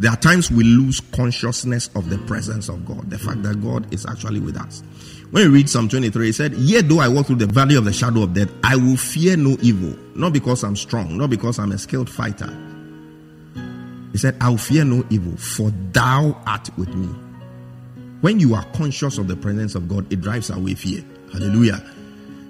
There 0.00 0.10
are 0.10 0.16
times 0.16 0.50
we 0.50 0.64
lose 0.64 1.00
consciousness 1.00 1.90
of 1.94 2.08
the 2.08 2.16
presence 2.16 2.70
of 2.70 2.86
God, 2.86 3.10
the 3.10 3.18
fact 3.18 3.42
that 3.42 3.62
God 3.62 3.92
is 3.92 4.06
actually 4.06 4.40
with 4.40 4.56
us. 4.56 4.82
When 5.30 5.42
you 5.42 5.50
read 5.50 5.68
Psalm 5.68 5.90
23, 5.90 6.26
he 6.26 6.32
said, 6.32 6.54
Yet 6.54 6.88
though 6.88 7.00
I 7.00 7.08
walk 7.08 7.26
through 7.26 7.36
the 7.36 7.46
valley 7.46 7.76
of 7.76 7.84
the 7.84 7.92
shadow 7.92 8.22
of 8.22 8.32
death, 8.32 8.50
I 8.64 8.76
will 8.76 8.96
fear 8.96 9.36
no 9.36 9.58
evil. 9.60 9.94
Not 10.14 10.32
because 10.32 10.64
I'm 10.64 10.74
strong, 10.74 11.18
not 11.18 11.28
because 11.28 11.58
I'm 11.58 11.70
a 11.72 11.78
skilled 11.78 12.08
fighter, 12.08 12.48
he 14.12 14.18
said, 14.18 14.36
I'll 14.40 14.56
fear 14.56 14.84
no 14.84 15.04
evil, 15.10 15.36
for 15.36 15.70
thou 15.92 16.40
art 16.46 16.68
with 16.76 16.94
me. 16.94 17.08
When 18.20 18.38
you 18.38 18.54
are 18.54 18.64
conscious 18.72 19.18
of 19.18 19.28
the 19.28 19.36
presence 19.36 19.74
of 19.74 19.88
God, 19.88 20.12
it 20.12 20.20
drives 20.20 20.50
away 20.50 20.74
fear. 20.74 21.04
Hallelujah. 21.32 21.82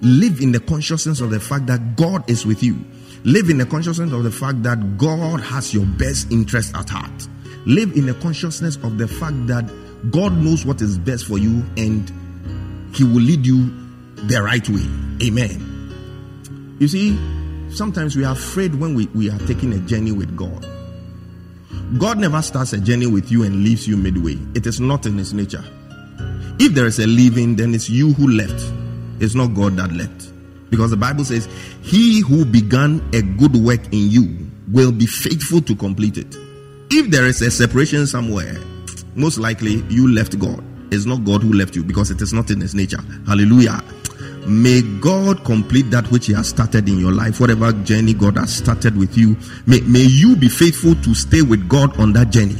Live 0.01 0.41
in 0.41 0.51
the 0.51 0.59
consciousness 0.59 1.21
of 1.21 1.29
the 1.29 1.39
fact 1.39 1.67
that 1.67 1.95
God 1.95 2.27
is 2.29 2.45
with 2.45 2.63
you. 2.63 2.83
Live 3.23 3.49
in 3.49 3.59
the 3.59 3.65
consciousness 3.65 4.11
of 4.11 4.23
the 4.23 4.31
fact 4.31 4.63
that 4.63 4.97
God 4.97 5.39
has 5.41 5.73
your 5.73 5.85
best 5.85 6.31
interest 6.31 6.75
at 6.75 6.89
heart. 6.89 7.27
Live 7.65 7.95
in 7.95 8.07
the 8.07 8.15
consciousness 8.15 8.77
of 8.77 8.97
the 8.97 9.07
fact 9.07 9.47
that 9.47 9.69
God 10.11 10.33
knows 10.37 10.65
what 10.65 10.81
is 10.81 10.97
best 10.97 11.27
for 11.27 11.37
you 11.37 11.63
and 11.77 12.09
He 12.95 13.03
will 13.03 13.21
lead 13.21 13.45
you 13.45 13.69
the 14.15 14.41
right 14.41 14.67
way. 14.67 15.27
Amen. 15.27 16.77
You 16.79 16.87
see, 16.87 17.15
sometimes 17.71 18.15
we 18.15 18.25
are 18.25 18.33
afraid 18.33 18.73
when 18.73 18.95
we, 18.95 19.05
we 19.07 19.29
are 19.29 19.37
taking 19.39 19.71
a 19.73 19.77
journey 19.79 20.11
with 20.11 20.35
God. 20.35 20.65
God 21.97 22.19
never 22.19 22.41
starts 22.41 22.71
a 22.73 22.79
journey 22.79 23.07
with 23.07 23.31
you 23.31 23.43
and 23.43 23.63
leaves 23.63 23.87
you 23.87 23.97
midway. 23.97 24.37
It 24.55 24.65
is 24.65 24.79
not 24.79 25.05
in 25.05 25.17
his 25.17 25.33
nature. 25.33 25.63
If 26.59 26.73
there 26.73 26.85
is 26.85 26.99
a 26.99 27.07
leaving, 27.07 27.55
then 27.55 27.73
it's 27.73 27.89
you 27.89 28.13
who 28.13 28.29
left. 28.29 28.63
It's 29.19 29.35
not 29.35 29.53
God 29.53 29.75
that 29.77 29.91
left. 29.91 30.31
Because 30.69 30.91
the 30.91 30.97
Bible 30.97 31.25
says, 31.25 31.49
He 31.81 32.21
who 32.21 32.45
began 32.45 33.01
a 33.13 33.21
good 33.21 33.55
work 33.55 33.83
in 33.87 34.09
you 34.09 34.49
will 34.69 34.91
be 34.91 35.05
faithful 35.05 35.61
to 35.61 35.75
complete 35.75 36.17
it. 36.17 36.37
If 36.89 37.11
there 37.11 37.25
is 37.25 37.41
a 37.41 37.51
separation 37.51 38.07
somewhere, 38.07 38.55
most 39.15 39.37
likely 39.37 39.83
you 39.89 40.13
left 40.13 40.39
God. 40.39 40.63
It's 40.93 41.05
not 41.05 41.25
God 41.25 41.43
who 41.43 41.51
left 41.53 41.75
you 41.75 41.83
because 41.83 42.09
it 42.09 42.21
is 42.21 42.31
not 42.31 42.51
in 42.51 42.61
His 42.61 42.73
nature. 42.73 43.01
Hallelujah. 43.27 43.83
May 44.45 44.81
God 44.99 45.43
complete 45.43 45.91
that 45.91 46.09
which 46.11 46.25
He 46.25 46.33
has 46.33 46.49
started 46.49 46.89
in 46.89 46.97
your 46.97 47.11
life, 47.11 47.39
whatever 47.39 47.71
journey 47.71 48.13
God 48.13 48.37
has 48.37 48.55
started 48.55 48.97
with 48.97 49.15
you. 49.17 49.37
May, 49.67 49.81
may 49.81 50.01
you 50.01 50.35
be 50.35 50.49
faithful 50.49 50.95
to 50.95 51.13
stay 51.13 51.41
with 51.41 51.69
God 51.69 51.99
on 51.99 52.13
that 52.13 52.31
journey. 52.31 52.57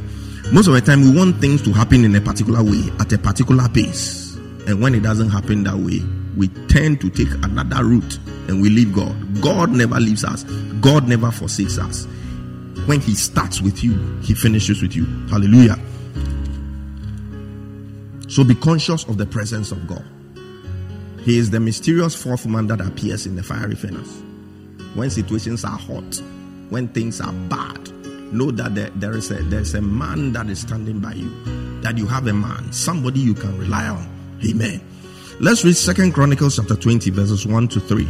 Most 0.53 0.67
of 0.67 0.73
the 0.73 0.81
time, 0.81 1.01
we 1.01 1.17
want 1.17 1.37
things 1.37 1.61
to 1.63 1.71
happen 1.71 2.03
in 2.03 2.15
a 2.15 2.21
particular 2.21 2.63
way, 2.63 2.91
at 2.99 3.11
a 3.13 3.17
particular 3.17 3.67
pace. 3.69 4.35
And 4.67 4.81
when 4.81 4.93
it 4.93 5.01
doesn't 5.01 5.29
happen 5.29 5.63
that 5.63 5.75
way, 5.75 6.01
we 6.37 6.49
tend 6.67 7.01
to 7.01 7.09
take 7.09 7.31
another 7.43 7.83
route 7.83 8.19
and 8.47 8.61
we 8.61 8.69
leave 8.69 8.93
God. 8.93 9.41
God 9.41 9.71
never 9.71 9.99
leaves 9.99 10.23
us, 10.23 10.43
God 10.81 11.07
never 11.07 11.31
forsakes 11.31 11.79
us. 11.79 12.05
When 12.85 12.99
He 12.99 13.15
starts 13.15 13.61
with 13.61 13.83
you, 13.83 14.19
He 14.21 14.33
finishes 14.33 14.81
with 14.81 14.95
you. 14.95 15.05
Hallelujah. 15.29 15.77
So 18.27 18.43
be 18.43 18.55
conscious 18.55 19.03
of 19.05 19.17
the 19.17 19.25
presence 19.25 19.71
of 19.71 19.87
God. 19.87 20.05
He 21.23 21.37
is 21.37 21.51
the 21.51 21.59
mysterious 21.59 22.15
fourth 22.15 22.47
man 22.47 22.65
that 22.67 22.81
appears 22.81 23.27
in 23.27 23.35
the 23.35 23.43
fiery 23.43 23.75
furnace. 23.75 24.23
When 24.95 25.11
situations 25.11 25.63
are 25.63 25.77
hot, 25.77 26.19
when 26.69 26.87
things 26.87 27.21
are 27.21 27.31
bad, 27.31 27.93
know 28.33 28.49
that 28.49 28.73
there, 28.73 28.89
there 28.95 29.15
is 29.15 29.29
a 29.29 29.35
there's 29.43 29.75
a 29.75 29.81
man 29.81 30.33
that 30.33 30.49
is 30.49 30.61
standing 30.61 30.99
by 30.99 31.13
you. 31.13 31.29
That 31.81 31.97
you 31.99 32.07
have 32.07 32.25
a 32.25 32.33
man, 32.33 32.73
somebody 32.73 33.19
you 33.19 33.35
can 33.35 33.55
rely 33.59 33.87
on. 33.87 34.09
Amen. 34.49 34.81
Let's 35.39 35.63
read 35.63 35.75
Second 35.75 36.13
Chronicles 36.13 36.55
chapter 36.55 36.75
20, 36.75 37.11
verses 37.11 37.45
1 37.45 37.67
to 37.67 37.79
3. 37.79 38.03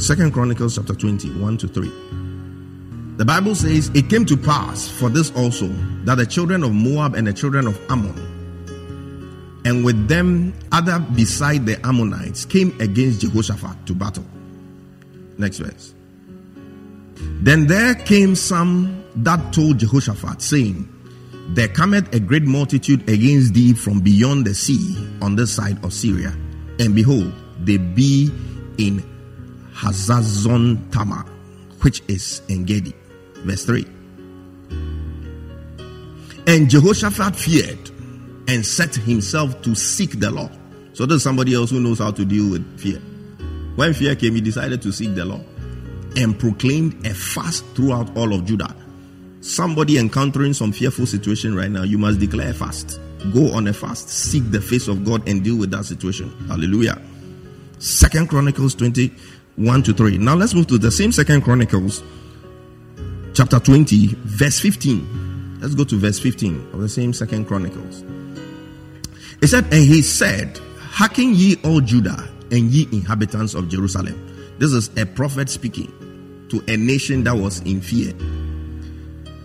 Second 0.00 0.32
Chronicles 0.32 0.76
chapter 0.76 0.94
20, 0.94 1.38
1 1.38 1.58
to 1.58 1.68
3. 1.68 1.88
The 3.18 3.24
Bible 3.26 3.54
says, 3.54 3.90
It 3.94 4.08
came 4.08 4.24
to 4.24 4.36
pass 4.36 4.88
for 4.88 5.08
this 5.10 5.30
also 5.36 5.68
that 6.04 6.16
the 6.16 6.26
children 6.26 6.64
of 6.64 6.72
Moab 6.72 7.14
and 7.14 7.26
the 7.26 7.32
children 7.32 7.66
of 7.66 7.78
Ammon 7.90 8.34
and 9.64 9.84
with 9.84 10.08
them 10.08 10.54
other 10.72 10.98
beside 10.98 11.66
the 11.66 11.84
Ammonites 11.86 12.44
came 12.44 12.78
against 12.80 13.20
Jehoshaphat 13.20 13.86
to 13.86 13.94
battle. 13.94 14.24
Next 15.38 15.58
verse. 15.58 15.94
Then 17.16 17.66
there 17.66 17.94
came 17.94 18.34
some 18.34 19.04
that 19.16 19.52
told 19.52 19.78
Jehoshaphat, 19.78 20.42
saying, 20.42 20.88
There 21.54 21.68
cometh 21.68 22.12
a 22.14 22.20
great 22.20 22.42
multitude 22.42 23.08
against 23.08 23.54
thee 23.54 23.72
from 23.72 24.00
beyond 24.00 24.44
the 24.44 24.54
sea 24.54 24.96
on 25.22 25.36
this 25.36 25.54
side 25.54 25.82
of 25.84 25.92
Syria. 25.92 26.34
And 26.78 26.94
behold, 26.94 27.32
they 27.60 27.76
be 27.76 28.30
in 28.78 29.02
Hazazon 29.72 30.90
Tamar, 30.90 31.24
which 31.82 32.02
is 32.08 32.42
Engedi. 32.48 32.94
Verse 33.36 33.64
3. 33.64 33.86
And 36.46 36.68
Jehoshaphat 36.68 37.36
feared 37.36 37.90
and 38.48 38.64
set 38.64 38.94
himself 38.94 39.60
to 39.62 39.74
seek 39.74 40.20
the 40.20 40.30
Lord. 40.30 40.50
So 40.92 41.06
there's 41.06 41.22
somebody 41.22 41.54
else 41.54 41.70
who 41.70 41.80
knows 41.80 41.98
how 41.98 42.10
to 42.12 42.24
deal 42.24 42.50
with 42.50 42.78
fear. 42.78 42.98
When 43.76 43.92
fear 43.94 44.14
came, 44.14 44.34
he 44.34 44.40
decided 44.40 44.82
to 44.82 44.92
seek 44.92 45.14
the 45.14 45.24
Lord 45.24 45.44
and 46.16 46.38
proclaimed 46.38 47.04
a 47.06 47.12
fast 47.14 47.64
throughout 47.74 48.16
all 48.16 48.32
of 48.32 48.44
Judah. 48.44 48.74
Somebody 49.40 49.98
encountering 49.98 50.54
some 50.54 50.72
fearful 50.72 51.06
situation 51.06 51.54
right 51.56 51.70
now, 51.70 51.82
you 51.82 51.98
must 51.98 52.20
declare 52.20 52.50
a 52.50 52.54
fast. 52.54 53.00
Go 53.32 53.52
on 53.52 53.66
a 53.66 53.72
fast, 53.72 54.08
seek 54.08 54.50
the 54.50 54.60
face 54.60 54.86
of 54.86 55.04
God 55.04 55.28
and 55.28 55.42
deal 55.42 55.58
with 55.58 55.70
that 55.72 55.84
situation. 55.84 56.30
Hallelujah. 56.46 57.00
Second 57.78 58.28
Chronicles 58.28 58.74
21 58.74 59.82
to 59.82 59.92
3. 59.92 60.18
Now 60.18 60.34
let's 60.34 60.54
move 60.54 60.66
to 60.68 60.78
the 60.78 60.90
same 60.90 61.10
Second 61.10 61.42
Chronicles 61.42 62.02
chapter 63.34 63.58
20, 63.58 64.14
verse 64.22 64.60
15. 64.60 65.33
Let's 65.64 65.74
go 65.74 65.84
to 65.84 65.96
verse 65.98 66.18
15 66.18 66.72
of 66.74 66.80
the 66.82 66.90
same 66.90 67.14
Second 67.14 67.46
Chronicles. 67.46 68.04
He 69.40 69.46
said, 69.46 69.64
And 69.72 69.82
he 69.82 70.02
said, 70.02 70.60
Hearken 70.78 71.34
ye 71.34 71.56
all 71.64 71.80
Judah 71.80 72.28
and 72.50 72.70
ye 72.70 72.86
inhabitants 72.92 73.54
of 73.54 73.70
Jerusalem. 73.70 74.54
This 74.58 74.72
is 74.72 74.94
a 74.98 75.06
prophet 75.06 75.48
speaking 75.48 75.90
to 76.50 76.62
a 76.68 76.76
nation 76.76 77.24
that 77.24 77.34
was 77.34 77.60
in 77.60 77.80
fear. 77.80 78.10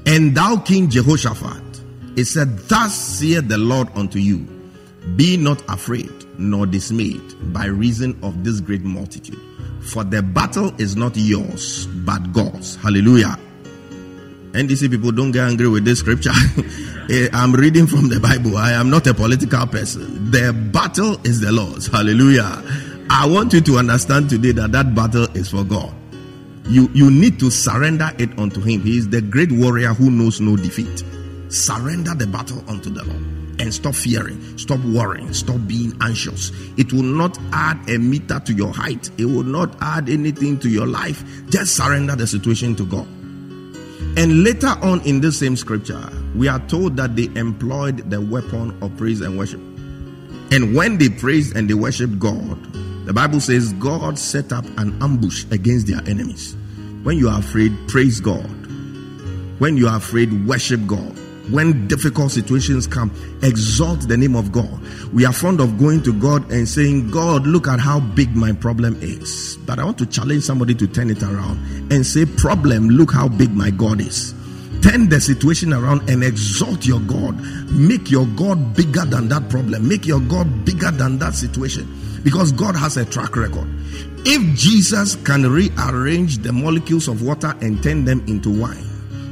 And 0.05 0.35
thou, 0.35 0.57
King 0.57 0.89
Jehoshaphat, 0.89 1.81
he 2.15 2.25
said, 2.25 2.57
Thus 2.67 2.93
saith 2.93 3.47
the 3.47 3.57
Lord 3.57 3.87
unto 3.95 4.19
you, 4.19 4.39
Be 5.15 5.37
not 5.37 5.63
afraid 5.69 6.11
nor 6.37 6.65
dismayed 6.65 7.53
by 7.53 7.67
reason 7.67 8.19
of 8.23 8.43
this 8.43 8.59
great 8.59 8.81
multitude, 8.81 9.39
for 9.79 10.03
the 10.03 10.21
battle 10.21 10.73
is 10.81 10.97
not 10.97 11.15
yours, 11.15 11.87
but 11.87 12.33
God's. 12.33 12.75
Hallelujah. 12.75 13.39
NDC 14.51 14.89
people 14.89 15.11
don't 15.11 15.31
get 15.31 15.47
angry 15.47 15.67
with 15.67 15.85
this 15.85 15.99
scripture. 15.99 16.31
Eh, 17.11 17.27
I'm 17.33 17.53
reading 17.53 17.87
from 17.87 18.07
the 18.07 18.19
Bible. 18.19 18.55
I 18.55 18.73
am 18.73 18.91
not 18.91 19.07
a 19.07 19.15
political 19.15 19.65
person. 19.65 20.29
The 20.29 20.53
battle 20.53 21.19
is 21.25 21.39
the 21.39 21.51
Lord's. 21.51 21.87
Hallelujah. 21.87 22.61
I 23.09 23.25
want 23.25 23.51
you 23.51 23.61
to 23.61 23.79
understand 23.79 24.29
today 24.29 24.51
that 24.51 24.71
that 24.73 24.93
battle 24.93 25.23
is 25.35 25.49
for 25.49 25.63
God. 25.63 25.91
You, 26.67 26.87
you 26.93 27.09
need 27.09 27.39
to 27.39 27.49
surrender 27.49 28.11
it 28.19 28.37
unto 28.37 28.61
Him. 28.61 28.81
He 28.81 28.99
is 28.99 29.09
the 29.09 29.21
great 29.21 29.51
warrior 29.51 29.95
who 29.95 30.11
knows 30.11 30.39
no 30.39 30.55
defeat. 30.55 31.03
Surrender 31.51 32.13
the 32.13 32.27
battle 32.27 32.63
unto 32.69 32.91
the 32.91 33.03
Lord 33.03 33.23
and 33.59 33.73
stop 33.73 33.95
fearing, 33.95 34.39
stop 34.55 34.79
worrying, 34.81 35.33
stop 35.33 35.57
being 35.65 35.97
anxious. 36.01 36.51
It 36.77 36.93
will 36.93 37.01
not 37.01 37.39
add 37.51 37.89
a 37.89 37.97
meter 37.97 38.39
to 38.39 38.53
your 38.53 38.71
height, 38.71 39.09
it 39.17 39.25
will 39.25 39.43
not 39.43 39.75
add 39.81 40.09
anything 40.09 40.59
to 40.59 40.69
your 40.69 40.85
life. 40.85 41.23
Just 41.49 41.75
surrender 41.75 42.15
the 42.15 42.27
situation 42.27 42.75
to 42.75 42.85
God. 42.85 43.07
And 44.17 44.43
later 44.43 44.75
on 44.81 45.01
in 45.01 45.21
the 45.21 45.31
same 45.31 45.55
scripture, 45.55 46.09
we 46.35 46.47
are 46.47 46.59
told 46.67 46.97
that 46.97 47.15
they 47.15 47.25
employed 47.39 48.09
the 48.09 48.21
weapon 48.21 48.77
of 48.81 48.95
praise 48.97 49.21
and 49.21 49.37
worship. 49.37 49.61
And 50.51 50.75
when 50.75 50.97
they 50.97 51.09
praised 51.09 51.55
and 51.55 51.69
they 51.69 51.73
worshiped 51.73 52.17
God, 52.17 52.57
the 53.05 53.13
Bible 53.13 53.39
says 53.39 53.73
God 53.73 54.17
set 54.17 54.53
up 54.53 54.65
an 54.77 55.01
ambush 55.01 55.45
against 55.51 55.87
their 55.87 56.01
enemies. 56.07 56.55
When 57.03 57.17
you 57.17 57.29
are 57.29 57.39
afraid, 57.39 57.75
praise 57.87 58.19
God. 58.19 58.49
When 59.59 59.77
you 59.77 59.87
are 59.87 59.97
afraid, 59.97 60.47
worship 60.47 60.85
God. 60.87 61.18
When 61.51 61.87
difficult 61.87 62.31
situations 62.31 62.85
come, 62.85 63.11
exalt 63.41 64.07
the 64.07 64.17
name 64.17 64.35
of 64.35 64.51
God. 64.51 64.79
We 65.13 65.25
are 65.25 65.33
fond 65.33 65.59
of 65.59 65.79
going 65.79 66.03
to 66.03 66.13
God 66.13 66.51
and 66.51 66.67
saying, 66.67 67.09
God, 67.11 67.47
look 67.47 67.67
at 67.67 67.79
how 67.79 67.99
big 67.99 68.35
my 68.35 68.51
problem 68.51 68.97
is. 69.01 69.57
But 69.65 69.79
I 69.79 69.85
want 69.85 69.97
to 69.99 70.05
challenge 70.05 70.43
somebody 70.43 70.75
to 70.75 70.87
turn 70.87 71.09
it 71.09 71.23
around 71.23 71.91
and 71.91 72.05
say, 72.05 72.25
Problem, 72.25 72.89
look 72.89 73.11
how 73.11 73.27
big 73.27 73.51
my 73.51 73.71
God 73.71 74.01
is. 74.01 74.33
Turn 74.81 75.09
the 75.09 75.19
situation 75.19 75.73
around 75.73 76.09
and 76.09 76.23
exalt 76.23 76.85
your 76.85 77.01
God. 77.01 77.37
Make 77.71 78.09
your 78.09 78.25
God 78.27 78.75
bigger 78.75 79.03
than 79.05 79.27
that 79.29 79.49
problem. 79.49 79.87
Make 79.87 80.05
your 80.05 80.21
God 80.21 80.65
bigger 80.65 80.91
than 80.91 81.17
that 81.19 81.33
situation. 81.33 81.87
Because 82.23 82.51
God 82.51 82.75
has 82.75 82.95
a 82.97 83.05
track 83.05 83.35
record. 83.35 83.67
If 84.25 84.57
Jesus 84.57 85.15
can 85.15 85.49
rearrange 85.51 86.39
the 86.39 86.53
molecules 86.53 87.07
of 87.07 87.21
water 87.23 87.55
and 87.61 87.81
turn 87.81 88.05
them 88.05 88.23
into 88.27 88.49
wine, 88.49 88.88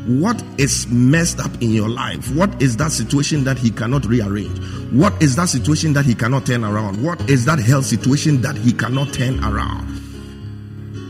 what 0.07 0.41
is 0.57 0.87
messed 0.87 1.39
up 1.39 1.51
in 1.61 1.71
your 1.71 1.89
life? 1.89 2.33
What 2.33 2.61
is 2.61 2.77
that 2.77 2.91
situation 2.91 3.43
that 3.43 3.57
he 3.57 3.69
cannot 3.69 4.05
rearrange? 4.05 4.57
What 4.91 5.21
is 5.21 5.35
that 5.35 5.49
situation 5.49 5.93
that 5.93 6.05
he 6.05 6.15
cannot 6.15 6.45
turn 6.45 6.63
around? 6.63 7.03
What 7.03 7.29
is 7.29 7.45
that 7.45 7.59
health 7.59 7.85
situation 7.85 8.41
that 8.41 8.55
he 8.55 8.71
cannot 8.71 9.13
turn 9.13 9.43
around? 9.43 9.85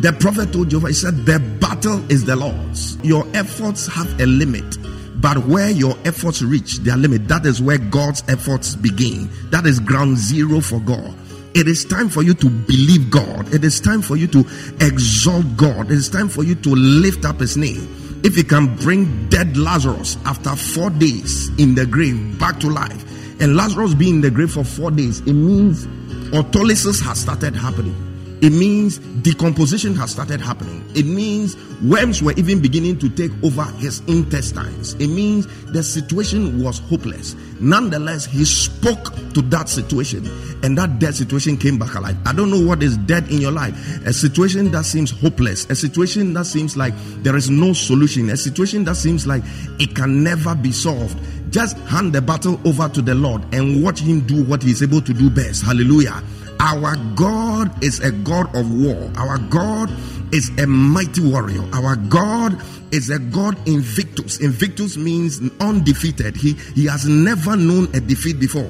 The 0.01 0.13
prophet 0.13 0.51
told 0.51 0.69
Jehovah, 0.69 0.87
he 0.87 0.93
said, 0.93 1.25
The 1.25 1.39
battle 1.59 2.11
is 2.11 2.25
the 2.25 2.35
Lord's. 2.35 2.97
Your 3.03 3.25
efforts 3.35 3.87
have 3.87 4.19
a 4.19 4.25
limit. 4.25 4.77
But 5.21 5.45
where 5.47 5.69
your 5.69 5.95
efforts 6.05 6.41
reach 6.41 6.77
their 6.79 6.97
limit, 6.97 7.27
that 7.27 7.45
is 7.45 7.61
where 7.61 7.79
God's 7.79 8.23
efforts 8.27 8.75
begin. 8.75 9.29
That 9.49 9.65
is 9.65 9.79
ground 9.79 10.17
zero 10.17 10.59
for 10.59 10.79
God. 10.79 11.15
It 11.55 11.67
is 11.67 11.85
time 11.85 12.09
for 12.09 12.21
you 12.21 12.35
to 12.35 12.49
believe 12.49 13.09
God. 13.09 13.51
It 13.51 13.63
is 13.63 13.79
time 13.79 14.03
for 14.03 14.15
you 14.15 14.27
to 14.27 14.39
exalt 14.79 15.45
God. 15.57 15.87
It 15.87 15.97
is 15.97 16.09
time 16.09 16.29
for 16.29 16.43
you 16.43 16.53
to 16.53 16.69
lift 16.69 17.25
up 17.25 17.39
His 17.39 17.57
name. 17.57 18.06
If 18.23 18.35
He 18.35 18.43
can 18.43 18.75
bring 18.77 19.29
dead 19.29 19.57
Lazarus 19.57 20.17
after 20.25 20.55
four 20.55 20.89
days 20.89 21.49
in 21.59 21.75
the 21.75 21.85
grave 21.85 22.39
back 22.39 22.59
to 22.61 22.69
life, 22.69 23.03
and 23.39 23.55
Lazarus 23.55 23.93
being 23.93 24.15
in 24.15 24.21
the 24.21 24.31
grave 24.31 24.51
for 24.51 24.63
four 24.63 24.91
days, 24.91 25.19
it 25.21 25.33
means 25.33 25.85
autolysis 26.31 27.01
has 27.03 27.21
started 27.21 27.55
happening. 27.55 28.06
It 28.41 28.51
means 28.51 28.99
decomposition 28.99 29.95
has 29.95 30.11
started 30.11 30.39
happening. 30.39 30.83
It 30.95 31.05
means 31.05 31.55
worms 31.81 32.21
were 32.21 32.33
even 32.33 32.61
beginning 32.61 32.99
to 32.99 33.09
take 33.09 33.31
over 33.43 33.63
his 33.77 34.01
intestines. 34.01 34.93
It 34.95 35.07
means 35.07 35.47
the 35.71 35.81
situation 35.81 36.61
was 36.61 36.79
hopeless. 36.79 37.35
Nonetheless, 37.59 38.25
he 38.25 38.45
spoke 38.45 39.15
to 39.33 39.41
that 39.43 39.69
situation, 39.69 40.27
and 40.63 40.77
that 40.77 40.99
dead 40.99 41.15
situation 41.15 41.57
came 41.57 41.79
back 41.79 41.95
alive. 41.95 42.15
I 42.27 42.33
don't 42.33 42.51
know 42.51 42.63
what 42.63 42.83
is 42.83 42.97
dead 42.97 43.27
in 43.31 43.39
your 43.41 43.51
life. 43.51 43.75
A 44.05 44.13
situation 44.13 44.71
that 44.71 44.85
seems 44.85 45.09
hopeless, 45.09 45.67
a 45.71 45.75
situation 45.75 46.33
that 46.33 46.45
seems 46.45 46.77
like 46.77 46.93
there 47.23 47.35
is 47.35 47.49
no 47.49 47.73
solution, 47.73 48.29
a 48.29 48.37
situation 48.37 48.83
that 48.83 48.95
seems 48.95 49.25
like 49.25 49.43
it 49.79 49.95
can 49.95 50.23
never 50.23 50.53
be 50.53 50.71
solved. 50.71 51.17
Just 51.49 51.77
hand 51.79 52.13
the 52.13 52.21
battle 52.21 52.59
over 52.65 52.89
to 52.89 53.01
the 53.01 53.15
Lord 53.15 53.41
and 53.53 53.83
watch 53.83 53.99
Him 53.99 54.21
do 54.21 54.43
what 54.43 54.61
He's 54.61 54.83
able 54.83 55.01
to 55.01 55.13
do 55.13 55.29
best. 55.29 55.63
Hallelujah. 55.63 56.21
Our 56.59 56.95
God 57.15 57.83
is 57.83 57.99
a 57.99 58.11
God 58.11 58.53
of 58.55 58.71
war. 58.71 59.11
Our 59.15 59.37
God 59.37 59.91
is 60.33 60.49
a 60.59 60.67
mighty 60.67 61.21
warrior. 61.21 61.63
Our 61.73 61.95
God 61.95 62.59
is 62.91 63.09
a 63.09 63.19
God 63.19 63.55
invictus. 63.67 64.39
Invictus 64.39 64.97
means 64.97 65.39
undefeated. 65.59 66.35
He, 66.35 66.53
he 66.73 66.85
has 66.85 67.07
never 67.07 67.55
known 67.55 67.85
a 67.95 67.99
defeat 67.99 68.39
before. 68.39 68.63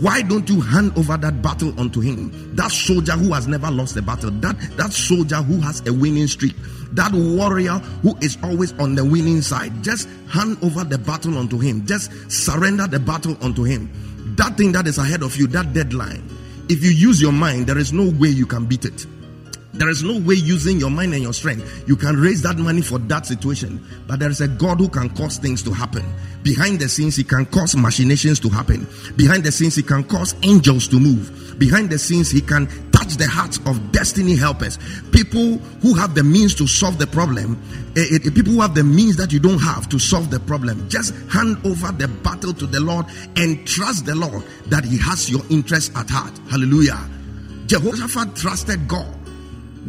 Why 0.00 0.22
don't 0.22 0.48
you 0.48 0.60
hand 0.60 0.96
over 0.96 1.16
that 1.16 1.42
battle 1.42 1.78
unto 1.78 2.00
him? 2.00 2.54
That 2.56 2.70
soldier 2.70 3.12
who 3.12 3.32
has 3.32 3.46
never 3.46 3.70
lost 3.70 3.96
a 3.96 4.02
battle. 4.02 4.30
That, 4.30 4.58
that 4.76 4.92
soldier 4.92 5.36
who 5.36 5.60
has 5.60 5.86
a 5.86 5.92
winning 5.92 6.28
streak. 6.28 6.54
That 6.92 7.12
warrior 7.12 7.78
who 8.02 8.16
is 8.20 8.38
always 8.42 8.72
on 8.74 8.94
the 8.94 9.04
winning 9.04 9.42
side. 9.42 9.82
Just 9.82 10.08
hand 10.28 10.56
over 10.62 10.84
the 10.84 10.98
battle 10.98 11.36
unto 11.36 11.58
him. 11.58 11.84
Just 11.86 12.10
surrender 12.30 12.86
the 12.86 13.00
battle 13.00 13.36
unto 13.42 13.64
him. 13.64 13.90
That 14.36 14.56
thing 14.56 14.72
that 14.72 14.86
is 14.86 14.98
ahead 14.98 15.22
of 15.22 15.36
you, 15.36 15.46
that 15.48 15.72
deadline. 15.72 16.22
If 16.68 16.82
you 16.82 16.90
use 16.90 17.20
your 17.20 17.32
mind, 17.32 17.66
there 17.66 17.78
is 17.78 17.92
no 17.92 18.10
way 18.18 18.28
you 18.28 18.46
can 18.46 18.64
beat 18.66 18.84
it. 18.84 19.06
There 19.74 19.90
is 19.90 20.04
no 20.04 20.20
way 20.20 20.36
using 20.36 20.78
your 20.78 20.90
mind 20.90 21.14
and 21.14 21.22
your 21.22 21.32
strength 21.32 21.88
you 21.88 21.96
can 21.96 22.16
raise 22.16 22.42
that 22.42 22.56
money 22.56 22.80
for 22.80 22.98
that 22.98 23.26
situation. 23.26 23.84
But 24.06 24.20
there 24.20 24.30
is 24.30 24.40
a 24.40 24.46
God 24.46 24.78
who 24.78 24.88
can 24.88 25.10
cause 25.10 25.36
things 25.38 25.64
to 25.64 25.72
happen. 25.72 26.04
Behind 26.44 26.78
the 26.78 26.88
scenes, 26.88 27.16
He 27.16 27.24
can 27.24 27.44
cause 27.46 27.74
machinations 27.74 28.38
to 28.40 28.48
happen. 28.48 28.86
Behind 29.16 29.42
the 29.42 29.50
scenes, 29.50 29.74
He 29.74 29.82
can 29.82 30.04
cause 30.04 30.36
angels 30.42 30.86
to 30.88 31.00
move. 31.00 31.58
Behind 31.58 31.90
the 31.90 31.98
scenes, 31.98 32.30
He 32.30 32.40
can 32.40 32.68
touch 33.04 33.16
the 33.16 33.26
hearts 33.26 33.58
of 33.66 33.92
destiny 33.92 34.36
helpers. 34.36 34.78
People 35.10 35.58
who 35.82 35.94
have 35.94 36.14
the 36.14 36.24
means 36.24 36.54
to 36.54 36.66
solve 36.66 36.98
the 36.98 37.06
problem. 37.06 37.60
eh, 37.96 38.04
eh, 38.14 38.18
people 38.34 38.52
who 38.52 38.60
have 38.60 38.74
the 38.74 38.84
means 38.84 39.16
that 39.16 39.32
you 39.32 39.38
don't 39.38 39.58
have 39.58 39.88
to 39.88 39.98
solve 39.98 40.30
the 40.30 40.40
problem. 40.40 40.88
Just 40.88 41.14
hand 41.30 41.58
over 41.64 41.92
the 41.92 42.08
battle 42.08 42.52
to 42.54 42.66
the 42.66 42.80
Lord 42.80 43.06
and 43.36 43.66
trust 43.66 44.06
the 44.06 44.14
Lord 44.14 44.42
that 44.66 44.84
He 44.84 44.98
has 44.98 45.30
your 45.30 45.42
interest 45.50 45.92
at 45.96 46.08
heart. 46.08 46.32
Hallelujah. 46.50 46.98
Jehoshaphat 47.66 48.36
trusted 48.36 48.88
God 48.88 49.14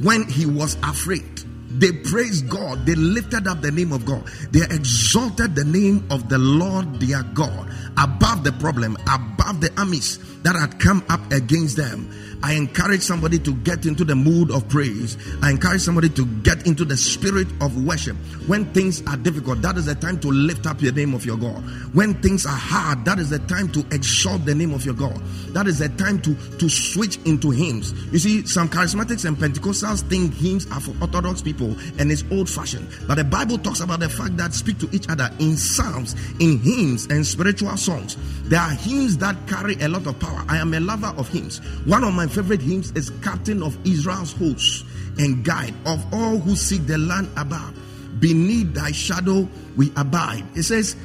when 0.04 0.28
he 0.28 0.46
was 0.46 0.76
afraid. 0.84 1.24
They 1.70 1.92
praised 1.92 2.50
God. 2.50 2.86
They 2.86 2.96
lifted 2.96 3.48
up 3.48 3.62
the 3.62 3.72
name 3.72 3.92
of 3.92 4.06
God. 4.06 4.26
They 4.52 4.64
exalted 4.64 5.56
the 5.56 5.66
name 5.66 6.08
of 6.10 6.30
the 6.30 6.38
Lord 6.38 7.02
their 7.02 7.24
God 7.24 7.70
above 7.98 8.46
the 8.46 8.54
problem, 8.54 8.98
above 9.10 9.60
the 9.60 9.72
armies 9.78 10.20
that 10.46 10.56
had 10.56 10.80
come 10.80 11.04
up 11.10 11.32
against 11.32 11.76
them. 11.76 12.08
I 12.44 12.54
encourage 12.54 13.02
somebody 13.02 13.40
to 13.40 13.56
get 13.56 13.88
into 13.88 14.04
the 14.04 14.14
mood 14.14 14.52
of 14.52 14.70
praise. 14.70 15.18
I 15.42 15.50
encourage 15.50 15.82
somebody 15.82 16.10
to 16.10 16.26
get 16.44 16.68
into 16.68 16.86
the 16.86 16.96
spirit 16.96 17.48
of 17.62 17.84
worship. 17.84 18.16
When 18.46 18.72
things 18.72 19.02
are 19.08 19.18
difficult, 19.18 19.64
that 19.64 19.78
is 19.78 19.88
the 19.88 19.96
time 19.96 20.20
to 20.20 20.28
lift 20.28 20.68
up 20.68 20.78
the 20.78 20.92
name 20.92 21.16
of 21.16 21.26
your 21.26 21.38
God. 21.38 21.64
When 21.96 22.14
things 22.22 22.46
are 22.46 22.56
hard, 22.56 23.04
that 23.06 23.18
is 23.18 23.32
the 23.32 23.40
time 23.40 23.72
to 23.72 23.80
exalt 23.92 24.46
the 24.46 24.54
name 24.54 24.72
of 24.76 24.86
your 24.86 24.94
God. 24.94 25.20
That 25.54 25.66
is 25.66 25.80
the 25.80 25.90
time 25.90 26.22
to, 26.22 26.36
to 26.36 26.70
switch 26.70 27.18
into 27.26 27.50
hymns. 27.50 27.94
You 28.12 28.20
see, 28.20 28.46
some 28.46 28.70
charismatics 28.70 29.26
and 29.26 29.36
Pentecostals 29.38 30.08
think 30.08 30.36
hymns 30.36 30.68
are 30.72 30.80
for 30.80 30.94
Orthodox 31.02 31.42
people 31.42 31.76
and 31.98 32.12
it's 32.12 32.24
old 32.32 32.48
fashioned. 32.48 32.88
But 33.08 33.16
the 33.16 33.24
Bible 33.24 33.58
talks 33.58 33.80
about 33.80 34.02
the 34.02 34.10
fact 34.10 34.38
that 34.38 34.54
speak 34.54 34.78
to 34.80 34.90
each 34.92 35.10
other 35.10 35.32
in 35.40 35.58
psalms, 35.58 36.14
in 36.40 36.60
hymns, 36.60 37.08
and 37.08 37.26
spiritual 37.26 37.76
songs. 37.78 38.18
There 38.44 38.60
are 38.60 38.70
hymns 38.70 39.18
that 39.18 39.36
carry 39.48 39.76
a 39.82 39.88
lot 39.88 40.06
of 40.06 40.20
power. 40.20 40.35
I 40.48 40.58
am 40.58 40.74
a 40.74 40.80
lover 40.80 41.14
of 41.18 41.30
hymns. 41.30 41.60
One 41.86 42.04
of 42.04 42.14
my 42.14 42.28
favorite 42.28 42.62
hymns 42.62 42.92
is 42.92 43.12
Captain 43.22 43.64
of 43.64 43.78
Israel's 43.86 44.34
hosts 44.34 44.84
and 45.18 45.44
guide 45.44 45.74
of 45.86 46.06
all 46.14 46.38
who 46.38 46.56
seek 46.56 46.86
the 46.88 46.98
land 46.98 47.30
above. 47.38 47.74
Beneath 48.20 48.74
thy 48.74 48.92
shadow 48.92 49.48
we 49.76 49.92
abide. 49.96 50.44
It 50.56 50.64
says, 50.64 50.96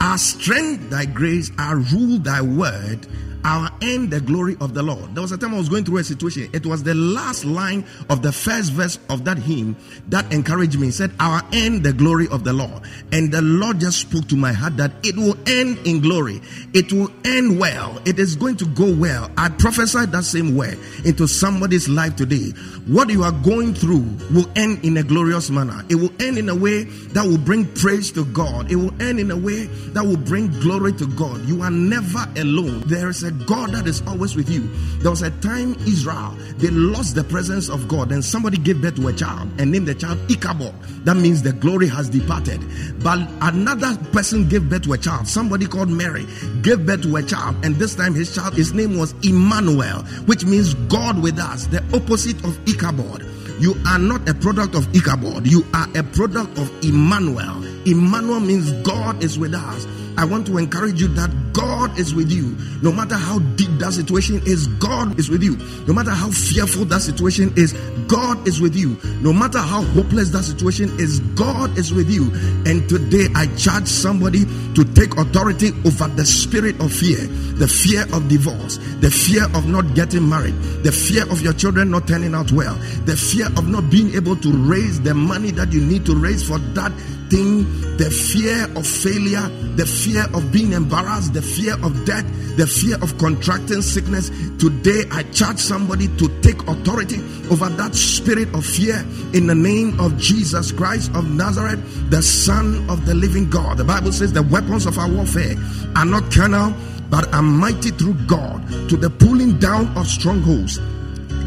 Our 0.00 0.18
strength, 0.18 0.90
thy 0.90 1.04
grace, 1.04 1.50
our 1.58 1.76
rule, 1.76 2.18
thy 2.18 2.40
word, 2.40 3.06
our 3.44 3.70
end, 3.82 4.10
the 4.10 4.20
glory 4.20 4.56
of 4.60 4.74
the 4.74 4.82
Lord. 4.82 5.14
There 5.14 5.22
was 5.22 5.32
a 5.32 5.38
time 5.38 5.54
I 5.54 5.58
was 5.58 5.68
going 5.68 5.84
through 5.84 5.98
a 5.98 6.04
situation. 6.04 6.48
It 6.52 6.64
was 6.64 6.82
the 6.82 6.94
last 6.94 7.44
line 7.44 7.84
of 8.08 8.22
the 8.22 8.32
first 8.32 8.72
verse 8.72 8.98
of 9.10 9.24
that 9.24 9.38
hymn 9.38 9.76
that 10.08 10.32
encouraged 10.32 10.78
me. 10.78 10.88
It 10.88 10.92
said, 10.92 11.12
Our 11.20 11.42
end, 11.52 11.84
the 11.84 11.92
glory 11.92 12.26
of 12.28 12.44
the 12.44 12.52
Lord. 12.52 12.82
And 13.12 13.30
the 13.30 13.42
Lord 13.42 13.80
just 13.80 14.00
spoke 14.00 14.28
to 14.28 14.36
my 14.36 14.52
heart 14.52 14.76
that 14.78 14.92
it 15.02 15.16
will 15.16 15.36
end 15.46 15.78
in 15.86 16.00
glory. 16.00 16.40
It 16.72 16.92
will 16.92 17.10
end 17.24 17.58
well. 17.58 18.00
It 18.06 18.18
is 18.18 18.34
going 18.34 18.56
to 18.56 18.66
go 18.66 18.94
well. 18.94 19.30
I 19.36 19.50
prophesied 19.50 20.12
that 20.12 20.24
same 20.24 20.56
way 20.56 20.76
into 21.04 21.28
somebody's 21.28 21.88
life 21.88 22.16
today. 22.16 22.50
What 22.86 23.10
you 23.10 23.22
are 23.24 23.32
going 23.32 23.74
through 23.74 24.04
will 24.32 24.50
end 24.56 24.84
in 24.84 24.96
a 24.96 25.02
glorious 25.02 25.50
manner. 25.50 25.84
It 25.88 25.96
will 25.96 26.12
end 26.20 26.38
in 26.38 26.48
a 26.48 26.54
way 26.54 26.84
that 26.84 27.24
will 27.24 27.38
bring 27.38 27.66
praise 27.74 28.10
to 28.12 28.24
God. 28.26 28.70
It 28.70 28.76
will 28.76 28.94
end 29.02 29.20
in 29.20 29.30
a 29.30 29.36
way 29.36 29.66
that 29.92 30.04
will 30.04 30.16
bring 30.16 30.48
glory 30.60 30.92
to 30.94 31.06
God. 31.08 31.42
You 31.46 31.62
are 31.62 31.70
never 31.70 32.26
alone. 32.36 32.80
There 32.86 33.08
is 33.10 33.22
a 33.22 33.33
God 33.46 33.72
that 33.72 33.86
is 33.86 34.02
always 34.06 34.36
with 34.36 34.48
you. 34.48 34.68
There 34.98 35.10
was 35.10 35.22
a 35.22 35.30
time 35.40 35.74
Israel 35.86 36.36
they 36.58 36.70
lost 36.70 37.14
the 37.14 37.24
presence 37.24 37.68
of 37.68 37.88
God, 37.88 38.12
and 38.12 38.24
somebody 38.24 38.58
gave 38.58 38.80
birth 38.80 38.96
to 38.96 39.08
a 39.08 39.12
child 39.12 39.50
and 39.58 39.70
named 39.70 39.88
the 39.88 39.94
child 39.94 40.18
Ichabod. 40.30 40.74
That 41.04 41.16
means 41.16 41.42
the 41.42 41.52
glory 41.52 41.88
has 41.88 42.08
departed. 42.08 42.60
But 43.02 43.28
another 43.42 43.96
person 44.12 44.48
gave 44.48 44.68
birth 44.70 44.82
to 44.82 44.92
a 44.92 44.98
child. 44.98 45.26
Somebody 45.26 45.66
called 45.66 45.88
Mary 45.88 46.26
gave 46.62 46.86
birth 46.86 47.02
to 47.02 47.16
a 47.16 47.22
child, 47.22 47.64
and 47.64 47.76
this 47.76 47.94
time 47.94 48.14
his 48.14 48.34
child, 48.34 48.54
his 48.54 48.72
name 48.72 48.96
was 48.96 49.14
Emmanuel, 49.22 50.02
which 50.26 50.44
means 50.44 50.74
God 50.74 51.22
with 51.22 51.38
us. 51.38 51.66
The 51.66 51.82
opposite 51.94 52.42
of 52.44 52.58
Ichabod. 52.68 53.26
You 53.60 53.74
are 53.86 53.98
not 53.98 54.28
a 54.28 54.34
product 54.34 54.74
of 54.74 54.92
Ichabod. 54.94 55.46
You 55.46 55.64
are 55.74 55.86
a 55.94 56.02
product 56.02 56.58
of 56.58 56.70
Emmanuel. 56.84 57.64
Emmanuel 57.86 58.40
means 58.40 58.72
God 58.82 59.22
is 59.22 59.38
with 59.38 59.54
us. 59.54 59.86
I 60.16 60.24
want 60.24 60.46
to 60.46 60.58
encourage 60.58 61.00
you 61.00 61.08
that 61.08 61.30
God 61.52 61.98
is 61.98 62.14
with 62.14 62.30
you. 62.30 62.56
No 62.82 62.92
matter 62.92 63.16
how 63.16 63.38
deep 63.56 63.70
that 63.78 63.92
situation 63.92 64.40
is, 64.46 64.66
God 64.78 65.18
is 65.18 65.28
with 65.28 65.42
you. 65.42 65.56
No 65.86 65.92
matter 65.92 66.10
how 66.10 66.30
fearful 66.30 66.84
that 66.86 67.00
situation 67.02 67.52
is, 67.56 67.72
God 68.06 68.46
is 68.46 68.60
with 68.60 68.76
you. 68.76 68.96
No 69.20 69.32
matter 69.32 69.58
how 69.58 69.82
hopeless 69.82 70.30
that 70.30 70.44
situation 70.44 70.90
is, 70.98 71.20
God 71.34 71.76
is 71.78 71.92
with 71.92 72.10
you. 72.10 72.30
And 72.66 72.88
today 72.88 73.26
I 73.34 73.46
charge 73.56 73.86
somebody 73.86 74.44
to 74.74 74.84
take 74.94 75.16
authority 75.16 75.70
over 75.84 76.08
the 76.08 76.24
spirit 76.24 76.80
of 76.80 76.92
fear, 76.92 77.18
the 77.58 77.68
fear 77.68 78.02
of 78.14 78.28
divorce, 78.28 78.78
the 79.00 79.10
fear 79.10 79.44
of 79.56 79.66
not 79.66 79.94
getting 79.94 80.28
married, 80.28 80.54
the 80.84 80.92
fear 80.92 81.22
of 81.30 81.40
your 81.40 81.52
children 81.52 81.90
not 81.90 82.06
turning 82.06 82.34
out 82.34 82.52
well, 82.52 82.74
the 83.04 83.16
fear 83.16 83.46
of 83.46 83.68
not 83.68 83.90
being 83.90 84.14
able 84.14 84.36
to 84.36 84.52
raise 84.52 85.00
the 85.00 85.14
money 85.14 85.50
that 85.52 85.72
you 85.72 85.80
need 85.80 86.06
to 86.06 86.14
raise 86.14 86.46
for 86.46 86.58
that 86.58 86.92
thing, 87.34 87.66
the 87.96 88.10
fear 88.10 88.62
of 88.78 88.86
failure, 88.86 89.42
the 89.74 89.84
fear 89.84 90.22
of 90.34 90.52
being 90.52 90.72
embarrassed, 90.72 91.34
the 91.34 91.42
fear 91.42 91.74
of 91.82 91.90
death, 92.06 92.24
the 92.56 92.66
fear 92.66 92.94
of 93.02 93.18
contracting 93.18 93.82
sickness. 93.82 94.30
Today, 94.58 95.02
I 95.10 95.24
charge 95.34 95.58
somebody 95.58 96.06
to 96.16 96.28
take 96.42 96.62
authority 96.68 97.18
over 97.50 97.68
that 97.70 97.94
spirit 97.96 98.54
of 98.54 98.64
fear 98.64 99.04
in 99.34 99.48
the 99.48 99.54
name 99.54 99.98
of 99.98 100.16
Jesus 100.16 100.70
Christ 100.70 101.10
of 101.16 101.28
Nazareth, 101.28 101.82
the 102.10 102.22
Son 102.22 102.88
of 102.88 103.04
the 103.04 103.14
living 103.14 103.50
God. 103.50 103.78
The 103.78 103.84
Bible 103.84 104.12
says 104.12 104.32
the 104.32 104.42
weapons 104.42 104.86
of 104.86 104.96
our 104.96 105.10
warfare 105.10 105.56
are 105.96 106.06
not 106.06 106.30
carnal, 106.30 106.72
but 107.10 107.32
are 107.34 107.42
mighty 107.42 107.90
through 107.90 108.14
God 108.26 108.62
to 108.88 108.96
the 108.96 109.10
pulling 109.10 109.58
down 109.58 109.88
of 109.98 110.06
strongholds 110.06 110.78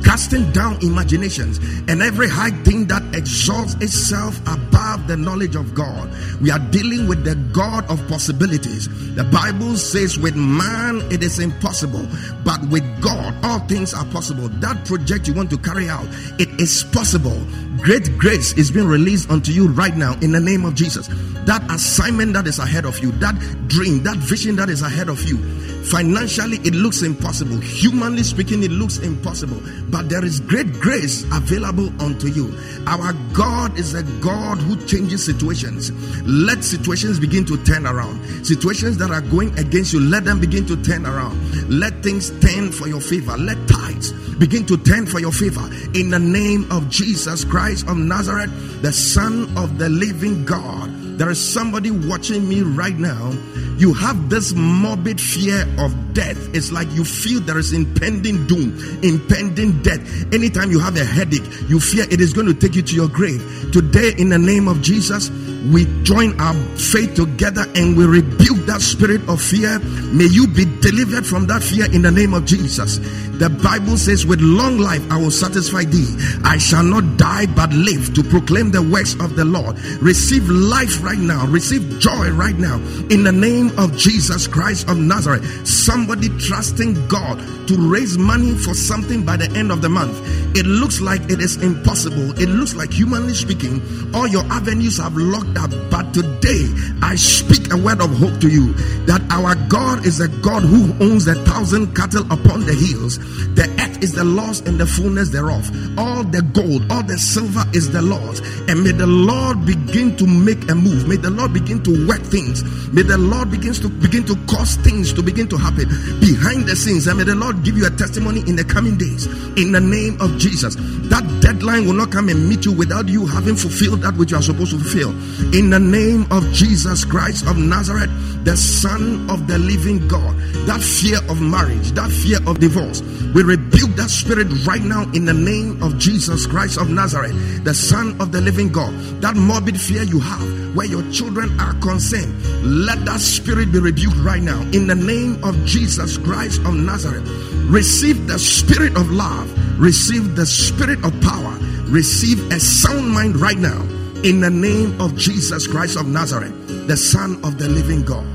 casting 0.08 0.50
down 0.54 0.78
imaginations 0.82 1.58
and 1.90 2.02
every 2.02 2.30
high 2.30 2.52
thing 2.64 2.88
that 2.88 3.04
exalts 3.14 3.74
itself 3.76 4.40
above 4.48 5.06
the 5.06 5.18
knowledge 5.18 5.54
of 5.56 5.74
God. 5.74 6.10
We 6.42 6.50
are 6.50 6.60
dealing 6.72 7.10
with 7.10 7.26
the 7.26 7.36
God 7.52 7.84
of 7.92 8.00
possibilities. 8.08 8.88
The 9.16 9.26
Bible 9.26 9.76
says, 9.76 10.18
with 10.18 10.38
man 10.38 11.02
it 11.12 11.24
is 11.24 11.40
impossible, 11.40 12.08
but 12.46 12.62
with 12.70 12.86
God 13.02 13.36
all 13.44 13.60
things 13.68 13.94
are 13.94 14.06
possible. 14.06 14.48
That 14.48 14.86
project 14.86 15.28
you 15.28 15.34
want 15.34 15.50
to 15.50 15.58
carry 15.58 15.90
out, 15.90 16.08
it 16.40 16.50
is 16.62 16.86
possible. 16.86 17.38
Great 17.82 18.18
grace 18.18 18.54
is 18.54 18.72
being 18.72 18.88
released 18.88 19.30
unto 19.30 19.52
you 19.52 19.68
right 19.68 19.96
now 19.96 20.14
in 20.22 20.32
the 20.32 20.40
name 20.40 20.66
of 20.66 20.76
Jesus. 20.76 21.08
That 21.46 21.64
assignment 21.72 22.34
that 22.34 22.48
is 22.48 22.60
ahead 22.60 22.86
of 22.86 23.00
you, 23.00 23.12
that 23.14 23.36
dream, 23.68 24.04
that 24.04 24.18
vision 24.18 24.56
that 24.58 24.70
is 24.70 24.82
ahead 24.82 25.10
of 25.10 25.24
you, 25.24 25.38
financially 25.84 26.58
it 26.58 26.74
looks 26.74 27.04
impossible. 27.04 27.58
Humanly 27.58 28.24
speaking, 28.24 28.64
it 28.64 28.72
looks 28.72 28.98
impossible. 28.98 29.62
But 29.90 30.10
there 30.10 30.26
is 30.26 30.40
great 30.40 30.74
grace 30.74 31.24
available 31.32 31.90
unto 32.02 32.28
you. 32.28 32.54
Our 32.88 33.14
God 33.34 33.78
is 33.78 33.94
a 33.94 34.04
God 34.22 34.58
who 34.58 34.76
changes 34.86 35.24
situations. 35.24 35.92
Let 36.24 36.64
situations 36.64 37.20
begin 37.20 37.46
to 37.46 37.64
turn 37.64 37.86
around. 37.86 38.46
Situations 38.46 38.98
that 38.98 39.12
are 39.12 39.22
going 39.22 39.58
against 39.58 39.94
you, 39.94 40.02
let 40.02 40.26
them 40.26 40.40
begin 40.40 40.66
to 40.68 40.82
turn 40.84 41.06
around. 41.06 41.38
Let 41.70 42.04
things 42.04 42.32
turn 42.40 42.72
for 42.72 42.88
your 42.88 43.02
favor. 43.02 43.38
Let 43.38 43.58
tides 43.68 44.12
begin 44.38 44.66
to 44.68 44.78
turn 44.78 45.06
for 45.06 45.20
your 45.20 45.32
favor. 45.32 45.66
In 45.94 46.10
the 46.10 46.20
name 46.20 46.70
of 46.72 46.90
Jesus 46.90 47.44
Christ 47.44 47.67
of 47.68 47.98
Nazareth, 47.98 48.82
the 48.82 48.94
Son 48.94 49.58
of 49.58 49.78
the 49.78 49.90
living 49.90 50.46
God. 50.46 50.90
There 51.18 51.30
is 51.30 51.40
somebody 51.40 51.92
watching 51.92 52.48
me 52.48 52.62
right 52.62 52.96
now. 52.96 53.34
You 53.78 53.94
have 53.94 54.30
this 54.30 54.54
morbid 54.54 55.20
fear 55.20 55.68
of 55.78 56.14
death. 56.14 56.38
It's 56.56 56.72
like 56.72 56.90
you 56.92 57.04
feel 57.04 57.42
there 57.42 57.58
is 57.58 57.74
impending 57.74 58.48
doom, 58.48 58.78
impending 59.04 59.82
death. 59.82 60.00
Anytime 60.34 60.72
you 60.72 60.80
have 60.80 60.96
a 60.96 61.04
headache, 61.04 61.44
you 61.68 61.80
fear 61.80 62.06
it 62.10 62.22
is 62.22 62.34
going 62.34 62.48
to 62.48 62.54
take 62.54 62.76
you 62.76 62.84
to 62.84 62.96
your 62.96 63.10
grave. 63.10 63.42
Today, 63.74 64.14
in 64.18 64.30
the 64.30 64.40
name 64.40 64.68
of 64.68 64.82
Jesus, 64.82 65.30
we 65.72 65.86
join 66.04 66.40
our 66.40 66.54
faith 66.78 67.16
together 67.16 67.66
and 67.76 67.98
we 67.98 68.06
rebuke 68.06 68.66
that 68.66 68.82
spirit 68.82 69.28
of 69.28 69.42
fear. 69.42 69.80
May 70.14 70.26
you 70.26 70.48
be 70.48 70.66
delivered 70.82 71.26
from 71.26 71.48
that 71.48 71.64
fear 71.64 71.92
in 71.94 72.02
the 72.02 72.12
name 72.12 72.34
of 72.34 72.46
Jesus. 72.46 72.98
The 73.38 73.50
Bible 73.50 73.98
says, 73.98 74.26
With 74.26 74.42
long 74.42 74.78
life 74.78 75.04
I 75.12 75.18
will 75.18 75.32
satisfy 75.32 75.84
thee. 75.84 76.08
I 76.44 76.58
shall 76.58 76.84
not 76.84 77.18
die 77.18 77.46
but 77.48 77.72
live 77.74 78.14
to 78.16 78.24
proclaim 78.24 78.72
the 78.72 78.82
works 78.82 79.14
of 79.20 79.36
the 79.36 79.46
Lord. 79.46 79.80
Receive 80.02 80.50
life 80.50 81.04
right 81.04 81.20
now. 81.20 81.46
Receive 81.48 82.00
joy 82.00 82.32
right 82.32 82.58
now. 82.58 82.76
In 83.10 83.24
the 83.24 83.32
name 83.32 83.78
of 83.78 83.96
Jesus 83.96 84.48
Christ 84.48 84.90
of 84.90 84.98
Nazareth. 84.98 85.68
Somebody 85.68 86.30
trusting 86.40 87.08
God 87.08 87.38
to 87.68 87.76
raise 87.78 88.18
money 88.18 88.56
for 88.56 88.74
something 88.74 89.26
by 89.26 89.38
the 89.38 89.52
end 89.58 89.72
of 89.72 89.82
the 89.82 89.90
month. 89.90 90.18
It 90.56 90.66
looks 90.66 91.02
like 91.02 91.22
it 91.30 91.40
is 91.40 91.58
impossible. 91.58 92.32
It 92.40 92.50
looks 92.50 92.74
like, 92.74 92.92
humanly 92.92 93.34
speaking, 93.34 93.82
all 94.16 94.28
your 94.28 94.44
avenues 94.46 94.98
have 94.98 95.16
locked 95.16 95.57
up. 95.58 95.72
But 95.90 96.14
today, 96.14 96.68
I 97.02 97.16
speak 97.16 97.74
a 97.74 97.78
word 97.78 98.02
of 98.02 98.16
hope 98.18 98.40
to 98.42 98.50
you 98.50 98.74
that 99.06 99.22
our 99.30 99.56
God 99.68 100.06
is 100.06 100.20
a 100.20 100.28
God 100.28 100.64
who 100.64 100.94
owns 101.04 101.28
a 101.28 101.36
thousand 101.44 101.96
cattle 101.96 102.24
upon 102.32 102.66
the 102.66 102.74
hills. 102.74 103.18
The 103.56 103.68
is 104.02 104.14
the 104.14 104.24
Lord's 104.24 104.62
and 104.62 104.80
the 104.80 104.86
fullness 104.86 105.30
thereof. 105.30 105.70
All 105.98 106.24
the 106.24 106.42
gold, 106.42 106.92
all 106.92 107.04
the 107.04 107.18
silver 107.18 107.64
is 107.74 107.92
the 107.92 108.02
Lord's. 108.02 108.40
And 108.68 108.84
may 108.84 108.92
the 108.92 109.08
Lord 109.08 109.66
begin 109.66 110.16
to 110.18 110.28
make 110.28 110.70
a 110.70 110.76
move. 110.76 111.08
May 111.08 111.18
the 111.18 111.30
Lord 111.30 111.54
begin 111.54 111.84
to 111.84 112.08
work 112.08 112.22
things. 112.22 112.64
May 112.94 113.02
the 113.02 113.18
Lord 113.18 113.52
begins 113.52 113.80
to 113.82 113.90
begin 113.90 114.26
to 114.26 114.36
cause 114.48 114.76
things 114.78 115.14
to 115.14 115.24
begin 115.24 115.48
to 115.50 115.58
happen 115.58 115.88
behind 116.20 116.68
the 116.68 116.76
scenes. 116.76 117.08
And 117.08 117.18
may 117.18 117.24
the 117.24 117.36
Lord 117.36 117.64
give 117.64 117.78
you 117.78 117.86
a 117.86 117.92
testimony 117.92 118.42
in 118.42 118.56
the 118.56 118.64
coming 118.64 118.98
days. 118.98 119.26
In 119.58 119.72
the 119.72 119.82
name 119.82 120.20
of 120.22 120.38
Jesus. 120.38 120.76
That 121.10 121.24
deadline 121.42 121.86
will 121.86 121.94
not 121.94 122.12
come 122.12 122.30
and 122.30 122.48
meet 122.48 122.66
you 122.66 122.74
without 122.74 123.08
you 123.08 123.26
having 123.26 123.56
fulfilled 123.56 124.02
that 124.02 124.16
which 124.16 124.32
you 124.32 124.38
are 124.38 124.44
supposed 124.44 124.72
to 124.72 124.80
fulfill. 124.80 125.12
In 125.54 125.70
the 125.70 125.80
name 125.80 126.26
of 126.32 126.44
Jesus 126.52 127.06
Christ 127.06 127.46
of 127.48 127.58
Nazareth, 127.58 128.10
the 128.44 128.58
Son 128.58 129.30
of 129.30 129.48
the 129.48 129.58
living 129.58 130.08
God. 130.08 130.36
That 130.68 130.82
fear 130.82 131.20
of 131.30 131.42
marriage, 131.42 131.92
that 131.92 132.12
fear 132.12 132.40
of 132.48 132.60
divorce, 132.60 133.02
we 133.34 133.44
rebuke 133.44 133.87
that 133.96 134.10
spirit 134.10 134.48
right 134.66 134.82
now 134.82 135.04
in 135.14 135.26
the 135.26 135.34
name 135.34 135.82
of 135.82 135.98
Jesus 135.98 136.46
Christ 136.46 136.80
of 136.80 136.90
Nazareth, 136.90 137.64
the 137.64 137.74
Son 137.74 138.20
of 138.20 138.32
the 138.32 138.42
living 138.42 138.72
God. 138.72 138.94
That 139.22 139.36
morbid 139.36 139.80
fear 139.80 140.04
you 140.04 140.20
have 140.20 140.76
where 140.76 140.86
your 140.86 141.10
children 141.12 141.60
are 141.60 141.74
concerned, 141.76 142.34
let 142.64 143.06
that 143.06 143.20
spirit 143.20 143.72
be 143.72 143.80
rebuked 143.80 144.18
right 144.18 144.42
now 144.42 144.60
in 144.74 144.88
the 144.88 144.96
name 144.96 145.44
of 145.44 145.56
Jesus 145.66 146.18
Christ 146.18 146.60
of 146.62 146.74
Nazareth. 146.74 147.28
Receive 147.70 148.28
the 148.28 148.38
spirit 148.38 148.96
of 148.98 149.12
love, 149.12 149.50
receive 149.80 150.36
the 150.36 150.46
spirit 150.46 151.04
of 151.06 151.20
power, 151.22 151.58
receive 151.86 152.52
a 152.52 152.60
sound 152.60 153.10
mind 153.10 153.38
right 153.38 153.58
now 153.58 153.82
in 154.24 154.40
the 154.40 154.50
name 154.50 155.00
of 155.00 155.16
Jesus 155.16 155.68
Christ 155.68 155.98
of 155.98 156.08
Nazareth, 156.08 156.88
the 156.88 156.98
Son 156.98 157.36
of 157.44 157.58
the 157.58 157.68
living 157.68 158.04
God. 158.04 158.26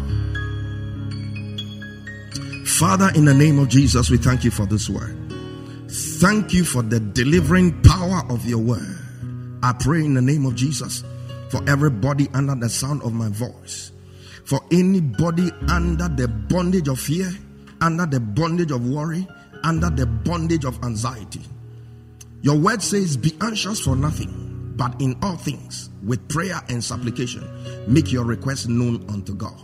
Father, 2.66 3.10
in 3.14 3.24
the 3.24 3.34
name 3.34 3.58
of 3.58 3.68
Jesus, 3.68 4.10
we 4.10 4.16
thank 4.16 4.44
you 4.44 4.50
for 4.50 4.66
this 4.66 4.88
word. 4.88 5.21
Thank 6.22 6.52
you 6.54 6.62
for 6.62 6.82
the 6.82 7.00
delivering 7.00 7.82
power 7.82 8.22
of 8.30 8.46
your 8.46 8.60
word. 8.60 8.96
I 9.60 9.72
pray 9.72 10.04
in 10.04 10.14
the 10.14 10.22
name 10.22 10.46
of 10.46 10.54
Jesus 10.54 11.02
for 11.50 11.60
everybody 11.68 12.28
under 12.32 12.54
the 12.54 12.68
sound 12.68 13.02
of 13.02 13.12
my 13.12 13.28
voice, 13.28 13.90
for 14.44 14.60
anybody 14.70 15.50
under 15.68 16.06
the 16.06 16.28
bondage 16.28 16.86
of 16.86 17.00
fear, 17.00 17.28
under 17.80 18.06
the 18.06 18.20
bondage 18.20 18.70
of 18.70 18.88
worry, 18.88 19.26
under 19.64 19.90
the 19.90 20.06
bondage 20.06 20.64
of 20.64 20.80
anxiety. 20.84 21.42
Your 22.42 22.56
word 22.56 22.82
says, 22.82 23.16
Be 23.16 23.36
anxious 23.40 23.80
for 23.80 23.96
nothing, 23.96 24.74
but 24.76 25.00
in 25.00 25.18
all 25.22 25.36
things, 25.36 25.90
with 26.06 26.28
prayer 26.28 26.60
and 26.68 26.84
supplication, 26.84 27.42
make 27.92 28.12
your 28.12 28.24
request 28.24 28.68
known 28.68 29.04
unto 29.10 29.34
God. 29.34 29.58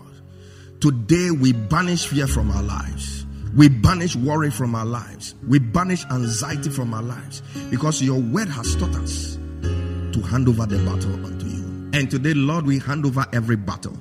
Today 0.80 1.30
we 1.30 1.52
banish 1.52 2.08
fear 2.08 2.26
from 2.26 2.50
our 2.50 2.64
lives. 2.64 3.26
We 3.56 3.68
banish 3.68 4.14
worry 4.16 4.50
from 4.50 4.74
our 4.74 4.84
lives. 4.84 5.34
We 5.46 5.58
banish 5.58 6.04
anxiety 6.06 6.70
from 6.70 6.92
our 6.94 7.02
lives 7.02 7.42
because 7.70 8.02
your 8.02 8.20
word 8.20 8.48
has 8.48 8.76
taught 8.76 8.94
us 8.96 9.36
to 9.62 10.20
hand 10.22 10.48
over 10.48 10.66
the 10.66 10.78
battle 10.84 11.14
unto 11.24 11.46
you. 11.46 11.90
And 11.92 12.10
today, 12.10 12.34
Lord, 12.34 12.66
we 12.66 12.78
hand 12.78 13.06
over 13.06 13.24
every 13.32 13.56
battle. 13.56 13.96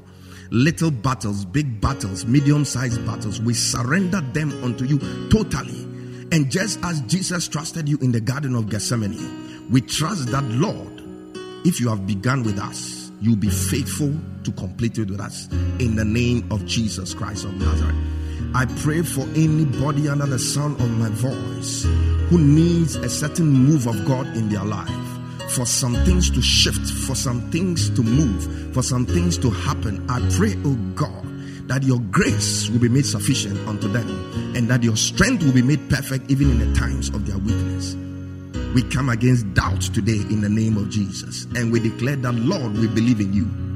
Little 0.50 0.92
battles, 0.92 1.46
big 1.46 1.82
battles, 1.82 2.26
medium 2.26 2.66
sized 2.66 3.06
battles. 3.06 3.42
We 3.42 3.54
surrender 3.54 4.22
them 4.22 4.52
unto 4.64 4.86
you 4.86 5.00
totally. 5.30 5.84
And 6.32 6.52
just 6.52 6.80
as 6.84 7.02
Jesus 7.02 7.48
trusted 7.48 7.88
you 7.88 7.98
in 8.02 8.12
the 8.12 8.22
Garden 8.22 8.56
of 8.56 8.70
Gethsemane, 8.70 9.70
we 9.70 9.82
trust 9.82 10.28
that, 10.32 10.44
Lord, 10.46 11.02
if 11.66 11.80
you 11.80 11.90
have 11.90 12.06
begun 12.06 12.44
with 12.44 12.60
us, 12.60 13.12
you'll 13.22 13.36
be 13.36 13.50
faithful 13.50 14.14
to 14.44 14.52
complete 14.52 14.98
it 14.98 15.10
with 15.10 15.20
us 15.20 15.48
in 15.80 15.96
the 15.96 16.06
name 16.06 16.48
of 16.52 16.66
Jesus 16.66 17.14
Christ 17.14 17.46
of 17.46 17.54
Nazareth. 17.56 18.17
I 18.54 18.66
pray 18.82 19.02
for 19.02 19.22
anybody 19.36 20.10
under 20.10 20.26
the 20.26 20.40
sound 20.40 20.80
of 20.82 20.90
my 20.98 21.10
voice 21.10 21.84
who 22.30 22.38
needs 22.40 22.96
a 22.96 23.10
certain 23.10 23.48
move 23.48 23.88
of 23.88 24.06
God 24.06 24.28
in 24.36 24.50
their 24.50 24.64
life, 24.64 24.90
for 25.50 25.66
some 25.66 25.94
things 26.06 26.30
to 26.32 26.42
shift, 26.42 26.90
for 27.08 27.16
some 27.16 27.42
things 27.52 27.90
to 27.92 28.04
move, 28.04 28.74
for 28.74 28.82
some 28.84 29.06
things 29.06 29.38
to 29.40 29.50
happen. 29.50 30.06
I 30.10 30.20
pray, 30.38 30.56
oh 30.66 30.76
God, 30.96 31.24
that 31.68 31.84
your 31.84 32.00
grace 32.12 32.70
will 32.70 32.80
be 32.80 32.90
made 32.90 33.06
sufficient 33.06 33.60
unto 33.68 33.88
them 33.88 34.08
and 34.56 34.68
that 34.70 34.84
your 34.84 34.96
strength 34.96 35.44
will 35.44 35.54
be 35.54 35.62
made 35.62 35.90
perfect 35.90 36.32
even 36.32 36.50
in 36.50 36.60
the 36.60 36.80
times 36.80 37.10
of 37.10 37.26
their 37.28 37.38
weakness. 37.38 37.96
We 38.74 38.84
come 38.84 39.10
against 39.10 39.54
doubt 39.54 39.82
today 39.82 40.20
in 40.30 40.42
the 40.42 40.50
name 40.50 40.78
of 40.78 40.90
Jesus 40.90 41.46
and 41.56 41.72
we 41.72 41.80
declare 41.80 42.16
that, 42.18 42.36
Lord, 42.36 42.74
we 42.74 42.88
believe 42.88 43.20
in 43.20 43.34
you. 43.34 43.67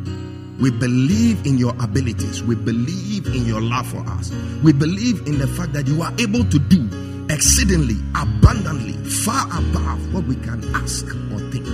We 0.61 0.69
believe 0.69 1.45
in 1.47 1.57
your 1.57 1.73
abilities. 1.81 2.43
We 2.43 2.53
believe 2.53 3.25
in 3.25 3.45
your 3.45 3.61
love 3.61 3.87
for 3.87 4.07
us. 4.07 4.31
We 4.63 4.73
believe 4.73 5.25
in 5.25 5.39
the 5.39 5.47
fact 5.47 5.73
that 5.73 5.87
you 5.87 6.03
are 6.03 6.13
able 6.19 6.45
to 6.45 6.59
do 6.59 6.87
exceedingly, 7.33 7.95
abundantly, 8.13 8.93
far 9.09 9.47
above 9.47 10.13
what 10.13 10.25
we 10.25 10.35
can 10.35 10.63
ask 10.75 11.07
or 11.33 11.39
think. 11.49 11.65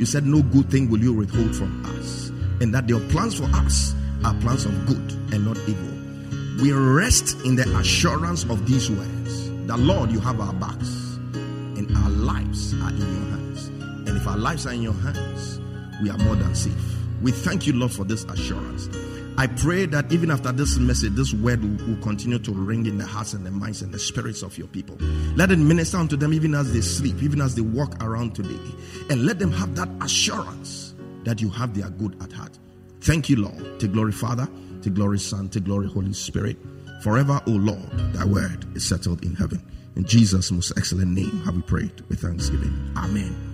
You 0.00 0.06
said, 0.06 0.24
No 0.24 0.42
good 0.42 0.70
thing 0.70 0.88
will 0.88 1.00
you 1.00 1.12
withhold 1.12 1.54
from 1.54 1.84
us, 1.98 2.30
and 2.62 2.72
that 2.74 2.88
your 2.88 3.00
plans 3.10 3.34
for 3.34 3.44
us 3.56 3.94
are 4.24 4.34
plans 4.40 4.64
of 4.64 4.86
good 4.86 5.12
and 5.34 5.44
not 5.44 5.58
evil. 5.68 6.62
We 6.62 6.72
rest 6.72 7.36
in 7.44 7.56
the 7.56 7.76
assurance 7.76 8.44
of 8.44 8.66
these 8.66 8.90
words 8.90 9.50
that, 9.66 9.78
Lord, 9.78 10.10
you 10.10 10.20
have 10.20 10.40
our 10.40 10.54
backs, 10.54 11.18
and 11.34 11.94
our 11.98 12.10
lives 12.10 12.72
are 12.74 12.88
in 12.88 12.98
your 12.98 13.30
hands. 13.36 13.66
And 14.08 14.16
if 14.16 14.26
our 14.26 14.38
lives 14.38 14.66
are 14.66 14.72
in 14.72 14.80
your 14.80 14.94
hands, 14.94 15.60
we 16.02 16.08
are 16.08 16.18
more 16.18 16.36
than 16.36 16.54
safe. 16.54 16.93
We 17.24 17.32
thank 17.32 17.66
you, 17.66 17.72
Lord, 17.72 17.90
for 17.90 18.04
this 18.04 18.24
assurance. 18.24 18.90
I 19.38 19.46
pray 19.46 19.86
that 19.86 20.12
even 20.12 20.30
after 20.30 20.52
this 20.52 20.76
message, 20.76 21.14
this 21.14 21.32
word 21.32 21.62
will, 21.62 21.86
will, 21.86 22.02
continue 22.02 22.38
to 22.38 22.52
ring 22.52 22.84
in 22.84 22.98
the 22.98 23.06
hearts 23.06 23.32
and 23.32 23.46
the 23.46 23.50
minds 23.50 23.80
and 23.80 23.92
the 23.92 23.98
spirits 23.98 24.42
of 24.42 24.58
your 24.58 24.68
people. 24.68 24.96
Let 25.34 25.50
it 25.50 25.58
minister 25.58 25.96
unto 25.96 26.18
them 26.18 26.34
even 26.34 26.54
as 26.54 26.70
they 26.74 26.82
sleep, 26.82 27.22
even 27.22 27.40
as 27.40 27.54
they 27.54 27.62
walk 27.62 28.04
around 28.04 28.34
today. 28.34 28.60
And 29.08 29.24
let 29.24 29.38
them 29.38 29.50
have 29.52 29.74
that 29.74 29.88
assurance 30.02 30.94
that 31.24 31.40
you 31.40 31.48
have 31.48 31.74
their 31.74 31.88
good 31.88 32.14
at 32.22 32.30
heart. 32.30 32.58
Thank 33.00 33.30
you, 33.30 33.36
Lord. 33.36 33.80
To 33.80 33.88
glory, 33.88 34.12
Father, 34.12 34.46
to 34.82 34.90
glory, 34.90 35.18
Son, 35.18 35.48
to 35.48 35.60
glory, 35.60 35.88
Holy 35.88 36.12
Spirit. 36.12 36.58
Forever, 37.02 37.40
O 37.46 37.52
Lord, 37.52 37.90
thy 38.12 38.26
word 38.26 38.66
is 38.76 38.86
settled 38.86 39.24
in 39.24 39.34
heaven. 39.34 39.62
In 39.96 40.04
Jesus' 40.04 40.52
most 40.52 40.72
excellent 40.76 41.12
name 41.12 41.40
have 41.46 41.56
we 41.56 41.62
prayed 41.62 42.02
with 42.10 42.20
thanksgiving. 42.20 42.92
Amen. 42.98 43.53